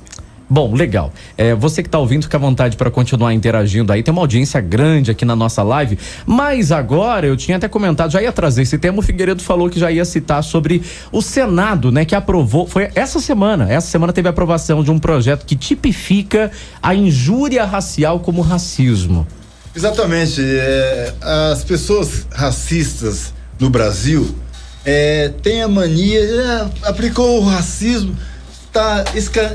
Bom, 0.49 0.73
legal. 0.73 1.11
É, 1.37 1.53
você 1.53 1.83
que 1.83 1.89
está 1.89 1.99
ouvindo, 1.99 2.23
fica 2.23 2.37
à 2.37 2.39
vontade 2.39 2.77
para 2.77 2.89
continuar 2.89 3.33
interagindo 3.33 3.91
aí. 3.91 4.01
Tem 4.01 4.13
uma 4.13 4.21
audiência 4.21 4.61
grande 4.61 5.11
aqui 5.11 5.25
na 5.25 5.35
nossa 5.35 5.61
live. 5.61 5.99
Mas 6.25 6.71
agora, 6.71 7.27
eu 7.27 7.35
tinha 7.35 7.57
até 7.57 7.67
comentado, 7.67 8.11
já 8.11 8.21
ia 8.21 8.31
trazer 8.31 8.61
esse 8.61 8.77
tema. 8.77 8.99
O 8.99 9.01
Figueiredo 9.01 9.43
falou 9.43 9.69
que 9.69 9.77
já 9.77 9.91
ia 9.91 10.05
citar 10.05 10.41
sobre 10.43 10.81
o 11.11 11.21
Senado, 11.21 11.91
né? 11.91 12.05
Que 12.05 12.15
aprovou. 12.15 12.65
Foi 12.65 12.89
essa 12.95 13.19
semana. 13.19 13.69
Essa 13.69 13.87
semana 13.87 14.13
teve 14.13 14.29
a 14.29 14.31
aprovação 14.31 14.81
de 14.81 14.89
um 14.89 14.97
projeto 14.97 15.45
que 15.45 15.55
tipifica 15.55 16.49
a 16.81 16.95
injúria 16.95 17.65
racial 17.65 18.21
como 18.21 18.41
racismo. 18.41 19.27
Exatamente. 19.75 20.41
É, 20.41 21.13
as 21.21 21.65
pessoas 21.65 22.25
racistas 22.31 23.33
no 23.59 23.69
Brasil 23.69 24.33
é, 24.85 25.29
têm 25.43 25.61
a 25.61 25.67
mania, 25.67 26.21
é, 26.21 26.87
aplicou 26.87 27.41
o 27.41 27.45
racismo 27.45 28.15
está 28.67 29.03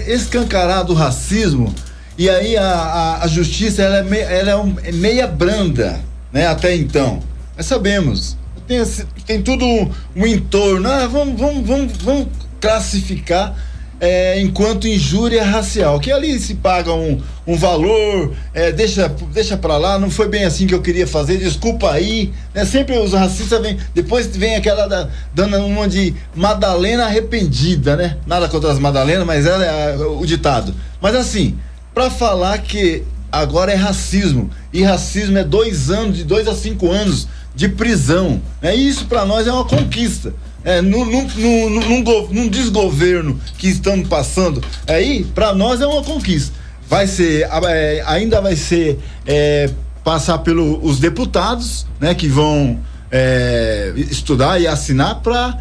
escancarado 0.06 0.92
o 0.92 0.96
racismo 0.96 1.72
e 2.16 2.28
aí 2.28 2.56
a, 2.56 2.64
a, 2.64 3.24
a 3.24 3.26
justiça 3.26 3.82
ela 3.82 3.98
é, 4.14 4.38
ela 4.40 4.50
é, 4.50 4.56
um, 4.56 4.76
é, 4.82 4.92
meia 4.92 5.26
branda, 5.26 6.00
né? 6.32 6.46
Até 6.46 6.74
então. 6.76 7.22
Nós 7.56 7.66
sabemos. 7.66 8.36
Tem, 8.66 8.82
tem 9.26 9.42
tudo 9.42 9.64
um, 9.64 9.90
um 10.16 10.26
entorno. 10.26 10.88
Ah, 10.88 11.06
vamos, 11.06 11.40
vamos, 11.40 11.66
vamos, 11.66 11.92
vamos 11.98 12.28
classificar 12.60 13.56
é, 14.03 14.40
enquanto 14.40 14.88
injúria 14.88 15.44
racial, 15.44 16.00
que 16.00 16.11
ali 16.11 16.36
se 16.36 16.57
paga 16.57 16.92
um, 16.92 17.22
um 17.46 17.57
valor, 17.57 18.34
é, 18.53 18.72
deixa, 18.72 19.07
deixa 19.32 19.57
pra 19.57 19.76
lá, 19.76 19.96
não 19.96 20.11
foi 20.11 20.28
bem 20.28 20.44
assim 20.44 20.66
que 20.66 20.74
eu 20.74 20.82
queria 20.82 21.07
fazer, 21.07 21.38
desculpa 21.38 21.92
aí, 21.92 22.32
né? 22.53 22.64
Sempre 22.64 22.98
os 22.98 23.12
racistas 23.12 23.62
vêm, 23.62 23.78
depois 23.94 24.26
vem 24.26 24.57
aquela 24.57 24.88
da, 24.88 25.09
dando 25.32 25.57
uma 25.59 25.86
de 25.86 26.16
Madalena 26.34 27.05
arrependida, 27.05 27.94
né? 27.94 28.16
Nada 28.26 28.48
contra 28.48 28.72
as 28.72 28.78
Madalenas, 28.80 29.24
mas 29.24 29.46
ela 29.46 29.64
é 29.64 29.96
o 29.96 30.26
ditado. 30.26 30.74
Mas 31.00 31.14
assim, 31.14 31.57
para 31.94 32.11
falar 32.11 32.59
que 32.59 33.05
agora 33.30 33.70
é 33.70 33.76
racismo, 33.76 34.50
e 34.72 34.82
racismo 34.82 35.38
é 35.38 35.44
dois 35.44 35.90
anos, 35.90 36.16
de 36.16 36.24
dois 36.24 36.48
a 36.48 36.57
cinco 36.57 36.90
anos 36.90 37.28
de 37.55 37.68
prisão, 37.68 38.42
né? 38.61 38.74
Isso 38.74 39.05
para 39.05 39.24
nós 39.24 39.46
é 39.46 39.53
uma 39.53 39.64
conquista 39.64 40.34
é, 40.64 40.80
num, 40.80 41.04
num, 41.04 41.70
num, 41.70 42.28
num, 42.30 42.48
desgoverno 42.48 43.40
que 43.58 43.68
estamos 43.68 44.08
passando, 44.08 44.62
aí, 44.86 45.24
para 45.34 45.54
nós 45.54 45.80
é 45.80 45.86
uma 45.86 46.02
conquista. 46.02 46.54
Vai 46.88 47.06
ser, 47.06 47.48
é, 47.68 48.02
ainda 48.06 48.40
vai 48.40 48.54
ser 48.54 48.98
é, 49.26 49.70
passar 50.04 50.38
pelos 50.38 50.98
deputados, 50.98 51.86
né, 51.98 52.14
que 52.14 52.28
vão 52.28 52.78
é, 53.10 53.92
estudar 53.96 54.60
e 54.60 54.66
assinar 54.66 55.20
para 55.20 55.58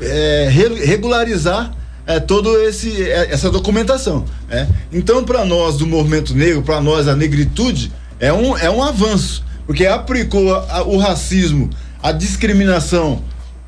é, 0.00 0.48
regularizar 0.84 1.72
é, 2.06 2.18
todo 2.18 2.60
esse 2.62 3.02
é, 3.02 3.32
essa 3.32 3.50
documentação. 3.50 4.24
É. 4.50 4.66
Então, 4.92 5.24
para 5.24 5.44
nós 5.44 5.76
do 5.76 5.86
movimento 5.86 6.34
negro, 6.34 6.62
para 6.62 6.80
nós 6.80 7.06
a 7.08 7.14
negritude 7.14 7.92
é 8.18 8.32
um 8.32 8.56
é 8.56 8.70
um 8.70 8.82
avanço, 8.82 9.44
porque 9.66 9.86
aplicou 9.86 10.54
a, 10.54 10.82
o 10.82 10.98
racismo, 10.98 11.70
a 12.02 12.12
discriminação 12.12 13.22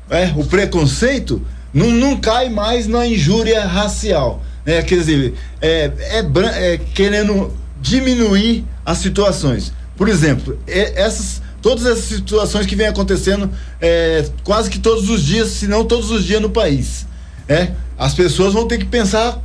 é, 0.09 0.31
o 0.35 0.45
preconceito 0.45 1.41
não, 1.73 1.89
não 1.89 2.19
cai 2.19 2.49
mais 2.49 2.87
na 2.87 3.05
injúria 3.05 3.65
racial. 3.65 4.43
É, 4.65 4.81
quer 4.81 4.95
dizer, 4.95 5.33
é, 5.61 5.91
é, 5.99 6.73
é 6.73 6.77
querendo 6.77 7.51
diminuir 7.81 8.63
as 8.85 8.99
situações. 8.99 9.73
Por 9.97 10.07
exemplo, 10.07 10.57
essas, 10.67 11.41
todas 11.61 11.85
essas 11.85 12.05
situações 12.05 12.65
que 12.65 12.75
vem 12.75 12.87
acontecendo 12.87 13.49
é, 13.81 14.25
quase 14.43 14.69
que 14.69 14.79
todos 14.79 15.09
os 15.09 15.23
dias, 15.23 15.49
se 15.49 15.67
não 15.67 15.83
todos 15.85 16.11
os 16.11 16.23
dias 16.23 16.41
no 16.41 16.49
país. 16.49 17.05
É, 17.47 17.71
as 17.97 18.13
pessoas 18.13 18.53
vão 18.53 18.67
ter 18.67 18.77
que 18.77 18.85
pensar 18.85 19.41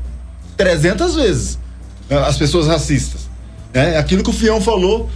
300 0.56 1.14
vezes, 1.16 1.58
é, 2.08 2.16
as 2.16 2.36
pessoas 2.36 2.66
racistas. 2.66 3.28
É, 3.74 3.98
aquilo 3.98 4.22
que 4.22 4.30
o 4.30 4.32
Fião 4.32 4.60
falou, 4.60 5.10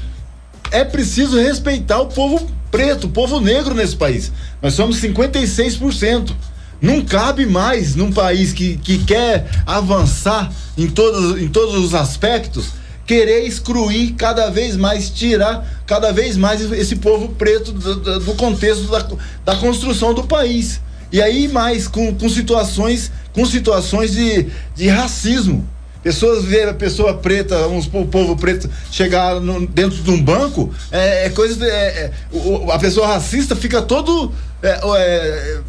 é 0.70 0.84
preciso 0.84 1.38
respeitar 1.38 2.00
o 2.00 2.06
povo 2.06 2.50
preto, 2.72 3.06
povo 3.06 3.38
negro 3.38 3.74
nesse 3.74 3.94
país. 3.94 4.32
Nós 4.60 4.74
somos 4.74 5.00
56%. 5.00 6.34
Não 6.80 7.04
cabe 7.04 7.46
mais 7.46 7.94
num 7.94 8.10
país 8.10 8.52
que, 8.52 8.76
que 8.78 9.04
quer 9.04 9.48
avançar 9.64 10.52
em 10.76 10.88
todos, 10.88 11.40
em 11.40 11.46
todos 11.46 11.76
os 11.76 11.94
aspectos, 11.94 12.70
querer 13.06 13.46
excluir 13.46 14.14
cada 14.14 14.50
vez 14.50 14.76
mais, 14.76 15.08
tirar 15.08 15.84
cada 15.86 16.12
vez 16.12 16.36
mais 16.36 16.60
esse 16.72 16.96
povo 16.96 17.28
preto 17.28 17.70
do, 17.70 18.18
do 18.18 18.34
contexto 18.34 18.90
da, 18.90 19.06
da 19.44 19.56
construção 19.60 20.12
do 20.12 20.24
país. 20.24 20.80
E 21.12 21.22
aí 21.22 21.46
mais 21.46 21.86
com, 21.86 22.12
com 22.14 22.28
situações, 22.28 23.12
com 23.32 23.44
situações 23.44 24.12
de, 24.12 24.46
de 24.74 24.88
racismo. 24.88 25.68
Pessoas 26.02 26.44
ver 26.44 26.68
a 26.68 26.74
pessoa 26.74 27.14
preta, 27.14 27.68
uns, 27.68 27.86
o 27.86 28.04
povo 28.06 28.36
preto 28.36 28.68
chegar 28.90 29.40
no, 29.40 29.66
dentro 29.66 30.02
de 30.02 30.10
um 30.10 30.22
banco, 30.22 30.72
é, 30.90 31.26
é 31.26 31.30
coisa. 31.30 31.64
É, 31.64 31.70
é, 31.70 32.12
o, 32.32 32.70
a 32.72 32.78
pessoa 32.78 33.06
racista 33.06 33.54
fica 33.54 33.80
todo. 33.80 34.32
É, 34.62 34.80
é, 34.96 35.60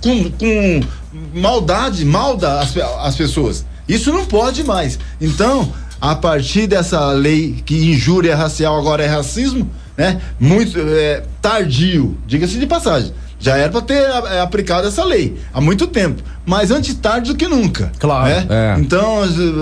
com, 0.00 0.30
com 0.32 0.80
maldade, 1.34 2.04
malda 2.04 2.60
as, 2.60 2.76
as 2.76 3.16
pessoas. 3.16 3.64
Isso 3.88 4.12
não 4.12 4.26
pode 4.26 4.64
mais. 4.64 4.98
Então, 5.20 5.72
a 6.00 6.14
partir 6.14 6.66
dessa 6.66 7.10
lei 7.12 7.62
que 7.64 7.90
injúria 7.92 8.36
racial 8.36 8.78
agora 8.78 9.04
é 9.04 9.06
racismo, 9.06 9.70
né? 9.96 10.20
Muito 10.38 10.78
é, 10.78 11.22
tardio, 11.40 12.18
diga-se 12.26 12.58
de 12.58 12.66
passagem. 12.66 13.12
Já 13.46 13.56
era 13.56 13.70
para 13.70 13.80
ter 13.80 14.04
aplicado 14.42 14.88
essa 14.88 15.04
lei 15.04 15.36
há 15.54 15.60
muito 15.60 15.86
tempo. 15.86 16.20
mas 16.44 16.72
antes 16.72 16.94
tarde 16.94 17.32
do 17.32 17.36
que 17.36 17.46
nunca. 17.46 17.92
Claro, 17.98 18.28
Né? 18.28 18.46
é. 18.50 18.80
Então 18.80 19.18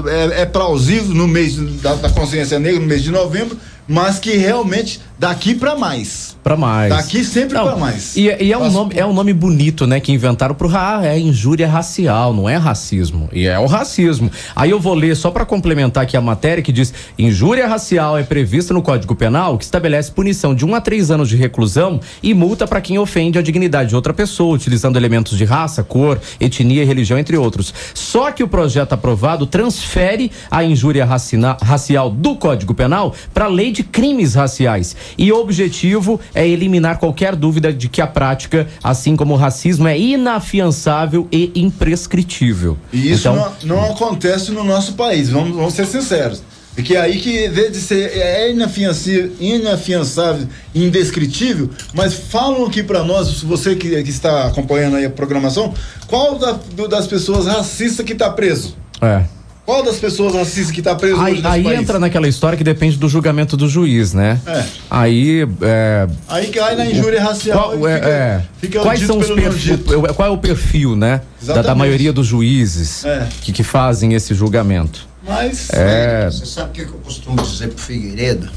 é, 0.09 0.41
é 0.43 0.47
plausível 0.47 1.15
no 1.15 1.29
mês 1.29 1.57
da, 1.83 1.95
da 1.95 2.09
consciência 2.09 2.59
negra, 2.59 2.81
no 2.81 2.87
mês 2.87 3.03
de 3.03 3.11
novembro, 3.11 3.59
mas 3.87 4.19
que 4.19 4.37
realmente 4.37 5.01
daqui 5.19 5.55
para 5.55 5.77
mais. 5.77 6.37
Pra 6.43 6.57
mais. 6.57 6.91
Daqui 6.91 7.25
sempre 7.25 7.59
pra 7.59 7.77
mais. 7.77 8.17
E, 8.17 8.23
e 8.29 8.53
é, 8.53 8.59
um 8.59 8.71
nome, 8.71 8.95
é 8.97 9.07
um 9.07 9.13
nome 9.13 9.33
bonito, 9.33 9.87
né? 9.87 10.01
Que 10.01 10.13
inventaram 10.13 10.55
pro 10.55 10.69
ah, 10.75 11.01
é 11.05 11.19
injúria 11.19 11.69
racial, 11.69 12.35
não 12.35 12.49
é 12.49 12.57
racismo. 12.57 13.29
E 13.33 13.47
é 13.47 13.59
o 13.59 13.67
racismo. 13.67 14.31
Aí 14.57 14.71
eu 14.71 14.81
vou 14.81 14.95
ler 14.95 15.17
só 15.17 15.31
pra 15.31 15.45
complementar 15.47 16.03
aqui 16.03 16.17
a 16.17 16.21
matéria 16.21 16.63
que 16.63 16.73
diz: 16.73 16.93
injúria 17.19 17.67
racial 17.67 18.19
é 18.19 18.23
prevista 18.23 18.75
no 18.75 18.83
Código 18.83 19.15
Penal, 19.15 19.57
que 19.57 19.65
estabelece 19.65 20.11
punição 20.11 20.55
de 20.55 20.65
um 20.67 20.75
a 20.75 20.81
três 20.81 21.11
anos 21.11 21.29
de 21.29 21.37
reclusão 21.37 22.01
e 22.23 22.35
multa 22.35 22.67
pra 22.67 22.81
quem 22.81 22.99
ofende 22.99 23.39
a 23.39 23.43
dignidade 23.43 23.91
de 23.91 23.97
outra 23.97 24.13
pessoa, 24.13 24.55
utilizando 24.55 24.97
elementos 24.97 25.39
de 25.39 25.45
raça, 25.45 25.83
cor, 25.83 26.21
etnia 26.41 26.83
e 26.83 26.87
religião, 26.87 27.19
entre 27.19 27.37
outros. 27.37 27.73
Só 27.95 28.31
que 28.33 28.43
o 28.43 28.49
projeto 28.49 28.93
aprovado 28.93 29.47
transfere 29.47 30.31
a 30.51 30.65
injúria 30.65 31.05
racina- 31.05 31.57
racial 31.63 32.11
do 32.11 32.37
Código 32.37 32.75
Penal 32.75 33.15
para 33.33 33.47
a 33.47 33.49
lei 33.49 33.74
de 33.75 33.83
crimes 33.83 34.35
raciais. 34.35 34.97
E 35.19 35.31
o 35.33 35.37
objetivo 35.39 36.19
é 36.35 36.47
eliminar 36.49 36.99
qualquer 36.99 37.37
dúvida 37.37 37.73
de 37.73 37.89
que 37.89 38.01
a 38.01 38.07
prática, 38.07 38.67
assim 38.83 39.15
como 39.17 39.35
o 39.35 39.37
racismo, 39.37 39.87
é 39.87 39.99
inafiançável 39.99 41.29
e 41.31 41.51
imprescritível. 41.55 42.77
E 42.93 43.11
isso 43.11 43.29
então, 43.29 43.53
não, 43.65 43.77
não 43.77 43.91
acontece 43.93 44.51
no 44.53 44.65
nosso 44.65 44.95
país, 44.95 45.29
vamos, 45.31 45.55
vamos 45.57 45.75
ser 45.75 45.87
sinceros. 45.87 46.43
Porque 46.75 46.97
é 46.97 47.01
aí 47.01 47.21
que, 47.21 47.45
em 47.45 47.51
vez 47.51 47.71
de 47.73 47.79
ser 47.81 48.11
é 48.17 48.51
inafianci- 48.51 49.31
inafiançável, 49.39 50.49
indescritível, 50.75 51.71
mas 51.95 52.15
falam 52.15 52.65
aqui 52.67 52.83
pra 52.83 53.05
nós, 53.05 53.41
você 53.43 53.77
que, 53.77 54.03
que 54.03 54.11
está 54.11 54.47
acompanhando 54.49 54.97
aí 54.97 55.05
a 55.05 55.11
programação, 55.11 55.73
qual 56.09 56.37
da- 56.37 56.59
do- 56.75 56.89
das 56.89 57.07
pessoas 57.07 57.47
racistas 57.47 58.05
que 58.05 58.15
tá 58.15 58.29
preso? 58.31 58.77
é. 59.01 59.23
Qual 59.65 59.83
das 59.83 59.97
pessoas 59.97 60.35
racistas 60.35 60.71
que 60.71 60.83
tá 60.83 60.95
preso 60.95 61.19
Aí, 61.19 61.41
aí 61.43 61.63
país? 61.65 61.81
entra 61.81 61.99
naquela 61.99 62.29
história 62.29 62.57
que 62.57 62.63
depende 62.65 62.99
do 62.99 63.09
julgamento 63.09 63.57
do 63.57 63.67
juiz, 63.67 64.13
né? 64.13 64.39
É. 64.47 64.65
Aí. 64.91 65.49
É, 65.63 66.07
Aí 66.29 66.49
cai 66.49 66.77
na 66.77 66.85
injúria 66.85 67.23
racial 67.23 67.71
Qual, 67.71 67.89
é, 67.89 67.95
fica, 67.95 68.09
é. 68.09 68.43
fica 68.61 68.81
o 68.81 68.83
Quais 68.83 69.01
são 69.01 69.19
os 69.19 69.31
perfis? 69.31 69.79
Qual 70.15 70.29
é 70.29 70.31
o 70.31 70.37
perfil, 70.37 70.95
né? 70.95 71.23
Da, 71.41 71.63
da 71.63 71.75
maioria 71.75 72.13
dos 72.13 72.27
juízes 72.27 73.05
É. 73.07 73.27
que, 73.41 73.53
que 73.53 73.63
fazem 73.63 74.13
esse 74.13 74.35
julgamento. 74.35 75.09
Mas 75.27 75.71
É. 75.71 76.27
Você 76.31 76.45
sabe 76.45 76.69
o 76.69 76.73
que 76.73 76.85
que 76.85 76.93
eu 76.93 76.99
costumo 77.01 77.41
dizer 77.43 77.69
pro 77.69 77.83
Figueiredo? 77.83 78.51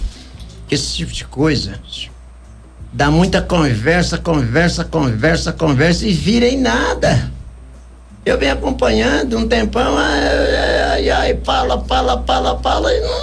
Que 0.68 0.76
esse 0.76 0.94
tipo 0.94 1.14
de 1.14 1.24
coisa 1.24 1.76
dá 2.92 3.10
muita 3.10 3.42
conversa, 3.42 4.18
conversa, 4.18 4.84
conversa, 4.84 5.54
conversa 5.54 6.06
e 6.06 6.12
vira 6.12 6.46
em 6.46 6.60
nada. 6.60 7.32
Eu 8.26 8.38
venho 8.38 8.52
acompanhando 8.52 9.38
um 9.38 9.48
tempão, 9.48 9.98
ai, 9.98 10.20
ai, 10.98 11.10
ai, 11.10 11.40
fala, 11.44 11.84
fala, 11.88 12.24
fala, 12.26 12.60
fala 12.60 12.92
e 12.94 13.02
não. 13.02 13.22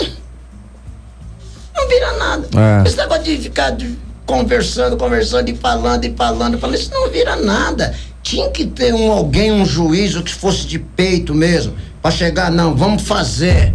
Não 1.76 1.88
vira 1.88 2.12
nada. 2.18 2.48
É. 2.56 2.86
Esse 2.88 2.96
negócio 2.96 3.24
de 3.24 3.36
ficar 3.38 3.70
de- 3.70 3.98
conversando, 4.24 4.96
conversando 4.96 5.48
e 5.50 5.56
falando 5.56 6.04
e 6.04 6.14
falando, 6.16 6.58
falando, 6.58 6.76
isso 6.76 6.90
não 6.92 7.10
vira 7.10 7.36
nada. 7.36 7.94
Tinha 8.22 8.48
que 8.50 8.64
ter 8.64 8.94
um 8.94 9.10
alguém, 9.10 9.52
um 9.52 9.66
juízo 9.66 10.22
que 10.22 10.32
fosse 10.32 10.66
de 10.66 10.78
peito 10.78 11.34
mesmo, 11.34 11.74
pra 12.00 12.10
chegar, 12.10 12.50
não, 12.50 12.74
vamos 12.74 13.02
fazer. 13.02 13.74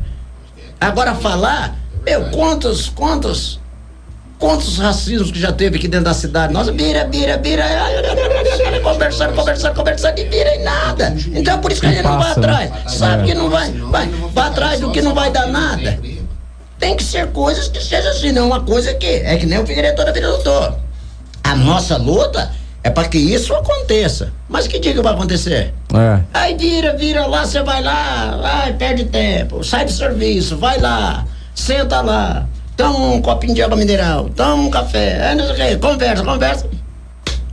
Agora 0.80 1.14
falar, 1.14 1.78
meu, 2.06 2.30
quantos, 2.32 2.90
quantos, 2.90 3.60
quantos 4.40 4.78
racismos 4.80 5.30
que 5.30 5.40
já 5.40 5.52
teve 5.52 5.78
aqui 5.78 5.88
dentro 5.88 6.06
da 6.06 6.14
cidade? 6.14 6.52
Nossa, 6.54 6.72
vira, 6.72 7.06
vira, 7.08 7.38
vira, 7.38 7.66
conversando, 8.80 9.34
conversando, 9.34 9.76
conversando 9.76 10.20
e 10.20 10.24
vira 10.26 10.56
em 10.56 10.64
nada. 10.64 11.16
Então 11.34 11.56
é 11.56 11.58
por 11.58 11.72
isso 11.72 11.82
que 11.82 11.88
a 11.88 11.92
gente 11.92 12.04
não 12.04 12.18
vai 12.18 12.28
né? 12.28 12.32
atrás. 12.32 12.72
Sabe 12.94 13.24
É. 13.24 13.26
que 13.28 13.34
não 13.34 13.50
vai, 13.50 13.72
vai, 13.72 14.08
vai 14.34 14.48
atrás 14.48 14.80
do 14.80 14.92
que 14.92 15.02
não 15.02 15.14
vai 15.14 15.32
dar 15.32 15.48
nada. 15.48 16.00
Tem 16.80 16.96
que 16.96 17.04
ser 17.04 17.28
coisas 17.28 17.68
que 17.68 17.84
sejam 17.84 18.10
assim, 18.12 18.32
não 18.32 18.48
uma 18.48 18.62
coisa 18.62 18.94
que 18.94 19.06
é 19.06 19.36
que 19.38 19.46
nem 19.46 19.60
o 19.60 19.66
Figueiredo 19.66 19.98
toda 19.98 20.14
vida 20.14 20.30
lutou. 20.30 20.80
A 21.44 21.56
nossa 21.56 21.98
luta 21.98 22.52
é 22.84 22.90
para 22.90 23.08
que 23.08 23.18
isso 23.18 23.54
aconteça. 23.54 24.32
Mas 24.48 24.66
que 24.68 24.80
dia 24.80 24.94
que 24.94 25.02
vai 25.02 25.14
acontecer? 25.14 25.74
É. 25.94 26.20
Aí 26.34 26.56
vira, 26.56 26.96
vira 26.96 27.26
lá, 27.26 27.46
você 27.46 27.62
vai 27.62 27.84
lá, 27.84 28.40
ai, 28.44 28.74
perde 28.74 29.06
tempo, 29.06 29.64
sai 29.64 29.84
do 29.86 29.92
serviço, 29.92 30.56
vai 30.58 30.80
lá, 30.80 31.26
senta 31.54 32.00
lá, 32.02 32.48
toma 32.78 32.98
um 32.98 33.22
copinho 33.22 33.54
de 33.54 33.62
água 33.62 33.76
mineral, 33.76 34.30
toma 34.30 34.64
um 34.64 34.70
café, 34.70 35.32
é, 35.32 35.36
não 35.36 35.44
sei 35.46 35.54
o 35.54 35.56
quê, 35.56 35.78
conversa, 35.78 36.24
conversa. 36.24 36.69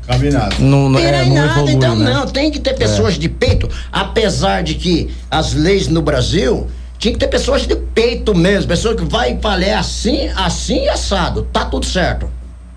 Combinado. 0.06 0.56
Não, 0.60 0.88
não- 0.88 0.98
é, 0.98 1.24
não 1.24 1.34
nada, 1.34 1.52
evolui, 1.60 1.72
então 1.74 1.96
né? 1.96 2.12
não, 2.12 2.26
tem 2.26 2.50
que 2.50 2.58
ter 2.60 2.74
pessoas 2.74 3.14
de 3.14 3.28
peito, 3.28 3.68
apesar 3.92 4.62
de 4.62 4.74
que 4.74 5.10
as 5.30 5.52
leis 5.54 5.88
no 5.88 6.00
Brasil 6.02 6.66
tinha 6.98 7.12
que 7.12 7.18
ter 7.20 7.28
pessoas 7.28 7.66
de 7.66 7.76
peito 7.76 8.34
mesmo, 8.34 8.68
pessoa 8.68 8.94
que 8.94 9.04
vai 9.04 9.32
e 9.34 9.40
fala, 9.40 9.64
é 9.64 9.74
assim, 9.74 10.28
assim 10.36 10.84
e 10.84 10.88
assado, 10.88 11.42
tá 11.52 11.64
tudo 11.64 11.84
certo. 11.84 12.28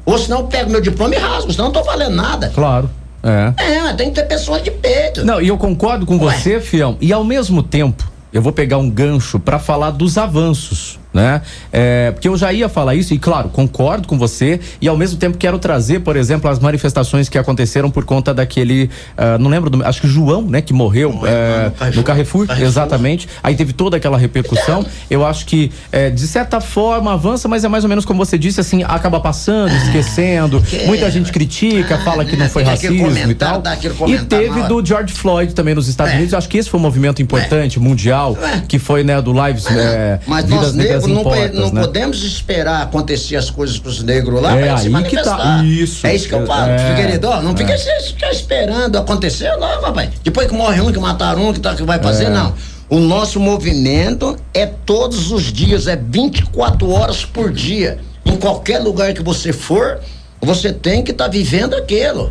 Ou 0.05 0.17
senão 0.17 0.39
eu 0.39 0.47
pego 0.47 0.69
meu 0.71 0.81
diploma 0.81 1.15
e 1.15 1.17
rasgo, 1.17 1.51
senão 1.51 1.65
não 1.65 1.71
tô 1.73 1.83
valendo 1.83 2.15
nada. 2.15 2.49
Claro. 2.53 2.89
É. 3.21 3.53
É, 3.57 3.81
mas 3.81 3.95
tem 3.95 4.09
que 4.09 4.15
ter 4.15 4.27
pessoas 4.27 4.63
de 4.63 4.71
peito. 4.71 5.23
Não, 5.25 5.41
e 5.41 5.47
eu 5.49 5.57
concordo 5.57 6.05
com 6.05 6.17
Ué. 6.17 6.33
você, 6.35 6.59
Fião. 6.59 6.97
E 7.01 7.11
ao 7.13 7.23
mesmo 7.23 7.61
tempo, 7.61 8.09
eu 8.31 8.41
vou 8.41 8.51
pegar 8.51 8.77
um 8.77 8.89
gancho 8.89 9.39
pra 9.39 9.59
falar 9.59 9.91
dos 9.91 10.17
avanços, 10.17 10.98
né? 11.13 11.41
É, 11.71 12.11
porque 12.11 12.27
eu 12.27 12.37
já 12.37 12.53
ia 12.53 12.69
falar 12.69 12.95
isso 12.95 13.13
e 13.13 13.19
claro, 13.19 13.49
concordo 13.49 14.07
com 14.07 14.17
você 14.17 14.59
e 14.81 14.87
ao 14.87 14.95
mesmo 14.97 15.17
tempo 15.17 15.37
quero 15.37 15.57
trazer, 15.57 15.99
por 16.01 16.15
exemplo, 16.15 16.49
as 16.49 16.59
manifestações 16.59 17.27
que 17.29 17.37
aconteceram 17.37 17.89
por 17.89 18.05
conta 18.05 18.33
daquele, 18.33 18.89
ah, 19.17 19.37
não 19.39 19.49
lembro, 19.49 19.69
do, 19.69 19.83
acho 19.85 20.01
que 20.01 20.07
João, 20.07 20.41
né, 20.43 20.61
que 20.61 20.73
morreu, 20.73 21.11
Morreu 21.13 21.31
é, 21.31 21.65
no 21.65 21.71
Carrefour. 21.71 21.95
no 21.95 22.03
Carrefour, 22.03 22.47
Carrefour. 22.47 22.67
exatamente. 22.67 23.27
Aí 23.41 23.55
teve 23.55 23.73
toda 23.73 23.97
aquela 23.97 24.17
repercussão. 24.17 24.85
Eu 25.09 25.25
acho 25.25 25.45
que 25.45 25.71
é, 25.91 26.09
de 26.09 26.27
certa 26.27 26.61
forma 26.61 27.13
avança, 27.13 27.47
mas 27.47 27.63
é 27.63 27.67
mais 27.67 27.83
ou 27.83 27.89
menos 27.89 28.05
como 28.05 28.23
você 28.23 28.37
disse, 28.37 28.59
assim, 28.61 28.83
acaba 28.83 29.19
passando, 29.19 29.71
esquecendo. 29.75 30.61
que- 30.61 30.85
Muita 30.85 31.09
gente 31.11 31.31
critica, 31.31 31.95
Ah, 31.95 31.99
fala 31.99 32.23
que 32.25 32.35
né, 32.35 32.43
não 32.45 32.49
foi 32.51 32.63
tem 32.63 32.73
aquele 32.73 33.01
racismo 33.01 33.31
e 33.31 33.35
tal. 33.35 33.61
E 34.07 34.17
teve 34.19 34.63
do 34.63 34.85
George 34.85 35.13
Floyd 35.13 35.53
também 35.53 35.73
nos 35.75 35.87
Estados 35.87 36.13
É. 36.13 36.17
Unidos. 36.17 36.33
Acho 36.33 36.47
que 36.49 36.57
esse 36.57 36.69
foi 36.69 36.79
um 36.79 36.83
movimento 36.83 37.21
importante, 37.21 37.79
mundial, 37.79 38.37
É. 38.41 38.61
que 38.67 38.77
foi, 38.79 39.03
né, 39.03 39.21
do 39.21 39.31
Lives 39.33 39.65
é, 39.67 40.19
Mas 40.27 40.45
Vidas 40.45 40.73
Negras 40.73 40.98
não, 41.07 41.21
Importas, 41.21 41.53
não 41.53 41.71
né? 41.71 41.81
podemos 41.81 42.23
esperar 42.23 42.81
acontecer 42.81 43.35
as 43.35 43.49
coisas 43.49 43.77
com 43.79 43.89
os 43.89 44.01
negros 44.03 44.41
lá 44.41 44.57
É, 44.57 44.69
eles 44.69 44.79
se 44.81 44.85
tá. 44.87 44.91
manifestar. 44.91 45.65
Isso. 45.65 46.07
É 46.07 46.15
isso 46.15 46.27
que 46.27 46.33
eu 46.33 46.45
falo. 46.45 46.69
É, 46.71 46.89
Figueiredo, 46.89 47.27
não 47.41 47.51
é. 47.51 47.55
fica 47.57 48.29
esperando 48.31 48.97
acontecer 48.97 49.51
lá, 49.55 49.77
papai. 49.77 50.09
Depois 50.23 50.47
que 50.47 50.53
morre 50.53 50.81
um, 50.81 50.91
que 50.91 50.99
mataram 50.99 51.49
um, 51.49 51.53
que, 51.53 51.59
tá, 51.59 51.75
que 51.75 51.83
vai 51.83 51.99
fazer, 52.01 52.25
É. 52.25 52.29
não. 52.29 52.53
O 52.89 52.99
nosso 52.99 53.39
movimento 53.39 54.35
é 54.53 54.65
todos 54.65 55.31
os 55.31 55.43
dias, 55.53 55.85
é 55.85 55.95
24 55.95 56.89
horas 56.89 57.23
por 57.23 57.51
dia. 57.51 57.99
Em 58.25 58.35
qualquer 58.35 58.79
lugar 58.79 59.13
que 59.13 59.21
você 59.21 59.53
for, 59.53 59.99
você 60.41 60.73
tem 60.73 61.03
que 61.03 61.11
estar 61.11 61.27
vivendo 61.27 61.75
aquilo. 61.75 62.29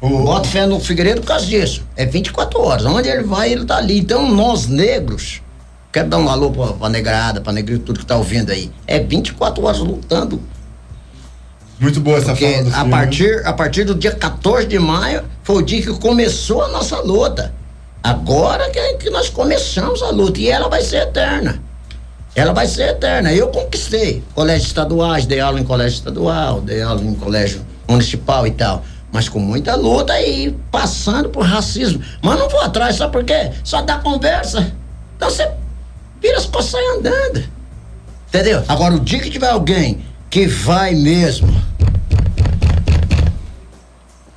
Bota 0.00 0.46
fé 0.48 0.66
no 0.66 0.78
Figueiredo 0.78 1.22
por 1.22 1.28
causa 1.28 1.46
disso. 1.46 1.82
É 1.96 2.04
24 2.06 2.60
horas. 2.60 2.84
Onde 2.84 3.08
ele 3.08 3.24
vai, 3.24 3.50
ele 3.50 3.64
tá 3.64 3.78
ali. 3.78 3.98
Então, 3.98 4.30
nós 4.30 4.66
negros, 4.68 5.40
quero 5.96 6.10
dar 6.10 6.18
um 6.18 6.28
alô 6.28 6.50
pra, 6.50 6.74
pra 6.74 6.88
negrada, 6.90 7.40
pra 7.40 7.54
negrito, 7.54 7.86
tudo 7.86 8.00
que 8.00 8.04
tá 8.04 8.16
ouvindo 8.16 8.52
aí. 8.52 8.70
É 8.86 9.00
24 9.00 9.64
horas 9.64 9.78
lutando. 9.78 10.42
Muito 11.80 12.00
boa 12.00 12.18
essa 12.18 12.26
Porque 12.26 12.52
fala 12.52 12.64
do 12.64 12.68
a 12.68 12.72
filme. 12.72 12.90
partir, 12.90 13.46
a 13.46 13.52
partir 13.54 13.84
do 13.84 13.94
dia 13.94 14.12
14 14.12 14.66
de 14.66 14.78
maio 14.78 15.24
foi 15.42 15.56
o 15.56 15.62
dia 15.62 15.80
que 15.80 15.98
começou 15.98 16.62
a 16.62 16.68
nossa 16.68 17.00
luta. 17.00 17.54
Agora 18.04 18.68
que, 18.68 18.94
que 18.98 19.08
nós 19.08 19.30
começamos 19.30 20.02
a 20.02 20.10
luta. 20.10 20.38
E 20.38 20.50
ela 20.50 20.68
vai 20.68 20.82
ser 20.82 20.98
eterna. 20.98 21.62
Ela 22.34 22.52
vai 22.52 22.66
ser 22.66 22.90
eterna. 22.90 23.32
Eu 23.32 23.48
conquistei 23.48 24.22
colégios 24.34 24.66
estaduais, 24.66 25.24
dei 25.24 25.40
aula 25.40 25.58
em 25.58 25.64
colégio 25.64 25.96
estadual, 25.96 26.60
dei 26.60 26.82
aula 26.82 27.00
em 27.00 27.14
colégio 27.14 27.62
municipal 27.88 28.46
e 28.46 28.50
tal. 28.50 28.84
Mas 29.10 29.30
com 29.30 29.38
muita 29.38 29.74
luta 29.74 30.20
e 30.20 30.52
passando 30.70 31.30
por 31.30 31.46
racismo. 31.46 32.02
Mas 32.20 32.38
não 32.38 32.50
vou 32.50 32.60
atrás, 32.60 32.96
sabe 32.96 33.12
por 33.12 33.24
quê? 33.24 33.50
Só 33.64 33.80
dá 33.80 33.96
conversa. 33.96 34.70
Então 35.16 35.30
você 35.30 35.50
vira 36.20 36.36
as 36.38 36.46
costas 36.46 36.80
e 36.80 36.98
andando. 36.98 37.44
Entendeu? 38.28 38.62
Agora, 38.68 38.94
o 38.94 39.00
dia 39.00 39.20
que 39.20 39.30
tiver 39.30 39.50
alguém 39.50 39.98
que 40.30 40.46
vai 40.46 40.94
mesmo. 40.94 41.64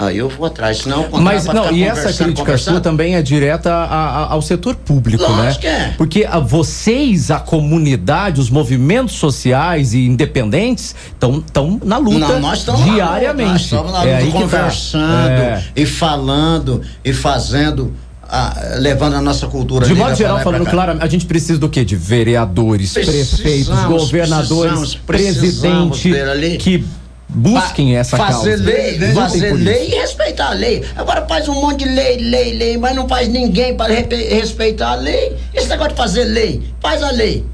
Aí 0.02 0.18
eu 0.18 0.30
vou 0.30 0.46
atrás, 0.46 0.78
senão 0.78 1.04
eu 1.12 1.20
Mas 1.20 1.44
não, 1.44 1.70
e 1.74 1.84
essa 1.84 1.96
conversando, 2.04 2.24
crítica 2.28 2.46
conversando. 2.46 2.74
sua 2.76 2.82
também 2.82 3.16
é 3.16 3.22
direta 3.22 3.70
a- 3.74 3.84
a- 4.28 4.32
ao 4.32 4.42
setor 4.42 4.76
público, 4.76 5.22
né? 5.24 5.44
Lógico 5.44 5.60
que 5.60 5.68
é. 5.68 5.94
Porque 5.98 6.24
a, 6.26 6.40
vocês, 6.40 7.30
a 7.30 7.38
comunidade, 7.42 8.40
os 8.40 8.50
movimentos 8.50 9.16
sociais 9.16 9.94
e 9.94 10.06
independentes 10.06 10.96
estão 11.12 11.44
na 11.84 11.98
luta 11.98 12.18
Não, 12.20 12.40
nós 12.40 12.60
estamos 12.60 12.80
na 12.80 12.86
luta, 12.86 12.96
diariamente. 12.96 13.52
Nós 13.52 13.62
estamos 13.64 13.92
na 13.92 13.98
É 13.98 14.02
luta, 14.04 14.16
aí 14.20 14.26
que 14.28 14.32
tá. 14.32 14.40
conversando 14.40 15.32
É. 15.42 15.64
e 15.76 15.86
falando 15.86 16.82
e 17.04 17.12
fazendo, 17.12 17.94
ah, 18.32 18.76
levando 18.78 19.16
a 19.16 19.22
nossa 19.22 19.48
cultura 19.48 19.88
De 19.88 19.96
modo 19.96 20.16
geral, 20.16 20.40
falando 20.42 20.66
claro, 20.70 20.98
a 21.02 21.08
gente 21.08 21.26
precisa 21.26 21.58
do 21.58 21.68
quê? 21.68 21.84
De 21.84 21.96
vereadores, 21.96 22.94
Precisamos, 22.94 23.30
prefeitos, 23.30 23.84
governadores, 23.86 24.96
precisamos, 24.96 24.96
precisamos 24.96 26.00
presidente 26.02 26.58
que 26.58 26.86
busquem 27.28 27.96
essa 27.96 28.18
fazer 28.18 28.58
causa. 28.58 28.64
lei, 28.64 29.14
fazer 29.14 29.54
lei 29.54 29.90
e 29.90 29.96
respeitar 29.96 30.50
a 30.50 30.54
lei. 30.54 30.84
Agora 30.96 31.26
faz 31.28 31.48
um 31.48 31.54
monte 31.54 31.84
de 31.84 31.90
lei, 31.90 32.18
lei, 32.18 32.54
lei, 32.54 32.78
mas 32.78 32.96
não 32.96 33.08
faz 33.08 33.28
ninguém 33.28 33.76
para 33.76 33.94
respeitar 33.94 34.92
a 34.92 34.96
lei. 34.96 35.36
Esse 35.54 35.68
negócio 35.68 35.94
de 35.94 35.98
fazer 35.98 36.24
lei, 36.26 36.64
faz 36.80 37.02
a 37.02 37.12
lei. 37.12 37.46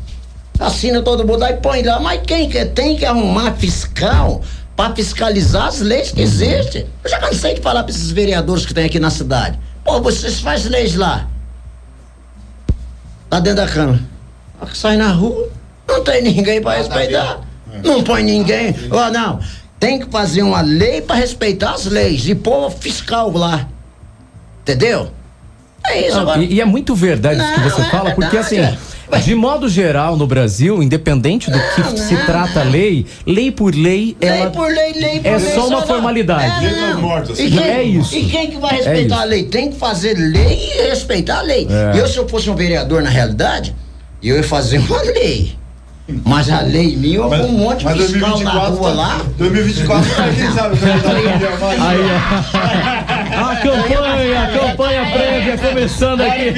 Assina 0.60 1.02
todo 1.02 1.28
mundo 1.28 1.44
aí 1.44 1.56
põe 1.56 1.84
lá, 1.84 2.00
mas 2.00 2.22
quem 2.26 2.50
que 2.50 2.64
tem 2.66 2.96
que 2.96 3.06
arrumar 3.06 3.54
fiscal 3.54 4.42
para 4.76 4.96
fiscalizar 4.96 5.68
as 5.68 5.80
leis 5.80 6.12
que 6.12 6.22
existem? 6.22 6.86
Eu 7.04 7.10
já 7.10 7.20
cansei 7.20 7.56
de 7.56 7.62
falar 7.62 7.84
para 7.84 7.92
esses 7.92 8.12
vereadores 8.12 8.66
que 8.66 8.74
tem 8.74 8.86
aqui 8.86 9.00
na 9.00 9.10
cidade. 9.10 9.60
Pô, 9.86 10.02
vocês 10.02 10.40
fazem 10.40 10.72
leis 10.72 10.96
lá. 10.96 11.28
Lá 13.32 13.40
dentro 13.40 13.64
da 13.64 13.72
Câmara. 13.72 14.00
A 14.60 14.66
que 14.66 14.76
sai 14.78 14.98
na 14.98 15.12
rua, 15.12 15.50
não 15.88 16.04
tem 16.04 16.22
ninguém 16.24 16.60
para 16.62 16.78
respeitar. 16.80 17.40
Não 17.84 18.04
põe 18.04 18.24
ninguém. 18.24 18.74
Ó, 18.90 19.12
não. 19.12 19.40
Tem 19.80 20.00
que 20.00 20.10
fazer 20.10 20.42
uma 20.42 20.62
lei 20.62 21.02
para 21.02 21.16
respeitar 21.18 21.74
as 21.74 21.86
leis 21.86 22.28
e 22.28 22.34
pôr 22.34 22.72
fiscal 22.72 23.32
lá. 23.32 23.68
Entendeu? 24.62 25.12
É 25.86 26.08
isso 26.08 26.16
Não, 26.16 26.24
agora. 26.24 26.42
e, 26.42 26.54
e 26.54 26.62
é 26.62 26.66
muito 26.66 26.96
verdade 26.96 27.40
isso 27.40 27.54
que 27.54 27.60
Não, 27.60 27.70
você 27.70 27.82
é 27.82 27.90
fala, 27.92 28.12
porque 28.16 28.38
assim, 28.38 28.56
verdade. 28.56 28.80
De 29.24 29.36
modo 29.36 29.68
geral 29.70 30.16
no 30.18 30.26
Brasil, 30.28 30.82
independente 30.82 31.50
do 31.50 31.60
que 31.74 31.82
Não, 31.82 31.98
se 31.98 32.14
não, 32.14 32.26
trata 32.26 32.62
a 32.62 32.64
lei, 32.64 33.06
lei 33.26 33.52
por 33.52 33.74
lei, 33.74 34.16
Lei 34.22 34.30
ela 34.30 34.52
por 34.52 34.68
lei, 34.68 34.94
lei 34.94 35.20
por 35.20 35.28
é 35.28 35.38
lei. 35.38 35.54
só 35.56 35.68
uma 35.68 35.80
não. 35.82 35.88
formalidade. 35.88 36.66
É, 36.66 36.94
não. 36.94 37.24
E 37.38 37.52
quem, 37.52 37.60
É 37.64 37.84
isso. 37.84 38.16
E 38.16 38.26
quem 38.26 38.50
que 38.52 38.58
vai 38.58 38.72
É 38.72 38.76
respeitar 38.76 39.16
isso. 39.16 39.24
a 39.24 39.24
lei? 39.26 39.44
Tem 39.46 39.70
que 39.72 39.78
fazer 39.78 40.14
lei 40.16 40.72
e 40.78 40.90
respeitar 40.90 41.40
a 41.40 41.42
lei. 41.42 41.68
É. 41.70 42.00
Eu, 42.00 42.08
se 42.08 42.18
eu 42.18 42.28
fosse 42.28 42.50
um 42.50 42.56
vereador, 42.56 43.02
na 43.02 43.10
realidade, 43.10 43.76
eu 44.24 44.36
ia 44.38 44.44
fazer 44.44 44.78
uma 44.80 45.02
lei. 45.02 45.54
Mas 46.24 46.50
a 46.52 46.62
lei 46.62 46.96
minha, 46.96 47.20
com 47.22 47.36
um 47.36 47.52
monte 47.54 47.80
de 47.80 47.86
mas 47.86 47.98
fiscal 48.12 48.40
na 48.40 48.52
2024 48.52 48.76
rua 48.76 48.90
tá- 48.90 48.96
lá. 48.96 49.22
2024 49.40 50.16
tá 50.16 50.24
quem 50.24 50.52
sabe 50.54 50.78
tá 51.02 51.90
Aí, 51.90 52.00
ó. 53.42 53.50
a 53.52 53.56
campanha, 53.56 54.44
a 54.44 54.48
campanha 54.60 55.06
prévia 55.12 55.58
começando 55.58 56.22
aqui. 56.22 56.54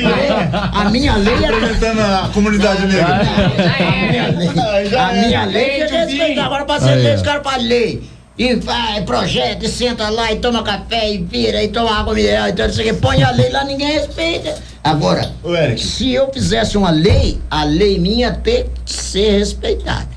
A 0.74 0.90
minha 0.90 1.16
lei 1.16 1.34
é. 1.34 1.38
Representando 1.48 2.00
a 2.02 2.30
comunidade 2.34 2.88
negra. 2.88 3.22
A 3.22 4.12
minha 4.12 4.28
lei, 4.28 4.96
a 4.98 5.14
minha 5.14 5.46
lei 5.46 5.82
é 5.82 5.88
respeitar. 5.88 6.46
Agora 6.46 6.66
pra 6.66 6.80
ó. 6.80 7.16
os 7.16 7.22
caras 7.22 7.42
fazem 7.44 7.68
lei. 7.70 8.17
E 8.38 8.54
vai, 8.56 9.02
projeta, 9.04 9.66
e 9.66 9.68
senta 9.68 10.10
lá, 10.10 10.32
e 10.32 10.36
toma 10.38 10.62
café, 10.62 11.12
e 11.12 11.18
vira, 11.18 11.64
e 11.64 11.70
toma 11.70 11.92
água 12.00 12.14
mineral, 12.14 12.50
então 12.50 12.68
não 12.68 12.74
sei 12.74 12.92
o 12.92 12.94
que. 12.94 13.02
Põe 13.02 13.24
a 13.24 13.32
lei 13.32 13.50
lá, 13.50 13.64
ninguém 13.64 13.94
respeita. 13.94 14.56
Agora, 14.84 15.32
Ô, 15.44 15.56
Eric. 15.56 15.84
se 15.84 16.14
eu 16.14 16.32
fizesse 16.32 16.78
uma 16.78 16.92
lei, 16.92 17.42
a 17.50 17.64
lei 17.64 17.98
minha 17.98 18.32
tem 18.32 18.66
que 18.86 18.94
ser 18.94 19.40
respeitada. 19.40 20.08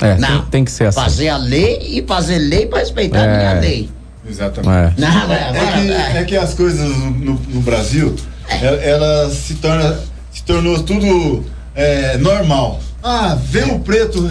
É, 0.00 0.12
tem, 0.14 0.20
Não. 0.20 0.46
tem 0.46 0.64
que 0.64 0.70
ser 0.70 0.86
assim. 0.86 1.00
Fazer 1.00 1.28
a 1.28 1.36
lei 1.36 1.78
e 1.82 2.04
fazer 2.06 2.38
lei 2.38 2.66
pra 2.66 2.78
respeitar 2.78 3.18
É. 3.18 3.34
a 3.34 3.36
minha 3.38 3.60
lei. 3.60 3.90
Exatamente. 4.26 4.94
É. 4.96 5.00
Não, 5.00 5.18
agora, 5.22 5.40
É 5.40 5.82
que, 6.12 6.18
é 6.18 6.24
que 6.24 6.36
as 6.36 6.54
coisas 6.54 6.88
no, 6.88 7.34
no 7.34 7.60
Brasil, 7.60 8.14
ela, 8.48 8.76
ela 8.82 9.30
se 9.30 9.56
torna, 9.56 10.00
se 10.32 10.42
tornou 10.42 10.82
tudo 10.82 11.44
é, 11.74 12.16
normal. 12.16 12.80
Ah, 13.02 13.38
vê 13.40 13.62
o 13.64 13.78
preto, 13.78 14.28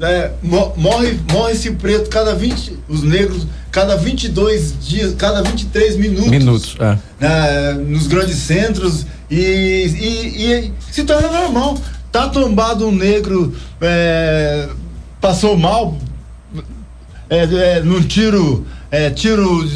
é, 0.00 0.06
é, 0.06 0.32
mo- 0.42 0.72
morre, 0.76 1.20
morre 1.30 1.52
esse 1.52 1.70
preto 1.72 2.08
cada 2.08 2.34
20, 2.34 2.78
os 2.88 3.02
negros, 3.02 3.46
cada 3.70 3.96
22 3.96 4.74
dias, 4.80 5.14
cada 5.16 5.42
23 5.42 5.96
minutos. 5.96 6.30
Minutos, 6.30 6.76
é. 6.80 6.98
né, 7.20 7.72
nos 7.74 8.06
grandes 8.06 8.36
centros 8.38 9.04
e, 9.30 9.36
e- 9.38 10.52
e 10.52 10.72
se 10.90 11.04
torna 11.04 11.28
normal. 11.28 11.76
Tá 12.10 12.28
tombado 12.28 12.86
um 12.88 12.92
negro, 12.92 13.54
é, 13.80 14.68
passou 15.20 15.56
mal, 15.56 15.96
é, 17.28 17.44
é, 17.76 17.80
num 17.82 18.02
tiro, 18.02 18.66
é, 18.90 19.10
tiro, 19.10 19.68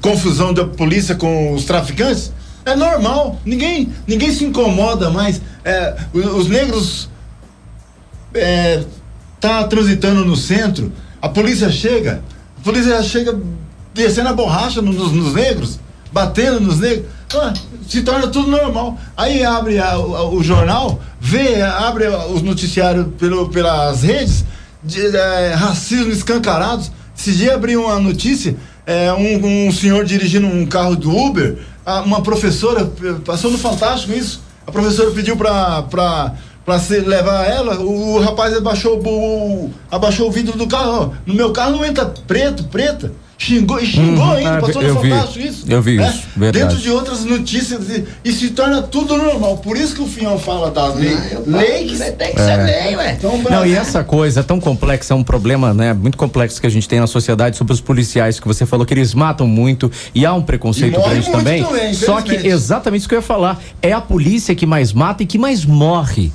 confusão 0.00 0.52
da 0.52 0.64
polícia 0.64 1.14
com 1.14 1.52
os 1.52 1.64
traficantes, 1.64 2.32
é 2.64 2.74
normal. 2.74 3.38
Ninguém, 3.44 3.92
ninguém 4.06 4.32
se 4.32 4.44
incomoda 4.44 5.10
mais. 5.10 5.40
É, 5.64 5.94
os 6.12 6.48
negros 6.48 7.08
é, 8.36 8.84
tá 9.40 9.64
transitando 9.64 10.24
no 10.24 10.36
centro, 10.36 10.92
a 11.20 11.28
polícia 11.28 11.70
chega, 11.70 12.22
a 12.58 12.62
polícia 12.64 13.02
chega 13.02 13.38
descendo 13.94 14.28
a 14.28 14.32
borracha 14.32 14.80
no- 14.82 14.92
nos, 14.92 15.12
nos 15.12 15.34
negros, 15.34 15.78
batendo 16.12 16.60
nos 16.60 16.78
negros, 16.80 17.06
ah, 17.34 17.52
se 17.88 18.02
torna 18.02 18.28
tudo 18.28 18.48
normal. 18.50 18.98
Aí 19.16 19.44
abre 19.44 19.78
a- 19.78 19.98
o, 19.98 20.36
o 20.36 20.42
jornal, 20.42 21.00
vê, 21.20 21.60
abre 21.62 22.06
os 22.08 22.42
noticiários 22.42 23.06
pelo, 23.18 23.48
pelas 23.48 24.02
redes, 24.02 24.44
de, 24.82 25.04
é, 25.16 25.54
racismo 25.54 26.12
escancarados. 26.12 26.90
Esse 27.18 27.32
dia 27.32 27.54
abriu 27.54 27.84
uma 27.84 27.98
notícia, 27.98 28.56
é, 28.86 29.12
um, 29.12 29.66
um 29.68 29.72
senhor 29.72 30.04
dirigindo 30.04 30.46
um 30.46 30.64
carro 30.66 30.94
do 30.96 31.10
Uber, 31.14 31.58
a- 31.84 32.02
uma 32.02 32.20
professora, 32.22 32.82
eh, 33.02 33.14
passou 33.24 33.50
no 33.50 33.58
Fantástico 33.58 34.12
isso, 34.12 34.40
a 34.66 34.70
professora 34.72 35.10
pediu 35.12 35.36
pra, 35.36 35.82
se 36.80 36.98
levar 36.98 37.44
ela, 37.44 37.78
o, 37.78 38.16
o 38.16 38.20
rapaz 38.20 38.52
abaixou, 38.54 38.98
o, 38.98 39.70
abaixou 39.90 40.28
o 40.28 40.32
vidro 40.32 40.58
do 40.58 40.66
carro, 40.66 41.14
no 41.24 41.32
meu 41.32 41.52
carro 41.52 41.76
não 41.76 41.84
entra 41.84 42.04
preto, 42.26 42.64
preta, 42.64 43.12
xingou, 43.38 43.78
e 43.78 43.86
xingou 43.86 44.24
Uhum, 44.24 44.32
ainda, 44.32 44.56
ah, 44.56 44.60
passou 44.60 44.82
eu 44.82 44.94
no 44.94 45.00
vi. 45.00 45.10
Fantástico 45.10 45.46
isso. 45.46 45.64
Eu 45.68 45.82
vi 45.82 45.96
né? 45.96 46.08
isso, 46.08 46.22
verdade. 46.36 46.64
Dentro 46.64 46.82
de 46.82 46.90
outras 46.90 47.24
notícias, 47.24 47.88
e, 47.88 48.04
e 48.24 48.32
se 48.32 48.50
torna 48.50 48.82
tudo 48.82 49.16
normal, 49.16 49.58
por 49.58 49.76
isso 49.76 49.94
que 49.94 50.02
o 50.02 50.06
Fião 50.06 50.38
fala 50.38 50.70
das 50.70 50.96
leis, 50.96 51.32
eu 51.32 51.44
falo, 51.44 51.56
lei 51.56 51.86
que 51.86 51.96
tem 51.98 52.34
que 52.34 52.40
ser 52.40 52.56
lei, 52.64 52.96
ué. 52.96 53.12
então, 53.12 53.38
Não, 53.48 53.64
e 53.64 53.74
essa 53.74 54.02
coisa 54.02 54.42
tão 54.42 54.58
complexa, 54.58 55.14
é 55.14 55.16
um 55.16 55.22
problema, 55.22 55.72
né, 55.72 55.92
muito 55.92 56.18
complexo 56.18 56.60
que 56.60 56.66
a 56.66 56.70
gente 56.70 56.88
tem 56.88 56.98
na 56.98 57.06
sociedade 57.06 57.56
sobre 57.56 57.72
os 57.72 57.80
policiais, 57.80 58.40
que 58.40 58.48
você 58.48 58.66
falou 58.66 58.84
que 58.84 58.94
eles 58.94 59.14
matam 59.14 59.46
muito 59.46 59.90
e 60.14 60.26
há 60.26 60.32
um 60.32 60.42
preconceito 60.42 61.00
grande 61.00 61.30
também. 61.30 61.62
também, 61.62 61.94
Só 61.94 62.20
que 62.20 62.34
exatamente 62.34 63.00
isso 63.00 63.08
que 63.08 63.14
eu 63.14 63.18
ia 63.18 63.22
falar, 63.22 63.60
é 63.80 63.92
a 63.92 64.00
polícia 64.00 64.54
que 64.54 64.66
mais 64.66 64.92
mata 64.92 65.22
e 65.22 65.26
que 65.26 65.38
mais 65.38 65.64
morre. 65.64 66.32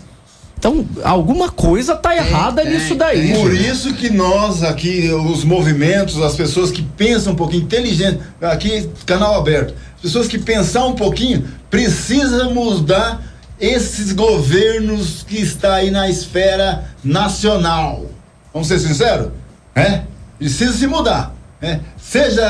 Então, 0.61 0.85
alguma 1.03 1.49
coisa 1.49 1.95
tá 1.95 2.15
errada 2.15 2.61
tem, 2.61 2.73
nisso 2.73 2.93
daí. 2.93 3.33
Por 3.33 3.51
gente. 3.51 3.67
isso 3.67 3.93
que 3.95 4.11
nós 4.11 4.61
aqui, 4.61 5.09
os 5.11 5.43
movimentos, 5.43 6.21
as 6.21 6.35
pessoas 6.35 6.69
que 6.69 6.83
pensam 6.83 7.33
um 7.33 7.35
pouquinho, 7.35 7.63
inteligente, 7.63 8.19
aqui 8.39 8.87
canal 9.07 9.39
aberto, 9.39 9.73
pessoas 9.99 10.27
que 10.27 10.37
pensar 10.37 10.85
um 10.85 10.93
pouquinho, 10.93 11.47
precisam 11.67 12.53
mudar 12.53 13.23
esses 13.59 14.11
governos 14.11 15.23
que 15.23 15.41
está 15.41 15.77
aí 15.77 15.89
na 15.89 16.07
esfera 16.07 16.85
nacional. 17.03 18.05
Vamos 18.53 18.67
ser 18.67 18.77
sinceros? 18.77 19.29
É? 19.73 20.01
Precisa 20.37 20.73
se 20.73 20.85
mudar. 20.85 21.33
É? 21.59 21.79
Seja, 21.99 22.45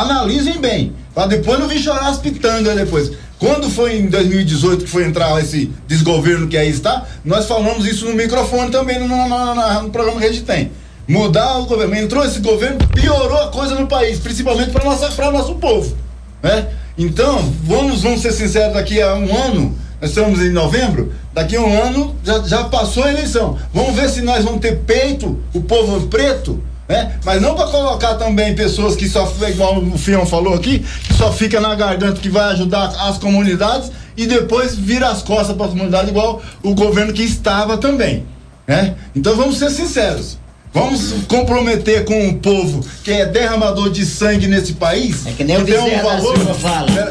analisem 0.00 0.58
bem, 0.58 0.94
para 1.14 1.26
depois 1.26 1.58
não 1.58 1.68
vir 1.68 1.78
chorar 1.78 2.08
as 2.08 2.16
pitangas 2.16 2.74
depois. 2.74 3.12
Quando 3.38 3.70
foi 3.70 3.96
em 3.98 4.08
2018 4.08 4.84
que 4.84 4.90
foi 4.90 5.04
entrar 5.04 5.40
esse 5.40 5.70
desgoverno 5.86 6.48
que 6.48 6.56
aí 6.56 6.68
está, 6.70 7.06
nós 7.24 7.46
falamos 7.46 7.86
isso 7.86 8.04
no 8.06 8.14
microfone 8.14 8.70
também 8.70 8.98
no, 8.98 9.06
no- 9.06 9.28
no- 9.28 9.82
no- 9.82 9.90
programa 9.90 10.20
que 10.20 10.26
a 10.26 10.32
gente 10.32 10.44
tem. 10.44 10.72
Mudar 11.06 11.58
o 11.58 11.66
governo. 11.66 11.94
Entrou 11.94 12.24
esse 12.24 12.40
governo, 12.40 12.78
piorou 12.88 13.38
a 13.38 13.48
coisa 13.48 13.74
no 13.76 13.86
país, 13.86 14.18
principalmente 14.18 14.70
para 14.70 14.84
para 15.10 15.30
nosso 15.30 15.54
povo. 15.54 15.96
Né? 16.42 16.66
Então, 16.98 17.38
vamos, 17.64 18.02
vamos 18.02 18.20
ser 18.20 18.32
sinceros, 18.32 18.74
daqui 18.74 19.00
a 19.00 19.14
um 19.14 19.34
ano, 19.36 19.78
nós 20.00 20.10
estamos 20.10 20.40
em 20.40 20.50
novembro, 20.50 21.12
daqui 21.32 21.56
a 21.56 21.60
um 21.60 21.82
ano 21.82 22.16
já, 22.24 22.40
já 22.42 22.64
passou 22.64 23.04
a 23.04 23.10
eleição. 23.10 23.56
Vamos 23.72 23.94
ver 23.94 24.08
se 24.10 24.20
nós 24.20 24.44
vamos 24.44 24.60
ter 24.60 24.78
peito, 24.80 25.38
o 25.54 25.60
povo 25.62 26.06
preto, 26.08 26.62
né? 26.88 27.12
Mas 27.24 27.40
não 27.42 27.54
para 27.54 27.66
colocar 27.66 28.14
também 28.14 28.54
pessoas 28.54 28.96
que 28.96 29.08
só, 29.08 29.30
igual 29.48 29.78
o 29.78 29.98
Fião 29.98 30.24
falou 30.24 30.54
aqui, 30.54 30.84
que 31.06 31.14
só 31.14 31.32
fica 31.32 31.60
na 31.60 31.74
garganta 31.74 32.20
que 32.20 32.28
vai 32.30 32.52
ajudar 32.52 32.86
as 33.00 33.18
comunidades 33.18 33.90
e 34.16 34.26
depois 34.26 34.74
vira 34.74 35.08
as 35.08 35.22
costas 35.22 35.54
para 35.56 35.66
as 35.66 35.72
comunidades, 35.72 36.08
igual 36.10 36.40
o 36.62 36.74
governo 36.74 37.12
que 37.12 37.22
estava 37.22 37.76
também. 37.76 38.24
Né? 38.66 38.94
Então 39.14 39.36
vamos 39.36 39.58
ser 39.58 39.70
sinceros. 39.70 40.38
Vamos 40.74 41.14
comprometer 41.28 42.04
com 42.04 42.28
o 42.28 42.34
povo 42.34 42.84
que 43.02 43.10
é 43.10 43.24
derramador 43.26 43.90
de 43.90 44.04
sangue 44.04 44.46
nesse 44.46 44.74
país. 44.74 45.26
É 45.26 45.32
que 45.32 45.42
nem 45.44 45.56
o 45.56 45.64
tem 45.64 45.78
um 45.78 46.02
valor. 46.02 46.36
Silva 46.36 46.54
fala. 46.54 46.86
Pera- 46.92 47.10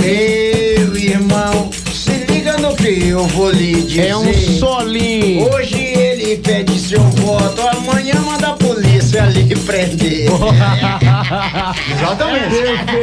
Meu 0.00 0.96
irmão, 0.96 1.70
se 1.92 2.10
liga 2.30 2.58
no 2.58 2.76
que 2.76 3.08
eu 3.08 3.26
vou 3.28 3.50
lhe 3.50 3.82
dizer. 3.82 4.08
É 4.08 4.16
um 4.16 4.58
solinho. 4.58 5.50
Hoje 5.52 6.05
ele 6.26 6.42
pede 6.42 6.76
seu 6.78 7.00
voto, 7.00 7.60
amanhã 7.68 8.14
manda 8.20 8.48
a 8.48 8.52
polícia 8.54 9.22
lhe 9.26 9.54
prender. 9.54 10.26
Exatamente. 11.92 12.56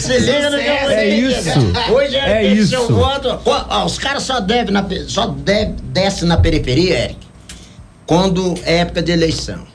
Se 0.00 0.18
liga 0.18 0.50
no 0.50 0.58
que 0.58 0.68
eu 0.68 0.80
vou 0.80 0.90
É 0.90 1.08
isso. 1.08 1.50
Hoje 1.92 2.14
ele 2.14 2.16
É 2.18 2.40
pede 2.40 2.60
isso. 2.60 2.70
seu 2.70 2.86
voto. 2.88 3.40
Ó, 3.44 3.84
os 3.84 3.98
caras 3.98 4.22
só 4.22 4.38
devem 4.38 4.72
na, 4.72 4.86
só 5.08 5.26
deve, 5.26 5.72
desce 5.92 6.24
na 6.24 6.36
periferia, 6.36 6.96
Eric, 7.04 7.18
quando 8.06 8.54
é 8.64 8.76
época 8.78 9.02
de 9.02 9.10
eleição. 9.10 9.66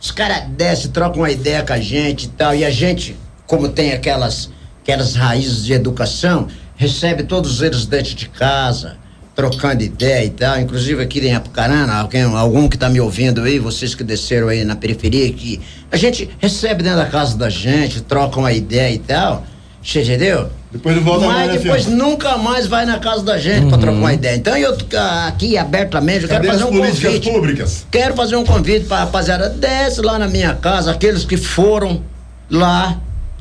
Os 0.00 0.10
caras 0.10 0.48
descem, 0.48 0.90
trocam 0.90 1.20
uma 1.22 1.30
ideia 1.30 1.62
com 1.62 1.72
a 1.74 1.80
gente 1.80 2.24
e 2.24 2.28
tal, 2.28 2.54
e 2.54 2.64
a 2.64 2.70
gente, 2.70 3.14
como 3.46 3.68
tem 3.68 3.92
aquelas, 3.92 4.50
aquelas 4.82 5.14
raízes 5.14 5.64
de 5.64 5.74
educação, 5.74 6.48
recebe 6.74 7.22
todos 7.22 7.60
eles 7.62 7.84
dentro 7.84 8.14
de 8.14 8.28
casa, 8.30 8.96
trocando 9.34 9.82
ideia 9.82 10.24
e 10.24 10.30
tal, 10.30 10.60
inclusive 10.60 11.02
aqui 11.02 11.20
em 11.20 11.34
Apucarana, 11.34 11.94
alguém, 11.94 12.22
algum 12.22 12.68
que 12.68 12.76
está 12.76 12.88
me 12.88 13.00
ouvindo 13.00 13.42
aí, 13.42 13.58
vocês 13.58 13.94
que 13.94 14.04
desceram 14.04 14.48
aí 14.48 14.64
na 14.64 14.76
periferia, 14.76 15.32
que 15.32 15.60
a 15.90 15.96
gente 15.96 16.28
recebe 16.38 16.82
dentro 16.82 16.98
da 16.98 17.06
casa 17.06 17.36
da 17.36 17.48
gente, 17.48 18.02
troca 18.02 18.38
uma 18.38 18.52
ideia 18.52 18.92
e 18.94 18.98
tal, 18.98 19.44
você 19.82 20.02
entendeu? 20.02 20.50
Depois 20.70 20.94
não 20.94 21.02
volta 21.02 21.26
Mas 21.26 21.36
mais, 21.36 21.62
depois 21.62 21.86
nunca 21.86 22.36
mais 22.36 22.66
vai 22.66 22.84
na 22.86 22.98
casa 22.98 23.24
da 23.24 23.38
gente 23.38 23.68
pra 23.68 23.78
trocar 23.78 23.98
uma 23.98 24.12
ideia. 24.12 24.36
Então 24.36 24.56
eu 24.56 24.76
aqui 25.26 25.58
abertamente, 25.58 26.22
eu 26.24 26.28
quero 26.28 26.44
fazer 26.44 26.64
um 26.64 26.68
políticas 26.68 27.02
convite. 27.02 27.30
públicas? 27.30 27.86
Quero 27.90 28.14
fazer 28.14 28.36
um 28.36 28.44
convite 28.44 28.86
pra 28.86 28.98
rapaziada, 28.98 29.48
desce 29.48 30.00
lá 30.00 30.18
na 30.18 30.28
minha 30.28 30.54
casa, 30.54 30.92
aqueles 30.92 31.24
que 31.24 31.36
foram 31.36 32.02
lá 32.48 33.00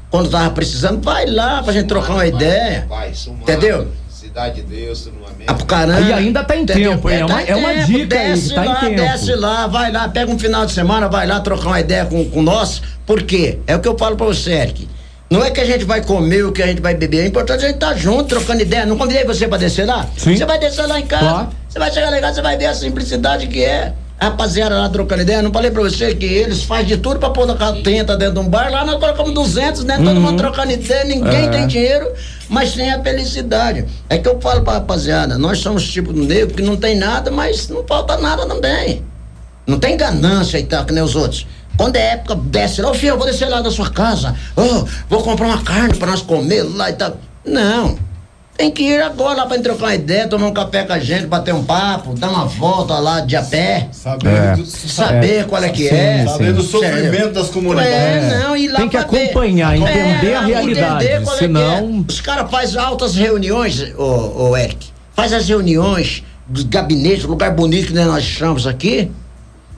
quando 0.10 0.30
tava 0.30 0.50
precisando, 0.52 1.02
vai 1.04 1.28
lá 1.28 1.62
pra 1.62 1.72
gente 1.72 1.88
trocar 1.88 2.14
uma 2.14 2.26
ideia. 2.26 2.86
Vai, 2.90 3.12
Entendeu? 3.42 3.88
Cidade 4.30 4.62
de 4.62 4.62
Deus, 4.62 5.08
uma 5.08 5.30
merda. 5.36 5.52
Apucarana. 5.54 6.00
E 6.02 6.14
ainda 6.14 6.44
tá 6.44 6.56
em 6.56 6.64
tempo, 6.64 7.10
hein? 7.10 7.18
É 7.22 7.26
uma- 7.26 7.34
tá 7.36 7.42
em 7.44 7.48
é 7.50 7.56
uma 7.56 7.70
tempo, 7.74 7.86
dica 7.88 8.20
aí, 8.20 8.30
desce 8.30 8.54
tá 8.54 8.64
em 8.64 8.68
lá, 8.70 8.76
tempo. 8.76 8.96
Desce 8.96 9.36
lá, 9.36 9.66
vai 9.68 9.92
lá, 9.92 10.08
pega 10.08 10.32
um 10.32 10.38
final 10.38 10.66
de 10.68 10.72
semana, 10.72 11.08
vai 11.08 11.26
lá 11.26 11.40
trocar 11.40 11.66
uma 11.70 11.80
ideia 11.80 12.06
com, 12.06 12.24
com 12.30 12.42
nós. 12.44 12.80
Por 13.08 13.24
quê? 13.24 13.58
É 13.66 13.76
o 13.76 13.80
que 13.80 13.88
eu 13.88 13.98
falo 13.98 14.16
pra 14.16 14.28
você, 14.28 14.52
Eric. 14.52 14.88
Não 15.32 15.44
é 15.44 15.50
que 15.50 15.60
a 15.60 15.66
gente 15.66 15.84
vai 15.84 16.02
comer 16.04 16.44
o 16.46 16.52
que 16.52 16.62
a 16.62 16.68
gente 16.68 16.80
vai 16.82 16.94
beber, 16.94 17.24
é 17.24 17.28
importante 17.28 17.64
a 17.64 17.68
gente 17.68 17.76
estar 17.76 17.96
junto, 17.96 18.26
trocando 18.26 18.62
ideia. 18.62 18.86
Não 18.86 18.98
convidei 19.00 19.24
você 19.26 19.48
pra 19.48 19.58
descer 19.58 19.86
lá? 19.88 20.06
Sim. 20.16 20.38
Você 20.38 20.46
vai 20.46 20.60
descer 20.60 20.86
lá 20.86 21.00
em 21.00 21.06
casa, 21.08 21.24
Claro. 21.26 21.50
você 21.68 21.80
vai 21.80 21.92
chegar 21.92 22.10
lá 22.12 22.18
em 22.20 22.22
casa, 22.22 22.36
você 22.36 22.42
vai 22.44 22.58
ver 22.58 22.66
a 22.68 22.74
simplicidade 22.76 23.48
que 23.48 23.64
é. 23.64 23.94
A 24.20 24.26
rapaziada 24.26 24.78
lá 24.78 24.90
trocando 24.90 25.22
ideia, 25.22 25.42
não 25.42 25.50
falei 25.52 25.72
pra 25.72 25.82
você 25.82 26.14
que 26.14 26.26
eles 26.26 26.64
fazem 26.64 26.88
de 26.88 26.98
tudo 26.98 27.20
pra 27.20 27.30
pôr 27.30 27.48
na 27.48 27.56
tenta 27.82 28.18
dentro 28.18 28.34
de 28.34 28.40
um 28.42 28.50
bar. 28.50 28.70
Lá 28.70 28.84
nós 28.84 29.00
colocamos 29.00 29.34
200, 29.34 29.86
né? 29.86 29.96
Todo 29.98 30.20
mundo 30.20 30.36
trocando 30.38 30.74
ideia, 30.74 31.06
ninguém 31.06 31.46
É. 31.46 31.48
tem 31.48 31.66
dinheiro, 31.68 32.06
mas 32.50 32.74
tem 32.74 32.92
a 32.92 33.02
felicidade. 33.02 33.86
É 34.10 34.18
que 34.18 34.28
eu 34.28 34.42
falo 34.42 34.64
pra 34.64 34.74
rapaziada, 34.74 35.38
nós 35.38 35.60
somos 35.60 35.88
tipo 35.88 36.12
do 36.12 36.24
negro 36.24 36.56
que 36.56 36.64
não 36.64 36.76
tem 36.76 36.98
nada, 36.98 37.30
mas 37.30 37.70
não 37.70 37.86
falta 37.86 38.18
nada 38.18 38.46
também. 38.46 39.04
Não 39.68 39.78
tem 39.78 39.96
ganância 39.96 40.58
e 40.58 40.64
tal, 40.64 40.84
que 40.84 40.92
nem 40.92 41.04
os 41.04 41.16
outros. 41.16 41.46
Quando 41.78 41.96
é 41.96 42.14
época, 42.14 42.36
desce 42.36 42.82
lá, 42.82 42.92
ô 42.92 42.94
filho, 42.94 43.14
eu 43.14 43.18
vou 43.18 43.28
descer 43.28 43.48
lá 43.48 43.62
da 43.62 43.72
sua 43.72 43.90
casa. 43.90 44.36
Ô, 44.56 44.86
vou 45.08 45.24
comprar 45.24 45.48
uma 45.48 45.62
carne 45.62 45.94
pra 45.96 46.10
nós 46.10 46.22
comer 46.22 46.64
lá 46.64 46.90
e 46.90 46.94
tal. 46.94 47.18
Não. 47.46 48.09
Tem 48.60 48.70
que 48.70 48.84
ir 48.84 49.02
agora 49.02 49.38
lá 49.38 49.46
pra 49.46 49.56
gente 49.56 49.64
trocar 49.64 49.86
uma 49.86 49.96
ideia, 49.96 50.28
tomar 50.28 50.48
um 50.48 50.54
café 50.54 50.84
com 50.84 50.92
a 50.92 51.00
gente, 51.00 51.28
bater 51.28 51.54
um 51.54 51.64
papo, 51.64 52.14
dar 52.14 52.30
uma 52.30 52.44
volta 52.44 52.96
lá 53.00 53.22
de 53.22 53.38
a 53.38 53.42
pé. 53.42 53.88
Sabendo, 53.94 54.36
É. 54.36 54.56
do, 54.58 54.66
Saber 54.66 55.46
qual 55.46 55.64
é 55.64 55.70
que 55.70 55.88
Sim, 55.88 55.96
é. 55.96 56.20
sim. 56.24 56.28
sabendo 56.28 56.54
do 56.58 56.64
sofrimento 56.64 57.32
das 57.32 57.50
comunidades. 57.50 57.94
É, 58.34 58.40
não, 58.44 58.58
ir 58.58 58.68
lá 58.68 58.80
Tem 58.82 58.90
que 58.90 58.98
pra 58.98 59.08
ver. 59.08 59.24
acompanhar, 59.30 59.78
entender 59.78 60.34
a 60.34 60.42
realidade, 60.42 61.06
entender 61.06 61.24
qual 61.24 61.36
é 61.36 61.40
que 61.40 61.46
senão- 61.46 62.04
é. 62.06 62.12
Os 62.12 62.20
caras 62.20 62.52
fazem 62.52 62.82
altas 62.82 63.16
reuniões, 63.16 63.82
ô, 63.98 64.50
ô 64.50 64.58
Eric. 64.58 64.88
Faz 65.16 65.32
as 65.32 65.48
reuniões 65.48 66.22
dos 66.46 66.64
gabinetes, 66.64 67.24
lugar 67.24 67.52
bonito 67.52 67.88
que 67.88 67.94
nós 67.94 68.26
chamamos 68.26 68.68
aqui. 68.68 69.10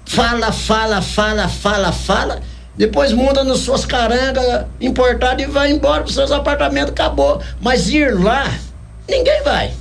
Fala, 0.07 0.51
fala, 0.51 1.03
fala, 1.03 1.47
fala, 1.47 1.91
fala. 1.91 2.39
Depois 2.75 3.11
muda 3.13 3.43
nas 3.43 3.59
suas 3.59 3.85
carangas 3.85 4.65
importadas 4.79 5.45
e 5.45 5.47
vai 5.47 5.71
embora 5.71 6.01
pros 6.01 6.15
seus 6.15 6.31
apartamentos, 6.31 6.89
acabou. 6.89 7.39
Mas 7.61 7.87
ir 7.89 8.15
lá, 8.19 8.49
ninguém 9.11 9.43
vai. 9.43 9.71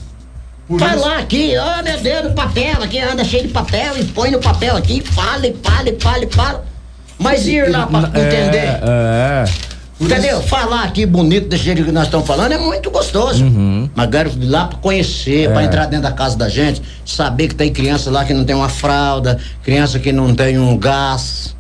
Por 0.69 0.79
vai 0.79 0.95
isso- 0.97 1.05
lá 1.09 1.19
aqui, 1.19 1.55
ó 1.59 1.83
meu 1.83 1.99
Deus, 2.01 2.25
no 2.25 2.33
papel, 2.33 2.83
aqui 2.83 3.01
anda 3.01 3.25
cheio 3.25 3.43
de 3.45 3.49
papel 3.49 3.97
e 3.99 4.05
põe 4.05 4.31
no 4.31 4.39
papel 4.39 4.77
aqui, 4.77 5.01
fala, 5.01 5.47
e 5.47 5.57
fala, 5.63 5.89
e 5.89 5.97
fala, 5.99 6.25
e 6.25 6.31
fala. 6.31 6.65
Mas 7.19 7.47
ir 7.47 7.69
lá 7.71 7.87
pra 7.87 8.01
entender. 8.09 8.79
É, 8.83 9.45
é. 9.45 9.71
Entendeu? 10.01 10.41
Falar 10.43 10.85
aqui 10.85 11.05
bonito 11.05 11.49
desse 11.49 11.65
jeito 11.65 11.85
que 11.85 11.93
nós 11.93 12.05
estamos 12.05 12.27
falando 12.27 12.53
é 12.53 12.59
muito 12.59 12.91
gostoso. 12.91 13.45
Uhum. 13.45 13.91
Mas 13.95 14.09
quero 14.11 14.31
ir 14.31 14.47
lá 14.47 14.67
pra 14.67 14.79
conhecer, 14.79 15.47
É. 15.49 15.53
pra 15.53 15.63
entrar 15.63 15.85
dentro 15.87 16.05
da 16.09 16.13
casa 16.13 16.39
da 16.39 16.49
gente, 16.49 16.81
saber 17.05 17.49
que 17.49 17.55
tem 17.55 17.71
criança 17.71 18.11
lá 18.11 18.25
que 18.25 18.33
não 18.33 18.45
tem 18.45 18.57
uma 18.57 18.71
fralda, 18.71 19.39
criança 19.63 19.99
que 19.99 20.11
não 20.13 20.35
tem 20.35 20.59
um 20.59 20.79
gás. 20.79 21.55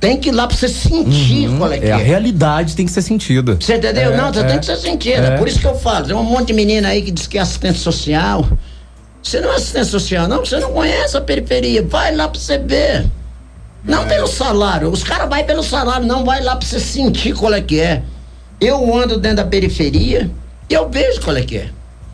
Tem 0.00 0.18
que 0.18 0.28
ir 0.28 0.32
lá 0.32 0.46
pra 0.46 0.56
você 0.56 0.68
sentir 0.68 1.48
qual 1.56 1.72
é 1.72 1.78
que 1.78 1.86
É, 1.86 1.90
é. 1.90 1.92
a 1.92 1.96
realidade 1.96 2.76
tem 2.76 2.84
que 2.84 2.92
ser 2.92 3.02
sentida. 3.02 3.56
Você 3.58 3.76
entendeu? 3.76 4.12
É, 4.12 4.16
não, 4.16 4.32
você 4.32 4.40
é. 4.40 4.44
tem 4.44 4.58
que 4.58 4.66
ser 4.66 4.76
sentida. 4.76 5.26
É. 5.28 5.36
Por 5.38 5.48
isso 5.48 5.58
que 5.58 5.66
eu 5.66 5.76
falo. 5.78 6.06
Tem 6.06 6.14
um 6.14 6.22
monte 6.22 6.48
de 6.48 6.52
menina 6.52 6.88
aí 6.88 7.02
que 7.02 7.10
diz 7.10 7.26
que 7.26 7.38
é 7.38 7.40
assistente 7.40 7.78
social. 7.78 8.46
Você 9.22 9.40
não 9.40 9.50
é 9.52 9.56
assistente 9.56 9.86
social, 9.86 10.28
não, 10.28 10.40
você 10.44 10.58
não 10.60 10.72
conhece 10.72 11.16
a 11.16 11.20
periferia. 11.20 11.82
Vai 11.82 12.14
lá 12.14 12.28
pra 12.28 12.38
você 12.38 12.58
ver. 12.58 13.06
Não 13.82 14.06
pelo 14.06 14.26
salário. 14.26 14.90
Os 14.90 15.02
caras 15.02 15.28
vão 15.28 15.44
pelo 15.44 15.62
salário, 15.62 16.06
não 16.06 16.24
vai 16.24 16.42
lá 16.42 16.56
pra 16.56 16.66
você 16.66 16.80
sentir 16.80 17.34
qual 17.34 17.52
é 17.54 17.60
que 17.60 17.80
é. 17.80 18.02
Eu 18.60 18.94
ando 18.96 19.18
dentro 19.18 19.38
da 19.38 19.44
periferia 19.44 20.30
e 20.68 20.74
eu 20.74 20.88
vejo 20.88 21.20
qual 21.20 21.36
é 21.36 21.42
que 21.42 21.58
é. 21.58 21.68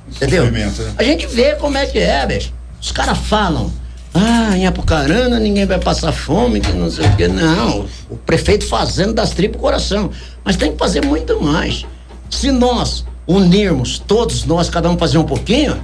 Entendeu? 0.08 0.50
Né? 0.50 0.72
A 0.98 1.04
gente 1.04 1.26
vê 1.26 1.54
como 1.54 1.76
é 1.76 1.86
que 1.86 1.98
é, 1.98 2.26
bicho. 2.26 2.52
Os 2.80 2.90
caras 2.90 3.18
falam. 3.18 3.72
Ah, 4.12 4.56
em 4.56 4.66
Apucarana 4.66 5.38
ninguém 5.38 5.64
vai 5.66 5.78
passar 5.78 6.12
fome, 6.12 6.60
que 6.60 6.72
não 6.72 6.90
sei 6.90 7.06
o 7.06 7.16
quê. 7.16 7.28
Não, 7.28 7.86
o 8.10 8.16
prefeito 8.16 8.66
fazendo 8.66 9.12
das 9.14 9.30
tripas 9.30 9.60
coração. 9.60 10.10
Mas 10.44 10.56
tem 10.56 10.72
que 10.72 10.78
fazer 10.78 11.04
muito 11.04 11.40
mais. 11.40 11.86
Se 12.28 12.50
nós 12.50 13.04
unirmos, 13.26 13.98
todos 13.98 14.44
nós, 14.44 14.68
cada 14.68 14.90
um 14.90 14.98
fazer 14.98 15.18
um 15.18 15.24
pouquinho, 15.24 15.80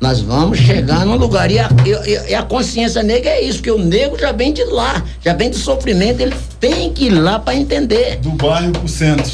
nós 0.00 0.20
vamos 0.20 0.58
chegar 0.58 1.06
num 1.06 1.16
lugar. 1.16 1.50
E 1.50 1.58
a, 1.60 1.68
e- 1.86 2.30
e 2.30 2.34
a 2.34 2.42
consciência 2.42 3.02
negra 3.02 3.30
é 3.30 3.42
isso, 3.42 3.62
que 3.62 3.70
o 3.70 3.78
negro 3.78 4.18
já 4.18 4.32
vem 4.32 4.52
de 4.52 4.64
lá, 4.64 5.02
já 5.24 5.32
vem 5.32 5.50
do 5.50 5.56
sofrimento, 5.56 6.20
ele 6.20 6.34
tem 6.58 6.92
que 6.92 7.06
ir 7.06 7.10
lá 7.10 7.38
para 7.38 7.54
entender. 7.54 8.16
Do 8.18 8.30
bairro 8.30 8.72
pro 8.72 8.88
centro. 8.88 9.32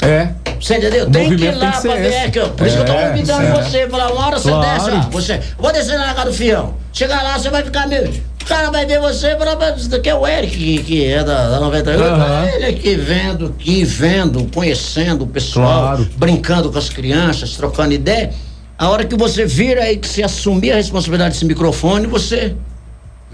É. 0.00 0.28
Você 0.60 0.76
entendeu? 0.76 1.10
Tem 1.10 1.28
que 1.28 1.34
ir 1.34 1.38
tem 1.38 1.54
lá 1.54 1.72
que 1.72 1.80
pra 1.82 1.94
ver. 1.94 2.06
esse. 2.08 2.16
É, 2.16 2.30
que 2.30 2.38
eu- 2.38 2.48
por 2.50 2.66
isso 2.66 2.76
que 2.76 2.82
eu 2.82 2.86
tô 2.86 2.92
É, 2.92 3.08
convidando 3.10 3.42
é. 3.46 3.50
você. 3.62 3.88
Falar, 3.88 4.12
uma 4.12 4.26
hora 4.26 4.38
você 4.38 4.48
Claro. 4.50 4.84
desce, 4.84 4.90
ó. 5.06 5.10
Você, 5.10 5.40
vou 5.58 5.72
descer 5.72 5.98
lá 5.98 6.06
na 6.06 6.14
casa 6.14 6.30
do 6.30 6.34
fião. 6.36 6.74
Chegar 6.92 7.22
lá, 7.22 7.38
você 7.38 7.50
vai 7.50 7.62
ficar 7.62 7.86
meio. 7.88 8.08
O 8.42 8.46
cara 8.46 8.70
vai 8.70 8.84
ver 8.84 9.00
você 9.00 9.28
e 9.28 9.38
falar, 9.38 9.56
"Mas 9.56 9.80
isso 9.80 9.88
daqui 9.88 10.08
é 10.10 10.14
o 10.14 10.26
Eric, 10.26 10.54
que, 10.56 10.78
que 10.82 11.04
é 11.06 11.24
da, 11.24 11.48
da 11.48 11.60
98. 11.60 12.02
Aham. 12.04 12.46
Ele 12.54 12.66
aqui 12.66 12.94
vendo, 12.94 13.46
aqui 13.58 13.84
vendo, 13.84 14.50
conhecendo 14.54 15.24
o 15.24 15.26
pessoal, 15.26 15.80
Claro. 15.96 16.08
brincando 16.16 16.70
com 16.70 16.78
as 16.78 16.90
crianças, 16.90 17.56
trocando 17.56 17.94
ideia. 17.94 18.30
A 18.78 18.90
hora 18.90 19.04
que 19.04 19.16
você 19.16 19.46
vira 19.46 19.82
aí, 19.84 19.96
que 19.96 20.06
você 20.06 20.22
assumir 20.22 20.72
a 20.72 20.76
responsabilidade 20.76 21.34
desse 21.34 21.44
microfone, 21.46 22.06
você. 22.06 22.54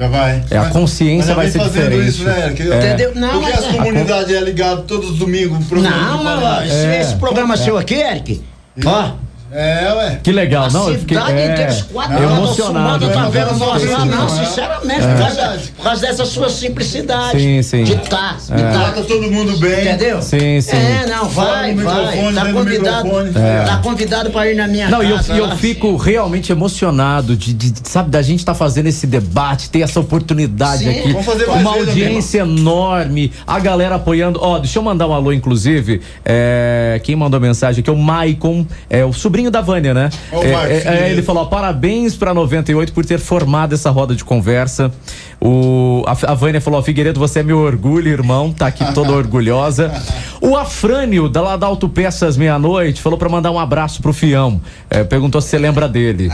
Já 0.01 0.09
vai. 0.09 0.43
É, 0.51 0.57
a 0.57 0.71
consciência 0.71 1.35
vai 1.35 1.51
ser 1.51 1.59
fazendo 1.59 1.91
diferente. 1.91 2.09
Isso, 2.09 2.25
né, 2.25 2.47
Eric? 2.47 2.63
É. 2.63 2.77
Entendeu? 2.79 3.13
Não, 3.17 3.29
Porque 3.33 3.51
mas 3.53 3.59
as 3.59 3.65
é- 3.67 3.77
comunidades 3.77 4.35
é 4.35 4.41
ligado 4.41 4.83
todos 4.85 5.11
os 5.11 5.19
domingos. 5.19 5.67
programa 5.67 5.95
Não, 5.95 6.21
ó, 6.21 6.23
qualidade. 6.23 6.69
esse, 6.69 6.87
É. 6.87 7.01
esse 7.03 7.17
programa 7.17 7.57
seu 7.59 7.77
aqui, 7.77 7.95
Eric, 7.97 8.43
ó. 8.87 9.11
É, 9.53 9.93
ué. 9.95 10.21
Que 10.23 10.31
legal, 10.31 10.65
A 10.67 10.71
não? 10.71 10.89
Eu 10.91 10.99
fiquei 11.01 11.19
cidade 11.19 11.39
é, 11.39 11.53
inteira, 11.53 11.71
os 11.73 11.83
quatro 11.83 12.13
Não, 12.21 12.37
emocionado. 12.37 13.09
tá 13.09 13.21
Não, 13.23 13.31
vendo 13.31 13.51
não, 13.53 13.59
nós 13.59 13.85
lá? 13.91 13.99
não, 13.99 14.07
Não, 14.07 14.17
não, 14.17 14.29
sinceramente, 14.29 15.03
É. 15.05 15.15
por, 15.15 15.19
causa, 15.19 15.61
por 15.77 15.83
causa 15.85 16.01
dessa 16.03 16.25
sua 16.25 16.49
simplicidade. 16.49 17.39
Sim, 17.41 17.63
sim. 17.63 17.85
De 17.85 17.97
tá, 17.97 18.37
de 18.39 18.47
Trata 18.63 18.93
tá. 18.93 19.03
todo 19.03 19.31
mundo 19.31 19.57
bem. 19.59 19.81
Entendeu? 19.81 20.23
Sim, 20.23 20.61
sim. 20.61 20.77
É, 20.77 21.07
não, 21.09 21.29
vai, 21.29 21.75
vai. 21.75 22.33
Tá 22.33 22.53
convidado, 22.53 23.05
microfone. 23.09 23.33
tá 23.67 23.81
convidado 23.83 24.31
pra 24.31 24.49
ir 24.51 24.55
na 24.55 24.69
minha 24.69 24.89
Não, 24.89 25.03
eu, 25.03 25.17
casa. 25.17 25.35
e 25.35 25.39
eu 25.39 25.47
lá. 25.47 25.57
fico 25.57 25.97
realmente 25.97 26.53
emocionado 26.53 27.35
de, 27.37 27.53
de- 27.53 27.71
de, 27.73 27.89
sabe, 27.89 28.09
da 28.11 28.23
gente 28.23 28.39
estar 28.41 28.55
fazendo 28.55 28.87
esse 28.87 29.07
debate, 29.07 29.69
ter 29.69 29.81
essa 29.81 29.99
oportunidade 29.99 30.85
Sim. 30.85 30.91
aqui. 30.91 31.13
Vamos 31.13 31.27
fazer 31.27 31.47
mais 31.47 31.61
Uma 31.61 31.71
audiência 31.73 32.41
enorme, 32.43 33.33
a 33.47 33.59
galera 33.59 33.97
apoiando. 33.97 34.39
Ó, 34.41 34.59
deixa 34.59 34.79
eu 34.79 34.83
mandar 34.83 35.09
um 35.09 35.13
alô, 35.13 35.33
inclusive. 35.33 36.01
é, 36.25 37.01
quem 37.03 37.17
mandou 37.17 37.39
a 37.39 37.41
mensagem 37.41 37.81
aqui 37.81 37.91
é 37.91 37.93
o 37.93 37.97
Maicon, 37.97 38.65
é 38.89 39.05
o 39.05 39.13
sobrinho 39.13 39.40
da 39.49 39.61
Vânia, 39.61 39.95
né? 39.95 40.11
É, 40.33 40.49
é, 40.49 41.05
é, 41.05 41.11
ele 41.13 41.23
falou: 41.23 41.45
ó, 41.45 41.47
parabéns 41.47 42.17
pra 42.17 42.35
98 42.35 42.93
por 42.93 43.05
ter 43.05 43.21
formado 43.21 43.77
essa 43.77 43.91
roda 43.91 44.17
de 44.17 44.25
conversa. 44.25 44.93
O, 45.41 46.03
a, 46.05 46.33
a 46.33 46.35
Vânia 46.35 46.61
falou: 46.61 46.81
ó, 46.81 46.83
Figueiredo, 46.83 47.21
você 47.21 47.39
é 47.39 47.43
meu 47.45 47.59
orgulho, 47.59 48.11
irmão. 48.11 48.53
Tá 48.53 48.67
aqui 48.67 48.85
toda 48.93 49.13
orgulhosa. 49.13 49.91
O 50.43 50.57
Afrânio, 50.57 51.29
da 51.29 51.43
lá 51.43 51.55
da 51.55 51.67
Autopeças 51.67 52.35
Meia-Noite, 52.39 53.03
falou 53.03 53.19
pra 53.19 53.29
mandar 53.29 53.51
um 53.51 53.59
abraço 53.59 54.01
pro 54.01 54.11
Fião. 54.11 54.59
É, 54.89 55.05
perguntou 55.05 55.39
se 55.39 55.49
você 55.49 55.59
lembra 55.59 55.87
dele. 55.87 56.31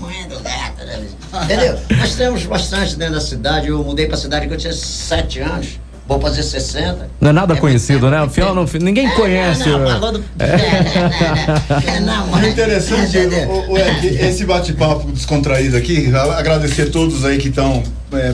Mãe 0.00 0.28
do 0.28 0.40
gato, 0.40 0.84
né? 0.84 1.06
Entendeu? 1.44 1.78
Nós 1.96 2.16
temos 2.16 2.44
bastante 2.46 2.96
dentro 2.96 3.14
da 3.14 3.20
cidade. 3.20 3.68
Eu 3.68 3.84
mudei 3.84 4.06
pra 4.06 4.16
cidade 4.16 4.48
que 4.48 4.54
eu 4.54 4.58
tinha 4.58 4.72
sete 4.72 5.38
anos. 5.38 5.78
Vou 6.06 6.20
fazer 6.20 6.42
60. 6.42 7.08
Não 7.18 7.30
é 7.30 7.32
nada 7.32 7.54
É 7.54 7.56
conhecido, 7.56 8.10
né? 8.10 8.18
O 8.18 8.22
tempo, 8.22 8.34
Fião 8.34 8.54
não, 8.54 8.66
ninguém 8.80 9.06
É, 9.06 9.10
conhece. 9.12 9.66
Não, 9.68 9.78
não, 10.00 10.12
do... 10.12 10.24
É, 10.38 11.96
é, 11.96 12.00
não, 12.00 12.26
mas- 12.26 12.46
interessante, 12.48 13.16
o, 13.18 13.72
o 13.72 13.78
esse 13.78 14.44
bate-papo 14.44 15.10
descontraído 15.10 15.76
aqui, 15.76 16.12
agradecer 16.36 16.82
a 16.82 16.90
todos 16.90 17.24
aí 17.24 17.38
que 17.38 17.48
estão 17.48 17.82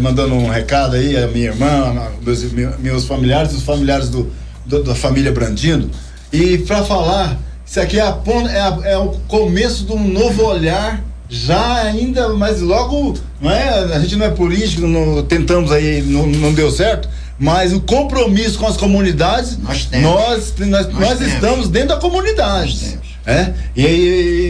mandando 0.00 0.34
um 0.34 0.48
recado 0.48 0.96
aí, 0.96 1.16
a 1.16 1.28
minha 1.28 1.46
irmã, 1.46 1.94
meus, 2.22 2.78
meus 2.80 3.04
familiares, 3.06 3.52
os 3.52 3.62
familiares 3.62 4.08
do, 4.08 4.30
do- 4.66 4.82
da 4.82 4.94
família 4.94 5.30
Brandino. 5.30 5.90
E 6.32 6.58
para 6.58 6.82
falar, 6.82 7.38
isso 7.64 7.80
aqui 7.80 7.98
é, 7.98 8.02
a, 8.02 8.16
é, 8.52 8.60
a- 8.60 8.78
é 8.84 8.98
o 8.98 9.10
começo 9.28 9.84
de 9.84 9.92
um 9.92 10.08
novo 10.08 10.44
olhar, 10.44 11.02
já 11.28 11.74
ainda, 11.82 12.30
mas 12.30 12.60
logo, 12.60 13.14
não 13.40 13.48
é, 13.48 13.94
a 13.94 14.00
gente 14.00 14.16
não 14.16 14.26
é 14.26 14.30
político, 14.30 14.82
não, 14.88 15.22
tentamos 15.22 15.70
aí, 15.70 16.02
não, 16.02 16.26
não 16.26 16.52
deu 16.52 16.68
certo. 16.72 17.08
Mas 17.40 17.72
o 17.72 17.80
compromisso 17.80 18.58
com 18.58 18.66
as 18.66 18.76
comunidades, 18.76 19.56
Nós 19.56 19.86
temos. 19.86 20.04
nós, 20.04 20.54
nós, 20.58 20.88
nós 20.92 21.18
temos. 21.18 21.32
estamos 21.32 21.68
dentro 21.70 21.88
da 21.88 21.96
comunidade. 21.96 22.74
Nós. 22.96 23.10
É? 23.26 23.52
E, 23.76 23.82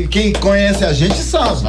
e 0.05 0.09
quem 0.11 0.33
conhece 0.33 0.85
a 0.85 0.93
gente 0.93 1.17
sabe. 1.19 1.61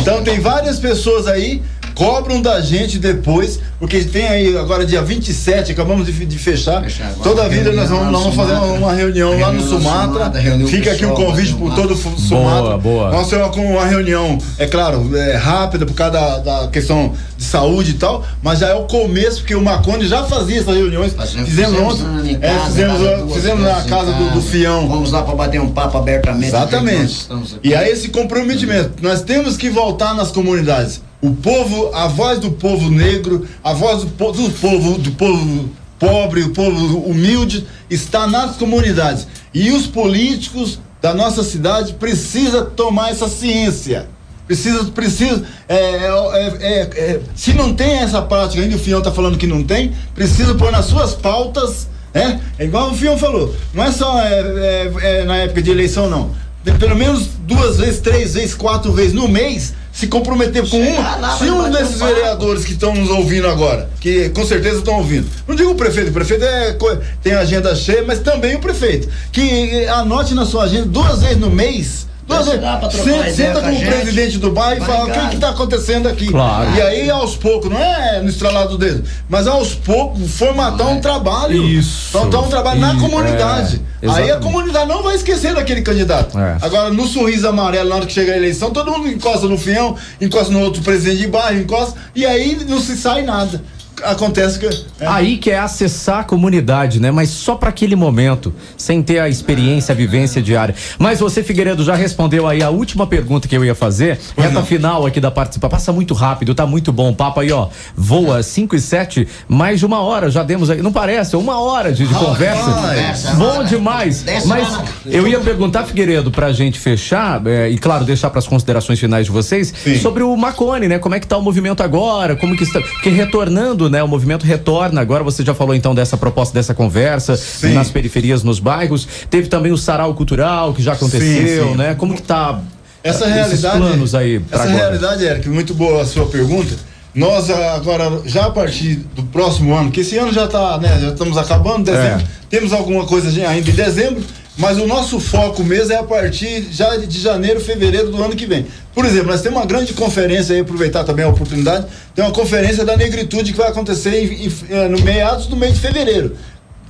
Então 0.00 0.22
tem 0.22 0.40
várias 0.40 0.78
pessoas 0.78 1.26
aí 1.26 1.62
cobram 1.94 2.42
da 2.42 2.60
gente 2.60 2.98
depois, 2.98 3.60
porque 3.78 4.02
tem 4.04 4.26
aí 4.26 4.56
agora 4.56 4.84
dia 4.84 5.02
27, 5.02 5.72
acabamos 5.72 6.06
de, 6.06 6.26
de 6.26 6.38
fechar. 6.38 6.82
fechar 6.82 7.12
Toda 7.22 7.48
vida 7.48 7.72
nós 7.72 7.88
vamos, 7.88 8.12
nós 8.12 8.22
vamos 8.22 8.36
fazer 8.36 8.52
uma 8.54 8.92
reunião, 8.92 9.30
reunião 9.30 9.40
lá 9.40 9.52
no 9.52 9.60
Sumatra. 9.60 10.24
Sumatra 10.24 10.66
Fica 10.66 10.92
aqui 10.92 11.04
o 11.04 11.12
um 11.12 11.14
convite 11.14 11.54
por 11.54 11.74
todo 11.74 11.94
o 11.94 11.96
Sumatra. 11.96 12.76
Boa, 12.76 12.78
boa. 12.78 13.10
Nós 13.10 13.28
temos 13.28 13.56
uma 13.56 13.84
reunião, 13.84 14.38
é 14.58 14.66
claro, 14.66 15.16
é, 15.16 15.36
rápida 15.36 15.86
por 15.86 15.94
causa 15.94 16.12
da, 16.12 16.38
da, 16.38 16.68
questão 16.68 17.12
de 17.36 17.44
saúde 17.44 17.92
e 17.92 17.94
tal, 17.94 18.24
mas 18.42 18.58
já 18.58 18.68
é 18.68 18.74
o 18.74 18.84
começo, 18.84 19.40
porque 19.40 19.54
o 19.54 19.62
Macone 19.62 20.06
já 20.06 20.24
fazia 20.24 20.60
essas 20.60 20.74
reuniões. 20.74 21.12
Fazemos, 21.12 21.48
fizemos 21.48 21.80
ontem. 21.80 22.38
É, 22.40 22.58
fizemos, 22.66 23.34
fizemos 23.34 23.62
na 23.62 23.82
casa 23.82 24.12
do, 24.12 24.30
do 24.30 24.42
Fião. 24.42 24.88
Vamos 24.88 25.12
lá 25.12 25.22
para 25.22 25.34
bater 25.34 25.60
um 25.60 25.70
papo 25.70 25.98
abertamente. 25.98 26.48
Exatamente. 26.48 27.28
E 27.62 27.74
aí 27.74 27.90
esse 27.90 28.08
comprometimento, 28.08 28.92
nós 29.00 29.22
temos 29.22 29.56
que 29.56 29.70
voltar 29.70 30.14
nas 30.14 30.30
comunidades 30.32 31.00
o 31.24 31.34
povo, 31.36 31.90
a 31.94 32.06
voz 32.06 32.38
do 32.38 32.50
povo 32.50 32.90
negro, 32.90 33.48
a 33.62 33.72
voz 33.72 34.02
do, 34.02 34.10
po 34.10 34.30
do 34.30 34.50
povo, 34.50 34.98
do 34.98 35.10
povo 35.12 35.70
pobre, 35.98 36.42
o 36.42 36.50
povo 36.50 36.98
humilde 36.98 37.66
está 37.88 38.26
nas 38.26 38.56
comunidades. 38.56 39.26
E 39.54 39.70
os 39.70 39.86
políticos 39.86 40.78
da 41.00 41.14
nossa 41.14 41.42
cidade 41.42 41.94
precisam 41.94 42.66
tomar 42.66 43.10
essa 43.10 43.26
ciência. 43.26 44.06
Precisa, 44.46 44.84
precisa. 44.84 45.42
É, 45.66 45.76
é, 45.76 46.56
é, 46.60 46.80
é, 46.80 47.20
se 47.34 47.54
não 47.54 47.72
tem 47.72 48.00
essa 48.00 48.20
prática, 48.20 48.62
ainda 48.62 48.76
o 48.76 48.78
Fião 48.78 48.98
está 48.98 49.10
falando 49.10 49.38
que 49.38 49.46
não 49.46 49.62
tem, 49.62 49.94
precisa 50.14 50.54
pôr 50.54 50.70
nas 50.70 50.84
suas 50.84 51.14
pautas. 51.14 51.88
É, 52.12 52.38
é 52.58 52.64
igual 52.66 52.90
o 52.90 52.94
Fião 52.94 53.16
falou. 53.16 53.54
Não 53.72 53.82
é 53.82 53.90
só 53.90 54.20
é, 54.20 54.92
é, 55.00 55.24
na 55.24 55.36
época 55.36 55.62
de 55.62 55.70
eleição, 55.70 56.10
não. 56.10 56.32
Pelo 56.78 56.96
menos 56.96 57.28
duas 57.46 57.78
vezes, 57.78 58.00
três 58.00 58.34
vezes, 58.34 58.54
quatro 58.54 58.92
vezes 58.92 59.14
no 59.14 59.26
mês 59.26 59.72
se 59.94 60.08
comprometer 60.08 60.68
com 60.68 60.76
um, 60.76 61.38
se 61.38 61.48
um 61.48 61.70
desses 61.70 62.02
um 62.02 62.06
vereadores 62.06 62.64
que 62.64 62.72
estão 62.72 62.92
nos 62.94 63.08
ouvindo 63.10 63.46
agora, 63.46 63.88
que 64.00 64.28
com 64.30 64.44
certeza 64.44 64.78
estão 64.78 64.94
ouvindo, 64.94 65.28
não 65.46 65.54
digo 65.54 65.70
o 65.70 65.74
prefeito, 65.76 66.10
o 66.10 66.12
prefeito 66.12 66.44
é, 66.44 66.76
tem 67.22 67.32
agenda 67.32 67.74
cheia, 67.76 68.02
mas 68.02 68.18
também 68.18 68.56
o 68.56 68.58
prefeito, 68.58 69.08
que 69.30 69.86
anote 69.86 70.34
na 70.34 70.44
sua 70.44 70.64
agenda 70.64 70.86
duas 70.86 71.22
vezes 71.22 71.38
no 71.38 71.48
mês 71.48 72.08
senta, 72.28 73.30
senta 73.30 73.60
com, 73.60 73.74
com 73.74 73.82
o 73.82 73.86
presidente 73.86 74.38
do 74.38 74.50
bairro 74.50 74.82
e 74.82 74.86
fala 74.86 75.04
o 75.04 75.28
que 75.28 75.34
está 75.34 75.50
acontecendo 75.50 76.08
aqui. 76.08 76.28
Claro. 76.28 76.74
E 76.74 76.80
aí, 76.80 77.10
aos 77.10 77.36
poucos, 77.36 77.70
não 77.70 77.78
é 77.78 78.20
no 78.20 78.28
estralado 78.28 78.70
do 78.70 78.78
dedo, 78.78 79.04
mas 79.28 79.46
aos 79.46 79.74
poucos, 79.74 80.30
formatar 80.36 80.88
um 80.88 81.00
trabalho. 81.00 81.62
Isso. 81.64 82.12
Formatar 82.12 82.44
um 82.44 82.48
trabalho 82.48 82.80
na 82.80 82.96
comunidade. 82.96 83.80
É, 84.00 84.10
aí 84.10 84.30
a 84.30 84.36
comunidade 84.36 84.86
não 84.86 85.02
vai 85.02 85.16
esquecer 85.16 85.54
daquele 85.54 85.82
candidato. 85.82 86.38
É. 86.38 86.58
Agora, 86.60 86.90
no 86.90 87.06
sorriso 87.06 87.48
amarelo, 87.48 87.88
na 87.88 87.96
hora 87.96 88.06
que 88.06 88.12
chega 88.12 88.32
a 88.32 88.36
eleição, 88.36 88.70
todo 88.70 88.90
mundo 88.90 89.08
encosta 89.08 89.46
no 89.46 89.58
fião, 89.58 89.96
encosta 90.20 90.52
no 90.52 90.60
outro 90.60 90.82
presidente 90.82 91.18
de 91.18 91.26
bairro, 91.28 91.60
encosta, 91.60 91.98
e 92.14 92.26
aí 92.26 92.64
não 92.66 92.80
se 92.80 92.96
sai 92.96 93.22
nada 93.22 93.62
acontece 94.02 94.58
que. 94.58 94.66
É. 94.66 95.06
Aí 95.06 95.36
que 95.36 95.50
é 95.50 95.58
acessar 95.58 96.20
a 96.20 96.24
comunidade, 96.24 97.00
né? 97.00 97.10
Mas 97.10 97.30
só 97.30 97.54
para 97.54 97.68
aquele 97.68 97.96
momento, 97.96 98.52
sem 98.76 99.02
ter 99.02 99.18
a 99.18 99.28
experiência, 99.28 99.92
a 99.92 99.96
vivência 99.96 100.42
diária. 100.42 100.74
Mas 100.98 101.20
você, 101.20 101.42
Figueiredo, 101.42 101.84
já 101.84 101.94
respondeu 101.94 102.46
aí 102.46 102.62
a 102.62 102.70
última 102.70 103.06
pergunta 103.06 103.48
que 103.48 103.56
eu 103.56 103.64
ia 103.64 103.74
fazer. 103.74 104.18
Pois 104.34 104.46
Reta 104.46 104.60
não. 104.60 104.66
final 104.66 105.06
aqui 105.06 105.20
da 105.20 105.30
participação. 105.30 105.74
Passa 105.74 105.92
muito 105.92 106.14
rápido, 106.14 106.54
tá 106.54 106.66
muito 106.66 106.92
bom. 106.92 107.10
O 107.10 107.14
papo 107.14 107.40
aí, 107.40 107.50
ó. 107.50 107.68
Voa 107.96 108.42
5 108.42 108.76
e 108.76 108.80
7, 108.80 109.28
mais 109.48 109.80
de 109.80 109.86
uma 109.86 110.00
hora. 110.00 110.30
Já 110.30 110.42
demos 110.42 110.70
aí. 110.70 110.82
Não 110.82 110.92
parece? 110.92 111.36
Uma 111.36 111.58
hora 111.60 111.92
de, 111.92 112.06
de 112.06 112.14
conversa. 112.14 113.34
bom 113.34 113.64
demais. 113.64 114.24
Mas 114.46 114.68
eu 115.06 115.26
ia 115.26 115.40
perguntar, 115.40 115.84
Figueiredo, 115.84 116.30
pra 116.30 116.52
gente 116.52 116.78
fechar, 116.78 117.44
é, 117.46 117.68
e 117.68 117.78
claro, 117.78 118.04
deixar 118.04 118.30
para 118.30 118.38
as 118.38 118.46
considerações 118.46 118.98
finais 118.98 119.26
de 119.26 119.32
vocês, 119.32 119.72
Sim. 119.82 119.98
sobre 119.98 120.22
o 120.22 120.36
Macone, 120.36 120.88
né? 120.88 120.98
Como 120.98 121.14
é 121.14 121.20
que 121.20 121.26
tá 121.26 121.36
o 121.36 121.42
movimento 121.42 121.82
agora? 121.82 122.36
Como 122.36 122.56
que 122.56 122.62
está. 122.62 122.80
Porque 122.80 123.10
retornando, 123.10 123.83
né? 123.88 124.02
O 124.02 124.08
movimento 124.08 124.44
retorna. 124.44 125.00
Agora 125.00 125.22
você 125.22 125.44
já 125.44 125.54
falou 125.54 125.74
então 125.74 125.94
dessa 125.94 126.16
proposta, 126.16 126.54
dessa 126.54 126.74
conversa 126.74 127.36
sim. 127.36 127.72
nas 127.72 127.90
periferias, 127.90 128.42
nos 128.42 128.58
bairros. 128.58 129.06
Teve 129.30 129.48
também 129.48 129.72
o 129.72 129.78
sarau 129.78 130.14
cultural 130.14 130.72
que 130.74 130.82
já 130.82 130.92
aconteceu, 130.92 131.64
sim, 131.66 131.72
sim. 131.72 131.76
né? 131.76 131.94
Como 131.94 132.14
que 132.14 132.22
tá 132.22 132.60
essa 133.02 133.26
realidade? 133.26 133.78
planos 133.78 134.14
aí 134.14 134.42
essa 134.50 134.62
agora? 134.62 134.78
realidade, 134.78 135.24
Eric, 135.24 135.48
muito 135.48 135.74
boa 135.74 136.02
a 136.02 136.06
sua 136.06 136.26
pergunta. 136.26 136.74
Nós 137.14 137.48
agora, 137.48 138.22
já 138.24 138.46
a 138.46 138.50
partir 138.50 138.96
do 139.14 139.22
próximo 139.24 139.72
ano, 139.74 139.90
que 139.90 140.00
esse 140.00 140.16
ano 140.18 140.32
já 140.32 140.46
está, 140.46 140.78
né? 140.78 140.98
Já 141.00 141.08
estamos 141.10 141.36
acabando, 141.38 141.84
dezembro. 141.84 142.20
É. 142.20 142.44
Temos 142.50 142.72
alguma 142.72 143.04
coisa 143.06 143.28
ainda 143.48 143.70
em 143.70 143.74
dezembro 143.74 144.22
mas 144.56 144.78
o 144.78 144.86
nosso 144.86 145.18
foco 145.18 145.64
mesmo 145.64 145.92
é 145.92 145.96
a 145.96 146.02
partir 146.04 146.68
já 146.70 146.96
de 146.96 147.20
janeiro, 147.20 147.60
fevereiro 147.60 148.10
do 148.10 148.22
ano 148.22 148.36
que 148.36 148.46
vem. 148.46 148.66
Por 148.94 149.04
exemplo, 149.04 149.32
nós 149.32 149.42
temos 149.42 149.58
uma 149.58 149.66
grande 149.66 149.92
conferência 149.92 150.54
aí, 150.54 150.60
aproveitar 150.60 151.02
também 151.02 151.24
a 151.24 151.28
oportunidade, 151.28 151.86
tem 152.14 152.24
uma 152.24 152.32
conferência 152.32 152.84
da 152.84 152.96
negritude 152.96 153.52
que 153.52 153.58
vai 153.58 153.68
acontecer 153.68 154.10
em, 154.10 154.46
em, 154.46 154.52
eh, 154.70 154.88
no 154.88 155.00
meados 155.02 155.46
do 155.46 155.56
mês 155.56 155.74
de 155.74 155.80
fevereiro. 155.80 156.36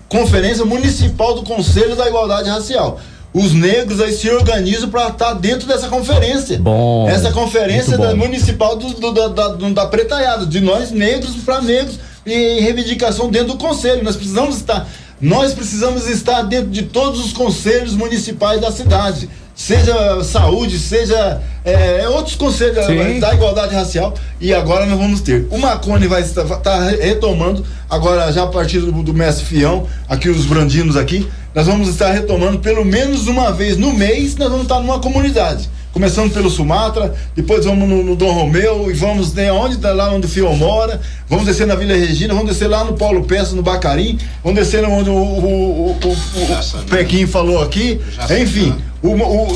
Conferência 0.09 0.65
Municipal 0.65 1.35
do 1.35 1.43
Conselho 1.43 1.97
da 1.97 2.07
Igualdade 2.07 2.49
Racial. 2.51 3.01
Os 3.33 3.53
negros 3.53 4.01
aí 4.01 4.13
se 4.13 4.31
organizam 4.31 4.89
para 4.91 5.09
estar 5.09 5.27
tá 5.27 5.33
dentro 5.33 5.67
dessa 5.67 5.89
conferência. 5.89 6.59
Bom. 6.59 7.09
Essa 7.09 7.33
conferência 7.33 7.99
da 7.99 8.15
municipal 8.15 8.77
do, 8.77 8.91
do, 8.95 9.11
da, 9.11 9.27
da, 9.29 9.49
da 9.49 9.87
pretaiada, 9.87 10.47
de 10.47 10.61
nós 10.61 10.93
negros 10.93 11.35
para 11.45 11.61
negros 11.61 11.99
e 12.25 12.61
reivindicação 12.61 13.29
dentro 13.29 13.49
do 13.49 13.57
conselho. 13.57 14.05
Nós 14.05 14.15
precisamos 14.15 14.55
estar 14.57 14.87
nós 15.25 15.55
precisamos 15.55 16.07
estar 16.07 16.43
dentro 16.43 16.71
de 16.71 16.83
todos 16.83 17.25
os 17.25 17.33
conselhos 17.33 17.95
municipais 17.95 18.61
da 18.61 18.71
cidade, 18.71 19.27
seja 19.55 20.23
saúde, 20.23 20.79
seja 20.79 21.41
é, 21.65 22.07
outros 22.11 22.37
conselhos 22.37 22.85
Sim. 22.85 23.21
da 23.21 23.33
igualdade 23.33 23.75
racial. 23.75 24.13
E 24.39 24.53
agora 24.53 24.85
nós 24.85 24.99
vamos 24.99 25.23
ter. 25.23 25.47
O 25.51 25.57
Macone 25.57 26.07
vai 26.07 26.21
estar 26.21 26.45
tá 26.45 26.91
retomando, 26.91 27.65
agora 27.89 28.31
já 28.33 28.43
a 28.43 28.49
partir 28.49 28.81
do, 28.81 28.93
do 29.03 29.15
mestre 29.15 29.47
Fião, 29.47 29.87
aqui 30.07 30.29
os 30.29 30.45
brandinos 30.45 30.95
aqui, 30.95 31.27
nós 31.55 31.67
vamos 31.67 31.89
estar 31.89 32.11
retomando 32.11 32.59
pelo 32.59 32.85
menos 32.85 33.27
uma 33.27 33.51
vez 33.51 33.79
no 33.79 33.95
mês, 33.95 34.37
nós 34.37 34.51
vamos 34.51 34.65
estar 34.65 34.79
numa 34.79 34.99
comunidade 34.99 35.71
começando 35.95 36.33
pelo 36.33 36.51
Sumatra, 36.51 37.15
depois 37.37 37.65
vamos 37.65 37.89
no, 37.89 38.03
no 38.03 38.17
Dom 38.17 38.33
Romeu 38.33 38.91
e 38.91 38.95
vamos 38.95 39.33
né, 39.33 39.53
onde 39.53 39.79
tá 39.79 39.93
lá 39.93 40.13
onde 40.13 40.27
o 40.27 40.29
Fio 40.29 40.53
mora, 40.57 41.01
vamos 41.29 41.47
descer 41.47 41.69
na 41.69 41.77
Vila 41.77 41.95
Regina, 41.95 42.35
vamos 42.35 42.51
descer 42.51 42.67
lá 42.67 42.83
no 42.83 42.95
Paulo 42.95 43.23
Peça, 43.25 43.55
no 43.55 43.63
Bacarim, 43.63 44.19
vamos 44.43 44.59
descer 44.59 44.85
onde 44.85 45.09
o, 45.09 45.15
o, 45.15 45.91
o, 45.93 46.11
o, 46.11 46.85
Pequim 46.91 47.29
falou 47.29 47.63
aqui, 47.63 48.01
enfim, 48.43 48.75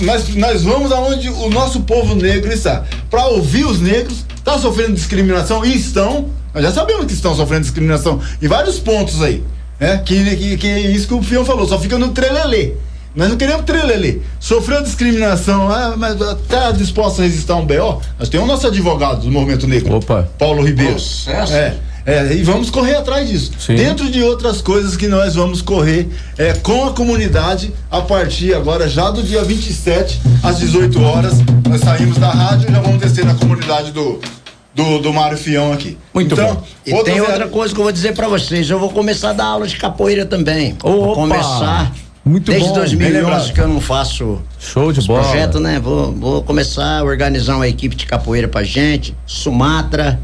nós, 0.04 0.32
nós 0.36 0.62
vamos 0.62 0.92
aonde 0.92 1.28
o 1.28 1.50
nosso 1.50 1.80
povo 1.80 2.14
negro 2.14 2.52
está, 2.52 2.84
para 3.10 3.26
ouvir 3.26 3.66
os 3.66 3.80
negros, 3.80 4.24
está 4.36 4.56
sofrendo 4.60 4.92
discriminação 4.92 5.64
e 5.64 5.76
estão, 5.76 6.30
nós 6.54 6.62
já 6.62 6.70
sabemos 6.70 7.06
que 7.06 7.14
estão 7.14 7.34
sofrendo 7.34 7.62
discriminação 7.62 8.20
em 8.40 8.46
vários 8.46 8.78
pontos 8.78 9.20
aí, 9.20 9.42
né? 9.80 9.98
Que, 10.06 10.36
que, 10.36 10.56
que 10.56 10.66
é 10.68 10.80
isso 10.92 11.08
que 11.08 11.14
o 11.14 11.22
Fião 11.22 11.44
falou, 11.44 11.66
só 11.66 11.80
fica 11.80 11.98
no 11.98 12.10
trelelê. 12.10 12.74
Nós 13.18 13.28
não 13.30 13.36
queremos 13.36 13.64
ali. 13.92 14.22
Sofreu 14.38 14.80
discriminação 14.80 15.66
lá, 15.66 15.96
mas 15.96 16.16
tá 16.46 16.70
disposto 16.70 17.20
a 17.20 17.24
resistir 17.24 17.50
a 17.50 17.56
um 17.56 17.66
BO. 17.66 18.00
Nós 18.16 18.28
temos 18.28 18.48
o 18.48 18.52
nosso 18.52 18.68
advogado 18.68 19.22
do 19.22 19.32
movimento 19.32 19.66
negro. 19.66 19.96
Opa. 19.96 20.28
Paulo 20.38 20.64
Ribeiro. 20.64 20.92
Processo. 20.92 21.52
É. 21.52 21.74
É, 22.06 22.32
e 22.32 22.44
vamos 22.44 22.70
correr 22.70 22.94
atrás 22.94 23.28
disso. 23.28 23.50
Sim. 23.58 23.74
Dentro 23.74 24.08
de 24.08 24.22
outras 24.22 24.62
coisas 24.62 24.96
que 24.96 25.08
nós 25.08 25.34
vamos 25.34 25.60
correr 25.60 26.08
é, 26.38 26.54
com 26.54 26.86
a 26.86 26.92
comunidade 26.92 27.72
a 27.90 28.00
partir 28.00 28.54
agora, 28.54 28.88
já 28.88 29.10
do 29.10 29.20
dia 29.20 29.42
27, 29.42 30.20
às 30.42 30.60
18 30.60 31.02
horas. 31.02 31.34
Nós 31.68 31.80
saímos 31.80 32.18
da 32.18 32.30
rádio 32.30 32.70
e 32.70 32.72
já 32.72 32.80
vamos 32.80 33.00
descer 33.00 33.24
na 33.26 33.34
comunidade 33.34 33.90
do, 33.90 34.20
do, 34.72 35.00
do 35.00 35.12
Mário 35.12 35.36
Fião 35.36 35.72
aqui. 35.72 35.98
Muito 36.14 36.34
então, 36.34 36.54
bom. 36.54 36.62
E 36.86 37.02
tem 37.02 37.20
outra 37.20 37.48
coisa 37.48 37.74
que 37.74 37.80
eu 37.80 37.84
vou 37.84 37.92
dizer 37.92 38.14
para 38.14 38.28
vocês. 38.28 38.70
Eu 38.70 38.78
vou 38.78 38.90
começar 38.90 39.30
a 39.30 39.34
dar 39.34 39.46
aula 39.46 39.66
de 39.66 39.76
capoeira 39.76 40.24
também. 40.24 40.76
Opa. 40.82 40.88
Vou 40.88 41.14
começar 41.14 41.92
muito 42.28 42.50
Desde 42.50 42.68
bom. 42.68 42.74
2011 42.74 43.52
que 43.52 43.60
eu 43.60 43.68
não 43.68 43.80
faço 43.80 44.40
Show 44.58 44.92
de 44.92 45.00
bola. 45.06 45.22
projeto, 45.22 45.58
né? 45.58 45.80
Vou, 45.80 46.12
vou 46.12 46.42
começar 46.42 46.98
a 46.98 47.02
organizar 47.04 47.56
uma 47.56 47.66
equipe 47.66 47.96
de 47.96 48.06
capoeira 48.06 48.46
pra 48.46 48.62
gente. 48.62 49.16
Sumatra, 49.26 50.20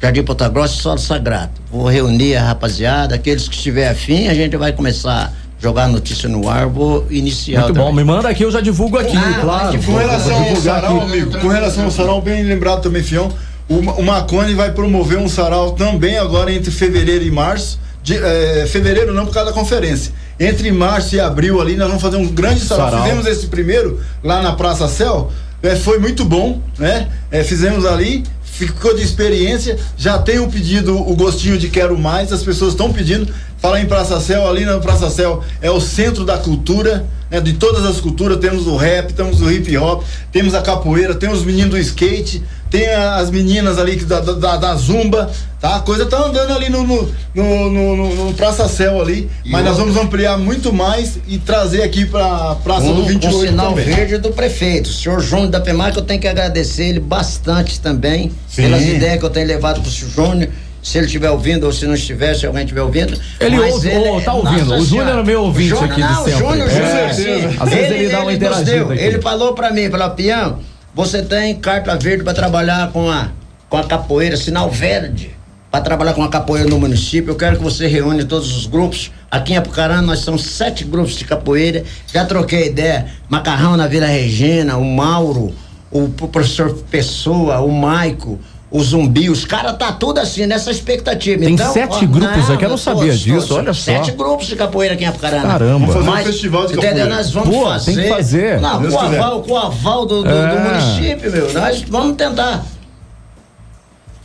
Jardim 0.00 0.22
Ponta 0.22 0.48
Grossa 0.48 0.74
e 0.74 0.78
Solo 0.78 0.98
Sagrado. 0.98 1.52
Vou 1.70 1.88
reunir 1.88 2.36
a 2.36 2.44
rapaziada, 2.44 3.14
aqueles 3.14 3.48
que 3.48 3.56
estiver 3.56 3.88
afim, 3.88 4.28
a 4.28 4.34
gente 4.34 4.56
vai 4.56 4.72
começar 4.72 5.32
a 5.34 5.48
jogar 5.60 5.84
a 5.84 5.88
notícia 5.88 6.28
no 6.28 6.48
ar, 6.48 6.68
vou 6.68 7.04
iniciar. 7.10 7.62
Muito 7.62 7.74
bom, 7.74 7.92
me 7.92 8.04
manda 8.04 8.28
aqui, 8.28 8.44
eu 8.44 8.50
já 8.50 8.60
divulgo 8.60 8.96
aqui, 8.96 9.16
ah, 9.16 9.38
claro. 9.40 9.82
Com 9.82 9.96
relação 9.96 10.48
ao 10.48 10.56
sarau, 10.56 11.00
amigo, 11.00 11.38
com 11.40 11.48
relação 11.48 11.84
ao 11.84 11.90
sarau, 11.90 12.22
bem 12.22 12.44
lembrado 12.44 12.82
também, 12.82 13.02
Fião, 13.02 13.28
o, 13.68 13.78
o 13.78 14.02
Macone 14.02 14.54
vai 14.54 14.72
promover 14.72 15.18
um 15.18 15.28
sarau 15.28 15.72
também 15.72 16.16
agora 16.16 16.52
entre 16.52 16.70
fevereiro 16.70 17.24
e 17.24 17.30
março. 17.30 17.78
De, 18.02 18.16
é, 18.16 18.66
fevereiro 18.66 19.12
não 19.12 19.26
por 19.26 19.34
causa 19.34 19.50
da 19.50 19.54
conferência 19.54 20.12
entre 20.38 20.70
março 20.70 21.16
e 21.16 21.20
abril 21.20 21.60
ali, 21.60 21.76
nós 21.76 21.88
vamos 21.88 22.02
fazer 22.02 22.16
um 22.16 22.28
grande 22.28 22.60
sarau. 22.60 22.90
sarau. 22.90 23.04
Fizemos 23.04 23.26
esse 23.26 23.46
primeiro 23.48 24.00
lá 24.22 24.40
na 24.40 24.52
Praça 24.52 24.86
Céu. 24.88 25.32
É, 25.62 25.74
foi 25.74 25.98
muito 25.98 26.24
bom, 26.24 26.62
né? 26.78 27.08
É, 27.30 27.42
fizemos 27.42 27.84
ali, 27.84 28.24
ficou 28.44 28.94
de 28.94 29.02
experiência, 29.02 29.76
já 29.96 30.16
tem 30.18 30.38
o 30.38 30.48
pedido, 30.48 30.96
o 30.96 31.16
gostinho 31.16 31.58
de 31.58 31.68
quero 31.68 31.98
mais, 31.98 32.32
as 32.32 32.44
pessoas 32.44 32.72
estão 32.72 32.92
pedindo. 32.92 33.32
Falar 33.58 33.80
em 33.80 33.86
Praça 33.86 34.20
Céu, 34.20 34.48
ali 34.48 34.64
na 34.64 34.78
Praça 34.78 35.10
Céu 35.10 35.42
é 35.60 35.68
o 35.68 35.80
centro 35.80 36.24
da 36.24 36.38
cultura, 36.38 37.04
né, 37.30 37.40
de 37.40 37.54
todas 37.54 37.84
as 37.84 38.00
culturas, 38.00 38.38
temos 38.38 38.66
o 38.66 38.76
rap, 38.76 39.12
temos 39.12 39.40
o 39.40 39.50
hip 39.50 39.76
hop, 39.76 40.02
temos 40.32 40.54
a 40.54 40.62
capoeira, 40.62 41.14
temos 41.14 41.40
os 41.40 41.44
meninos 41.44 41.70
do 41.70 41.78
skate, 41.78 42.42
tem 42.70 42.86
as 42.86 43.30
meninas 43.30 43.78
ali 43.78 43.96
da, 43.96 44.20
da, 44.20 44.56
da 44.56 44.74
Zumba, 44.76 45.30
tá? 45.60 45.76
A 45.76 45.80
coisa 45.80 46.04
tá 46.06 46.18
andando 46.26 46.52
ali 46.52 46.68
no, 46.68 46.84
no, 46.84 47.08
no, 47.34 47.70
no, 47.70 48.26
no 48.26 48.34
Praça 48.34 48.68
Céu 48.68 49.00
ali, 49.00 49.30
e 49.44 49.50
mas 49.50 49.64
nós 49.64 49.78
vamos 49.78 49.96
ampliar 49.96 50.36
muito 50.36 50.72
mais 50.72 51.18
e 51.26 51.38
trazer 51.38 51.82
aqui 51.82 52.04
pra 52.04 52.56
Praça 52.56 52.86
um, 52.86 52.96
do 52.96 53.04
28 53.04 53.36
um 53.36 53.40
sinal 53.40 53.70
também. 53.70 53.84
verde 53.84 54.18
do 54.18 54.30
prefeito, 54.30 54.90
o 54.90 54.92
senhor 54.92 55.20
Júnior 55.20 55.48
da 55.48 55.60
PEMAC, 55.60 55.96
eu 55.96 56.02
tenho 56.02 56.20
que 56.20 56.28
agradecer 56.28 56.84
ele 56.84 57.00
bastante 57.00 57.80
também, 57.80 58.30
Sim. 58.48 58.62
pelas 58.62 58.82
ideias 58.82 59.18
que 59.18 59.24
eu 59.24 59.30
tenho 59.30 59.46
levado 59.46 59.80
pro 59.80 59.90
senhor 59.90 60.10
Júnior, 60.10 60.50
se 60.88 60.96
ele 60.96 61.06
estiver 61.06 61.30
ouvindo 61.30 61.64
ou 61.64 61.72
se 61.72 61.86
não 61.86 61.92
estiver, 61.92 62.34
se 62.34 62.46
alguém 62.46 62.62
estiver 62.62 62.80
ouvindo. 62.80 63.20
Ele 63.38 63.58
ouve, 63.58 63.90
ele, 63.90 64.08
oh, 64.08 64.20
tá 64.22 64.32
ouvindo. 64.32 64.74
O 64.74 64.82
Júnior 64.82 65.18
é 65.18 65.22
meu 65.22 65.42
ouvinte 65.42 65.68
Júnior, 65.68 65.90
aqui 65.90 66.00
não, 66.00 66.24
de 66.24 66.30
sempre. 66.30 66.48
Júnior, 66.48 66.68
é. 66.70 67.12
Júnior, 67.12 67.54
Às 67.62 67.68
vezes 67.68 67.90
ele, 67.90 68.04
ele 68.04 68.08
dá 68.08 68.22
uma 68.22 68.32
interagida 68.32 68.94
Ele 68.94 69.20
falou 69.20 69.52
pra 69.52 69.70
mim, 69.70 69.90
falou, 69.90 70.10
Pião, 70.12 70.60
você 70.94 71.20
tem 71.20 71.54
carta 71.56 71.94
verde 71.94 72.24
para 72.24 72.32
trabalhar 72.32 72.90
com 72.90 73.10
a, 73.10 73.28
com 73.68 73.76
a 73.76 73.84
capoeira, 73.84 74.34
sinal 74.34 74.70
verde, 74.70 75.30
para 75.70 75.82
trabalhar 75.82 76.14
com 76.14 76.24
a 76.24 76.28
capoeira 76.30 76.66
no 76.66 76.80
município. 76.80 77.32
Eu 77.32 77.36
quero 77.36 77.58
que 77.58 77.62
você 77.62 77.86
reúne 77.86 78.24
todos 78.24 78.56
os 78.56 78.64
grupos. 78.64 79.12
Aqui 79.30 79.52
em 79.52 79.58
Apucarana 79.58 80.00
nós 80.00 80.20
somos 80.20 80.42
sete 80.42 80.84
grupos 80.84 81.16
de 81.16 81.26
capoeira. 81.26 81.84
Já 82.10 82.24
troquei 82.24 82.68
ideia. 82.68 83.08
Macarrão 83.28 83.76
na 83.76 83.86
Vila 83.86 84.06
Regina, 84.06 84.78
o 84.78 84.84
Mauro, 84.86 85.54
o 85.90 86.08
professor 86.08 86.72
Pessoa, 86.90 87.60
o 87.60 87.70
Maico 87.70 88.38
o 88.70 88.82
zumbi, 88.82 89.30
os 89.30 89.44
caras 89.44 89.76
tá 89.78 89.92
tudo 89.92 90.18
assim, 90.18 90.46
nessa 90.46 90.70
expectativa. 90.70 91.42
Tem 91.42 91.54
então, 91.54 91.72
sete 91.72 92.04
ó, 92.04 92.06
grupos 92.06 92.48
não, 92.48 92.54
aqui, 92.54 92.64
eu 92.64 92.68
não 92.68 92.76
sabia 92.76 93.02
todos, 93.02 93.20
disso, 93.20 93.54
olha 93.54 93.72
só. 93.72 93.80
Sete 93.80 94.10
grupos 94.12 94.46
de 94.46 94.56
capoeira 94.56 94.94
aqui 94.94 95.04
em 95.04 95.06
Apucarana. 95.06 95.48
Caramba. 95.48 95.86
Vamos 95.86 95.94
fazer 95.94 96.06
Mas, 96.10 96.26
um 96.26 96.32
festival 96.32 96.66
de 96.66 96.74
capoeira. 96.74 96.96
Entendeu? 96.96 97.16
Nós 97.16 97.30
vamos 97.32 97.56
Pô, 97.56 97.64
fazer. 97.64 97.94
Tem 97.94 98.02
que 98.02 98.08
fazer. 98.10 98.60
Não, 98.60 98.82
com 98.82 98.88
o, 98.88 98.98
aval, 98.98 99.42
com 99.42 99.52
o 99.52 99.56
aval 99.56 100.06
do, 100.06 100.22
do, 100.22 100.28
é. 100.28 100.54
do 100.54 100.60
município, 100.60 101.32
meu, 101.32 101.52
nós 101.54 101.82
vamos 101.82 102.16
tentar 102.16 102.64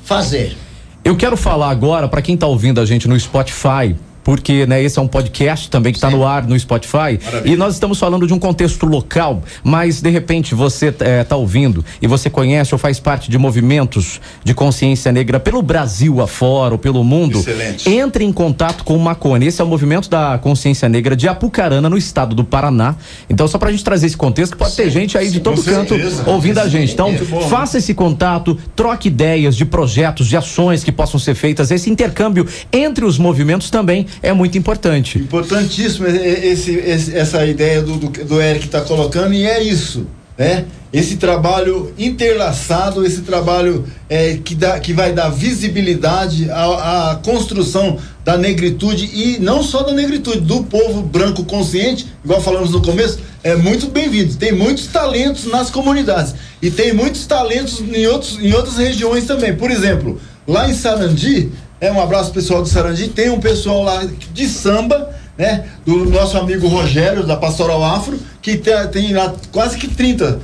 fazer. 0.03 0.57
Eu 1.05 1.15
quero 1.15 1.37
falar 1.37 1.69
agora 1.69 2.09
para 2.09 2.21
quem 2.21 2.35
tá 2.35 2.47
ouvindo 2.47 2.81
a 2.81 2.85
gente 2.85 3.07
no 3.07 3.17
Spotify, 3.17 3.95
porque 4.23 4.65
né, 4.65 4.81
esse 4.81 4.97
é 4.97 5.01
um 5.01 5.07
podcast 5.07 5.69
também 5.69 5.91
que 5.91 5.97
está 5.97 6.09
no 6.09 6.25
ar 6.25 6.47
no 6.47 6.57
Spotify 6.57 7.19
Maravilha. 7.23 7.53
e 7.53 7.57
nós 7.57 7.73
estamos 7.73 7.99
falando 7.99 8.25
de 8.25 8.33
um 8.33 8.39
contexto 8.39 8.85
local, 8.85 9.43
mas 9.63 10.01
de 10.01 10.09
repente 10.09 10.55
você 10.55 10.87
está 10.87 11.05
é, 11.05 11.23
tá 11.23 11.35
ouvindo 11.35 11.83
e 12.01 12.07
você 12.07 12.29
conhece 12.29 12.73
ou 12.73 12.79
faz 12.79 12.99
parte 12.99 13.29
de 13.29 13.37
movimentos 13.37 14.19
de 14.43 14.53
consciência 14.53 15.11
negra 15.11 15.39
pelo 15.39 15.61
Brasil 15.61 16.21
afora 16.21 16.73
ou 16.73 16.77
pelo 16.77 17.03
mundo, 17.03 17.39
Excelente. 17.39 17.89
entre 17.89 18.23
em 18.23 18.31
contato 18.31 18.83
com 18.83 18.95
o 18.95 18.99
Macone. 18.99 19.47
Esse 19.47 19.61
é 19.61 19.63
o 19.63 19.67
movimento 19.67 20.09
da 20.09 20.37
consciência 20.37 20.87
negra 20.87 21.15
de 21.15 21.27
Apucarana, 21.27 21.89
no 21.89 21.97
estado 21.97 22.35
do 22.35 22.43
Paraná. 22.43 22.95
Então, 23.29 23.47
só 23.47 23.57
para 23.57 23.69
a 23.69 23.71
gente 23.71 23.83
trazer 23.83 24.07
esse 24.07 24.17
contexto, 24.17 24.53
que 24.53 24.57
pode 24.57 24.71
sim, 24.71 24.83
ter 24.83 24.89
gente 24.89 25.17
aí 25.17 25.27
sim, 25.27 25.33
de 25.33 25.39
todo 25.39 25.61
canto 25.63 25.95
certeza. 25.95 26.29
ouvindo 26.29 26.59
a 26.59 26.67
gente. 26.67 26.93
Então, 26.93 27.13
faça 27.49 27.77
esse 27.77 27.93
contato, 27.93 28.57
troque 28.75 29.07
ideias 29.07 29.55
de 29.55 29.65
projetos, 29.65 30.27
de 30.27 30.37
ações 30.37 30.83
que 30.83 30.91
possam 30.91 31.19
ser 31.19 31.35
feitas. 31.35 31.71
Esse 31.71 31.89
intercâmbio 31.89 32.47
entre 32.71 33.05
os 33.05 33.17
movimentos 33.17 33.69
também 33.69 34.05
é 34.21 34.33
muito 34.33 34.57
importante. 34.57 35.17
Importantíssimo 35.19 36.07
esse, 36.07 36.71
esse 36.71 37.15
essa 37.15 37.45
ideia 37.45 37.81
do, 37.81 37.97
do, 37.97 38.09
do 38.25 38.41
Eric 38.41 38.65
está 38.65 38.81
colocando 38.81 39.33
e 39.33 39.45
é 39.45 39.61
isso, 39.61 40.07
né? 40.37 40.65
Esse 40.91 41.15
trabalho 41.15 41.91
interlaçado, 41.97 43.03
esse 43.03 43.21
trabalho 43.21 43.83
é, 44.07 44.37
que, 44.43 44.53
dá, 44.53 44.79
que 44.79 44.93
vai 44.93 45.11
dar 45.11 45.29
visibilidade 45.29 46.51
à, 46.51 47.11
à 47.11 47.15
construção 47.15 47.97
da 48.23 48.37
negritude 48.37 49.09
e 49.11 49.39
não 49.39 49.63
só 49.63 49.81
da 49.81 49.91
negritude, 49.91 50.41
do 50.41 50.63
povo 50.63 51.01
branco 51.01 51.43
consciente, 51.45 52.05
igual 52.23 52.39
falamos 52.39 52.69
no 52.69 52.79
começo, 52.79 53.17
é 53.43 53.55
muito 53.55 53.87
bem-vindo. 53.87 54.35
Tem 54.35 54.51
muitos 54.51 54.85
talentos 54.85 55.45
nas 55.45 55.71
comunidades 55.71 56.35
e 56.61 56.69
tem 56.69 56.93
muitos 56.93 57.25
talentos 57.25 57.81
em, 57.81 58.05
outros, 58.05 58.39
em 58.39 58.53
outras 58.53 58.77
regiões 58.77 59.25
também. 59.25 59.55
Por 59.55 59.71
exemplo, 59.71 60.21
lá 60.47 60.69
em 60.69 60.75
Sarandi, 60.75 61.51
é, 61.83 61.91
um 61.91 62.01
abraço 62.01 62.31
pessoal 62.31 62.61
do 62.61 62.69
Sarandi. 62.69 63.09
Tem 63.09 63.29
um 63.29 63.41
pessoal 63.41 63.83
lá 63.83 64.07
de 64.33 64.47
samba, 64.47 65.09
né? 65.37 65.65
Do 65.85 66.05
nosso 66.05 66.37
amigo 66.37 66.65
Rogério, 66.65 67.25
da 67.25 67.35
Pastoral 67.35 67.83
Afro, 67.83 68.17
que 68.41 68.55
tem, 68.55 69.13
lá 69.13 69.33
quase 69.51 69.77
que 69.77 69.89
30. 69.89 70.39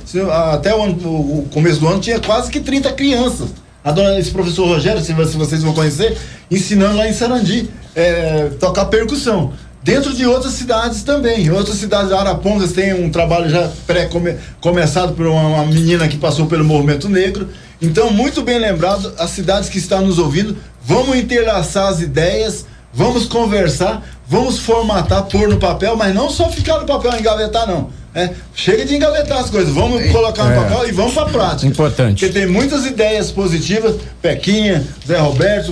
Até 0.51 0.75
o, 0.75 0.83
ano, 0.83 0.95
o, 0.95 1.47
começo 1.49 1.79
do 1.79 1.87
ano 1.87 2.01
tinha 2.01 2.19
quase 2.19 2.51
que 2.51 2.59
30 2.59 2.91
crianças. 2.91 3.51
A 3.81 3.93
dona, 3.93 4.19
esse 4.19 4.31
professor 4.31 4.67
Rogério, 4.67 5.01
se, 5.01 5.13
vocês 5.13 5.63
vão 5.63 5.73
conhecer, 5.73 6.17
ensinando 6.51 6.97
lá 6.97 7.07
em 7.07 7.13
Sarandi, 7.13 7.69
é, 7.95 8.49
tocar 8.59 8.85
percussão. 8.85 9.53
Dentro 9.81 10.13
de 10.13 10.25
outras 10.25 10.51
cidades 10.53 11.03
também. 11.03 11.49
Outras 11.51 11.77
cidades, 11.77 12.11
Arapongas 12.11 12.73
tem 12.73 12.93
um 12.93 13.09
trabalho 13.09 13.49
já 13.49 13.71
pré-começado 13.87 15.13
por 15.13 15.25
uma, 15.25 15.41
uma 15.41 15.65
menina 15.67 16.05
que 16.09 16.17
passou 16.17 16.47
pelo 16.47 16.65
movimento 16.65 17.07
negro. 17.07 17.47
Então, 17.81 18.11
muito 18.11 18.41
bem 18.41 18.59
lembrado, 18.59 19.13
as 19.17 19.29
cidades 19.29 19.69
que 19.69 19.77
estão 19.77 20.05
nos 20.05 20.19
ouvindo, 20.19 20.57
vamos 20.89 21.15
interlaçar 21.15 21.87
as 21.87 22.01
ideias, 22.01 22.65
vamos 22.91 23.27
conversar, 23.27 24.03
vamos 24.27 24.57
formatar, 24.57 25.23
pôr 25.25 25.47
no 25.47 25.57
papel, 25.57 25.95
mas 25.95 26.15
não 26.15 26.31
só 26.31 26.49
ficar 26.49 26.79
no 26.79 26.85
papel 26.87 27.15
engavetar, 27.15 27.67
não. 27.67 27.91
É, 28.15 28.31
chega 28.55 28.83
de 28.83 28.95
engavetar 28.95 29.37
as 29.37 29.51
coisas, 29.51 29.71
vamos 29.71 30.11
colocar 30.11 30.45
no 30.45 30.51
é. 30.51 30.55
papel 30.55 30.89
e 30.89 30.91
vamos 30.91 31.13
para 31.13 31.27
prática. 31.27 31.67
Importante. 31.67 32.25
Porque 32.25 32.39
tem 32.39 32.47
muitas 32.47 32.87
ideias 32.87 33.31
positivas, 33.31 33.97
Pequinha, 34.19 34.83
Zé 35.07 35.19
Roberto, 35.19 35.71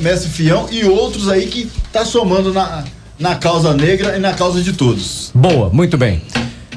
Mestre 0.00 0.30
Fião 0.30 0.68
e 0.70 0.84
outros 0.84 1.28
aí 1.28 1.46
que 1.46 1.68
tá 1.92 2.04
somando 2.04 2.54
na, 2.54 2.84
na 3.18 3.34
causa 3.34 3.74
negra 3.74 4.16
e 4.16 4.20
na 4.20 4.34
causa 4.34 4.62
de 4.62 4.72
todos. 4.72 5.32
Boa, 5.34 5.68
muito 5.70 5.98
bem. 5.98 6.22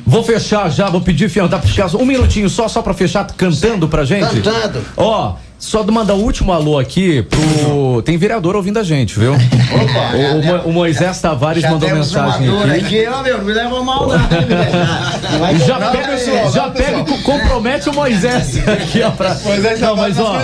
Vou 0.03 0.23
fechar 0.23 0.67
já, 0.71 0.89
vou 0.89 1.01
pedir, 1.01 1.29
Fião, 1.29 1.47
dá 1.47 1.59
pra 1.59 1.69
ficar 1.69 1.95
um 1.95 2.05
minutinho 2.05 2.49
só, 2.49 2.67
só 2.67 2.81
pra 2.81 2.95
fechar, 2.95 3.27
cantando 3.37 3.87
pra 3.87 4.03
gente? 4.03 4.41
Cantando. 4.41 4.83
Ó, 4.97 5.35
só 5.61 5.83
mandar 5.83 6.15
o 6.15 6.21
último 6.21 6.51
alô 6.51 6.79
aqui 6.79 7.21
pro. 7.21 8.01
Tem 8.01 8.17
vereador 8.17 8.55
ouvindo 8.55 8.79
a 8.79 8.83
gente, 8.83 9.17
viu? 9.17 9.33
Opa! 9.33 10.63
O, 10.63 10.67
o, 10.67 10.69
o 10.69 10.73
Moisés 10.73 11.21
Tavares 11.21 11.63
mandou 11.63 11.87
mensagem 11.91 12.49
aqui. 12.49 12.79
aqui. 12.79 13.07
Ó, 13.07 13.21
meu, 13.21 13.43
me 13.43 13.53
leva 13.53 13.83
mal, 13.83 14.07
não. 14.07 14.17
já 15.65 15.91
pega, 15.91 16.17
já 16.51 16.69
pega, 16.71 17.05
compromete 17.23 17.89
o 17.89 17.93
Moisés 17.93 18.57
aqui, 18.67 19.03
ó. 19.03 19.11
Pra... 19.11 19.35
Moisés 19.35 19.79
não, 19.79 19.95
mas 19.95 20.17
ó, 20.17 20.41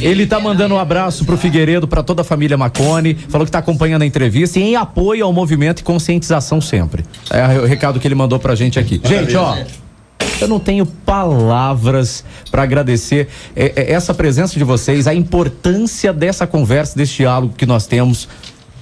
ele 0.00 0.26
tá 0.26 0.40
mandando 0.40 0.74
um 0.74 0.78
abraço 0.78 1.26
pro 1.26 1.36
Figueiredo, 1.36 1.86
pra 1.86 2.02
toda 2.02 2.22
a 2.22 2.24
família 2.24 2.56
Macone. 2.56 3.14
Falou 3.28 3.44
que 3.44 3.52
tá 3.52 3.58
acompanhando 3.58 4.02
a 4.02 4.06
entrevista 4.06 4.58
e 4.58 4.62
em 4.62 4.74
apoio 4.74 5.26
ao 5.26 5.32
movimento 5.34 5.80
e 5.80 5.82
conscientização 5.82 6.62
sempre. 6.62 7.04
É 7.30 7.58
o 7.58 7.66
recado 7.66 8.00
que 8.00 8.08
ele 8.08 8.14
mandou 8.14 8.38
pra 8.38 8.54
gente 8.54 8.78
aqui. 8.78 8.98
Gente, 9.04 9.36
ó. 9.36 9.54
Eu 10.40 10.48
não 10.48 10.60
tenho 10.60 10.84
palavras 10.84 12.24
para 12.50 12.62
agradecer 12.62 13.28
é, 13.54 13.72
é, 13.76 13.92
essa 13.92 14.12
presença 14.12 14.58
de 14.58 14.64
vocês, 14.64 15.06
a 15.06 15.14
importância 15.14 16.12
dessa 16.12 16.46
conversa, 16.46 16.96
desse 16.96 17.16
diálogo 17.16 17.54
que 17.56 17.64
nós 17.64 17.86
temos. 17.86 18.28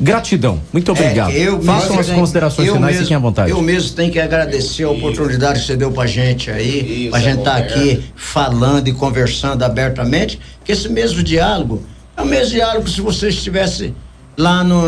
Gratidão, 0.01 0.61
muito 0.73 0.91
obrigado. 0.91 1.31
É, 1.31 1.39
eu 1.39 1.63
Façam 1.63 1.99
as 1.99 2.11
considerações 2.11 2.69
finais, 2.69 2.87
mesmo, 2.87 3.03
fiquem 3.03 3.17
à 3.17 3.21
vontade. 3.21 3.51
Eu 3.51 3.63
mesmo 3.63 3.95
tenho 3.95 4.11
que 4.11 4.19
agradecer 4.19 4.83
a 4.83 4.91
oportunidade 4.91 5.61
que 5.61 5.67
você 5.67 5.77
deu 5.77 5.93
pra 5.93 6.05
gente 6.07 6.51
aí, 6.51 7.05
Isso, 7.05 7.11
pra 7.11 7.21
gente 7.21 7.39
estar 7.39 7.53
tá 7.53 7.59
aqui 7.59 8.05
falando 8.17 8.89
e 8.89 8.93
conversando 8.93 9.63
abertamente, 9.63 10.41
que 10.65 10.73
esse 10.73 10.89
mesmo 10.89 11.23
diálogo 11.23 11.85
é 12.17 12.23
o 12.23 12.27
mesmo 12.27 12.51
diálogo 12.55 12.89
se 12.89 13.01
você 13.01 13.29
estivesse 13.29 13.95
lá 14.37 14.65
no, 14.65 14.83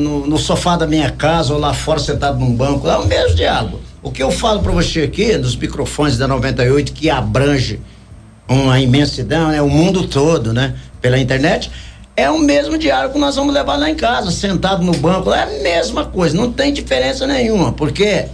no, 0.00 0.26
no 0.26 0.38
sofá 0.38 0.76
da 0.76 0.86
minha 0.86 1.10
casa 1.10 1.52
ou 1.52 1.60
lá 1.60 1.74
fora 1.74 1.98
sentado 1.98 2.38
num 2.38 2.54
banco, 2.54 2.88
é 2.88 2.96
o 2.96 3.06
mesmo 3.06 3.34
diálogo. 3.34 3.85
O 4.06 4.10
que 4.12 4.22
eu 4.22 4.30
falo 4.30 4.60
para 4.62 4.70
você 4.70 5.00
aqui, 5.00 5.36
nos 5.36 5.56
microfones 5.56 6.16
da 6.16 6.28
98, 6.28 6.92
que 6.92 7.10
abrange 7.10 7.80
uma 8.48 8.78
imensidão, 8.78 9.48
né? 9.48 9.60
O 9.60 9.68
mundo 9.68 10.06
todo, 10.06 10.52
né? 10.52 10.76
Pela 11.00 11.18
internet, 11.18 11.72
é 12.14 12.30
o 12.30 12.38
mesmo 12.38 12.78
diário 12.78 13.10
que 13.10 13.18
nós 13.18 13.34
vamos 13.34 13.52
levar 13.52 13.74
lá 13.74 13.90
em 13.90 13.96
casa, 13.96 14.30
sentado 14.30 14.84
no 14.84 14.92
banco, 14.92 15.32
é 15.32 15.42
a 15.42 15.60
mesma 15.60 16.04
coisa, 16.04 16.36
não 16.36 16.52
tem 16.52 16.72
diferença 16.72 17.26
nenhuma, 17.26 17.72
porque 17.72 18.26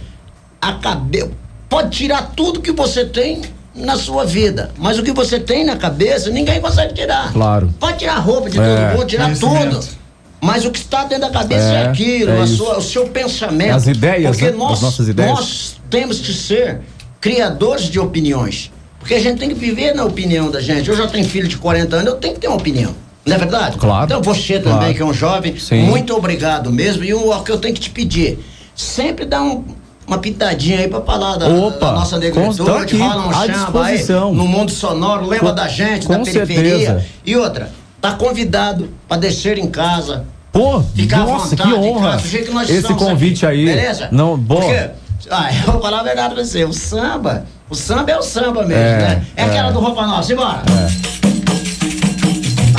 a 0.61 0.73
cabeça 0.73 1.31
pode 1.67 1.89
tirar 1.89 2.33
tudo 2.35 2.61
que 2.61 2.71
você 2.71 3.03
tem 3.03 3.41
na 3.73 3.97
sua 3.97 4.25
vida, 4.25 4.69
mas 4.77 4.99
o 4.99 5.03
que 5.03 5.11
você 5.11 5.39
tem 5.39 5.65
na 5.65 5.75
cabeça, 5.75 6.29
ninguém 6.29 6.61
consegue 6.61 6.93
tirar. 6.93 7.33
Claro. 7.33 7.73
Pode 7.79 7.97
tirar 7.97 8.17
a 8.17 8.19
roupa 8.19 8.47
de 8.47 8.59
é, 8.59 8.63
todo 8.63 8.95
mundo, 8.95 9.07
tirar 9.07 9.35
tudo. 9.35 10.02
Mas 10.43 10.65
o 10.65 10.71
que 10.71 10.79
está 10.79 11.05
dentro 11.05 11.27
da 11.27 11.31
cabeça 11.31 11.71
é, 11.71 11.75
é 11.75 11.85
aquilo, 11.85 12.31
é 12.31 12.45
sua, 12.45 12.77
o 12.77 12.81
seu 12.81 13.07
pensamento. 13.07 13.75
As 13.75 13.87
ideias, 13.87 14.35
Porque 14.35 14.51
né? 14.51 14.57
nós, 14.57 14.73
As 14.73 14.81
nossas 14.81 15.07
ideias. 15.07 15.31
nós 15.31 15.75
temos 15.89 16.19
que 16.19 16.33
ser 16.33 16.81
criadores 17.21 17.85
de 17.85 17.97
opiniões. 17.97 18.69
Porque 18.99 19.13
a 19.13 19.19
gente 19.19 19.39
tem 19.39 19.47
que 19.47 19.55
viver 19.55 19.95
na 19.95 20.03
opinião 20.03 20.51
da 20.51 20.59
gente. 20.59 20.89
Eu 20.89 20.97
já 20.97 21.07
tenho 21.07 21.25
filho 21.25 21.47
de 21.47 21.57
40 21.57 21.95
anos, 21.95 22.07
eu 22.13 22.19
tenho 22.19 22.33
que 22.33 22.41
ter 22.41 22.47
uma 22.49 22.57
opinião. 22.57 22.93
Não 23.25 23.35
é 23.35 23.39
verdade? 23.39 23.77
Claro. 23.77 24.05
Então 24.05 24.21
você 24.21 24.59
claro. 24.59 24.79
também, 24.79 24.93
que 24.93 25.01
é 25.01 25.05
um 25.05 25.13
jovem, 25.13 25.57
Sim. 25.57 25.83
muito 25.83 26.13
obrigado 26.13 26.69
mesmo. 26.71 27.05
E 27.05 27.13
o 27.13 27.41
que 27.41 27.51
eu 27.51 27.57
tenho 27.57 27.73
que 27.73 27.79
te 27.79 27.89
pedir, 27.89 28.39
sempre 28.75 29.23
dá 29.23 29.41
um, 29.41 29.63
uma 30.05 30.17
pitadinha 30.17 30.79
aí 30.79 30.89
pra 30.89 30.99
falar 30.99 31.37
da, 31.37 31.47
Opa, 31.47 31.85
da 31.85 31.91
nossa 31.93 32.17
negritude, 32.17 32.97
rola 32.97 33.27
um 33.27 33.33
chamba 33.45 33.85
aí 33.85 34.05
no 34.09 34.45
mundo 34.45 34.71
sonoro, 34.71 35.25
lembra 35.25 35.49
com, 35.49 35.55
da 35.55 35.69
gente, 35.69 36.05
da 36.05 36.19
periferia. 36.19 36.77
Certeza. 36.79 37.05
E 37.25 37.37
outra, 37.37 37.71
tá 38.03 38.11
convidado 38.11 38.89
para 39.07 39.15
descer 39.15 39.57
em 39.57 39.67
casa, 39.67 40.25
Pô, 40.51 40.83
Ficar 40.93 41.19
nossa, 41.19 41.55
que 41.55 41.73
honra. 41.73 42.11
Casa, 42.11 42.27
que 42.27 42.71
Esse 42.73 42.93
convite 42.93 43.45
aqui. 43.45 43.55
aí. 43.55 43.65
Beleza? 43.65 44.09
Não, 44.11 44.37
bom. 44.37 44.57
Porque 44.59 44.89
Ah, 45.31 45.49
eu 45.65 45.71
vou 45.71 45.81
falar 45.81 46.01
a 46.01 46.03
verdade 46.03 46.35
pra 46.35 46.43
você. 46.43 46.65
O 46.65 46.73
samba, 46.73 47.45
o 47.69 47.73
samba 47.73 48.11
é 48.11 48.17
o 48.17 48.21
samba 48.21 48.63
mesmo, 48.63 48.73
É, 48.83 48.97
né? 48.99 49.25
É, 49.37 49.41
é. 49.41 49.45
aquela 49.45 49.71
do 49.71 49.79
roupa 49.79 50.05
nossa, 50.05 50.27
simbora. 50.27 50.61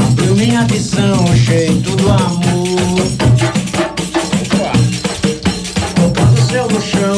Abriu 0.06 0.36
minha 0.36 0.62
visão, 0.66 1.26
jeito 1.34 1.96
do 1.96 2.10
amor. 2.10 3.00
Tocando 5.96 6.38
o 6.38 6.46
céu 6.50 6.68
no 6.68 6.80
chão, 6.82 7.13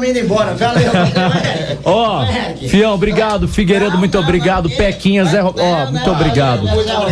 estamos 0.00 0.08
indo 0.08 0.18
embora. 0.18 0.54
Valeu. 0.54 0.90
Ó, 1.84 2.24
Fião, 2.68 2.94
obrigado. 2.94 3.46
Figueiredo, 3.46 3.98
muito 3.98 4.18
obrigado. 4.18 4.70
Pequinha, 4.70 5.24
Zé. 5.24 5.42
Ó, 5.42 5.90
muito 5.90 6.10
obrigado. 6.10 6.62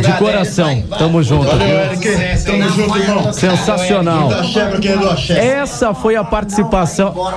De 0.00 0.12
coração. 0.14 0.82
Tamo 0.98 1.22
junto. 1.22 1.46
Valeu, 1.46 1.66
viu? 1.66 1.78
Eric. 1.78 2.44
Tamo 2.44 2.68
junto, 2.70 2.98
irmão. 2.98 3.32
Sensacional. 3.32 4.30
Essa 5.30 5.94
foi 5.94 6.16
a 6.16 6.24
participação. 6.24 7.14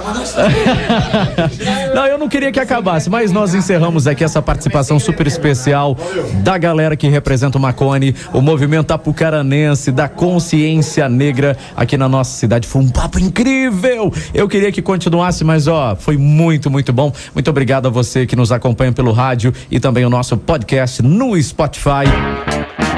Não, 1.93 2.05
eu 2.05 2.17
não 2.17 2.29
queria 2.29 2.51
que 2.51 2.59
acabasse, 2.59 3.09
mas 3.09 3.31
nós 3.31 3.53
encerramos 3.53 4.07
aqui 4.07 4.23
essa 4.23 4.41
participação 4.41 4.99
super 4.99 5.27
especial 5.27 5.97
da 6.43 6.57
galera 6.57 6.95
que 6.95 7.07
representa 7.07 7.57
o 7.57 7.61
Macone, 7.61 8.15
o 8.33 8.41
movimento 8.41 8.91
apucaranense 8.91 9.91
da 9.91 10.07
consciência 10.07 11.09
negra 11.09 11.57
aqui 11.75 11.97
na 11.97 12.07
nossa 12.07 12.37
cidade. 12.37 12.67
Foi 12.67 12.81
um 12.81 12.89
papo 12.89 13.19
incrível! 13.19 14.13
Eu 14.33 14.47
queria 14.47 14.71
que 14.71 14.81
continuasse, 14.81 15.40
mas 15.43 15.67
ó, 15.67 15.95
foi 15.95 16.17
muito, 16.17 16.69
muito 16.69 16.91
bom. 16.91 17.11
Muito 17.33 17.49
obrigado 17.49 17.87
a 17.87 17.89
você 17.89 18.25
que 18.25 18.35
nos 18.35 18.51
acompanha 18.51 18.91
pelo 18.91 19.11
rádio 19.11 19.53
e 19.69 19.79
também 19.79 20.05
o 20.05 20.09
nosso 20.09 20.37
podcast 20.37 21.01
no 21.01 21.41
Spotify. 21.41 22.90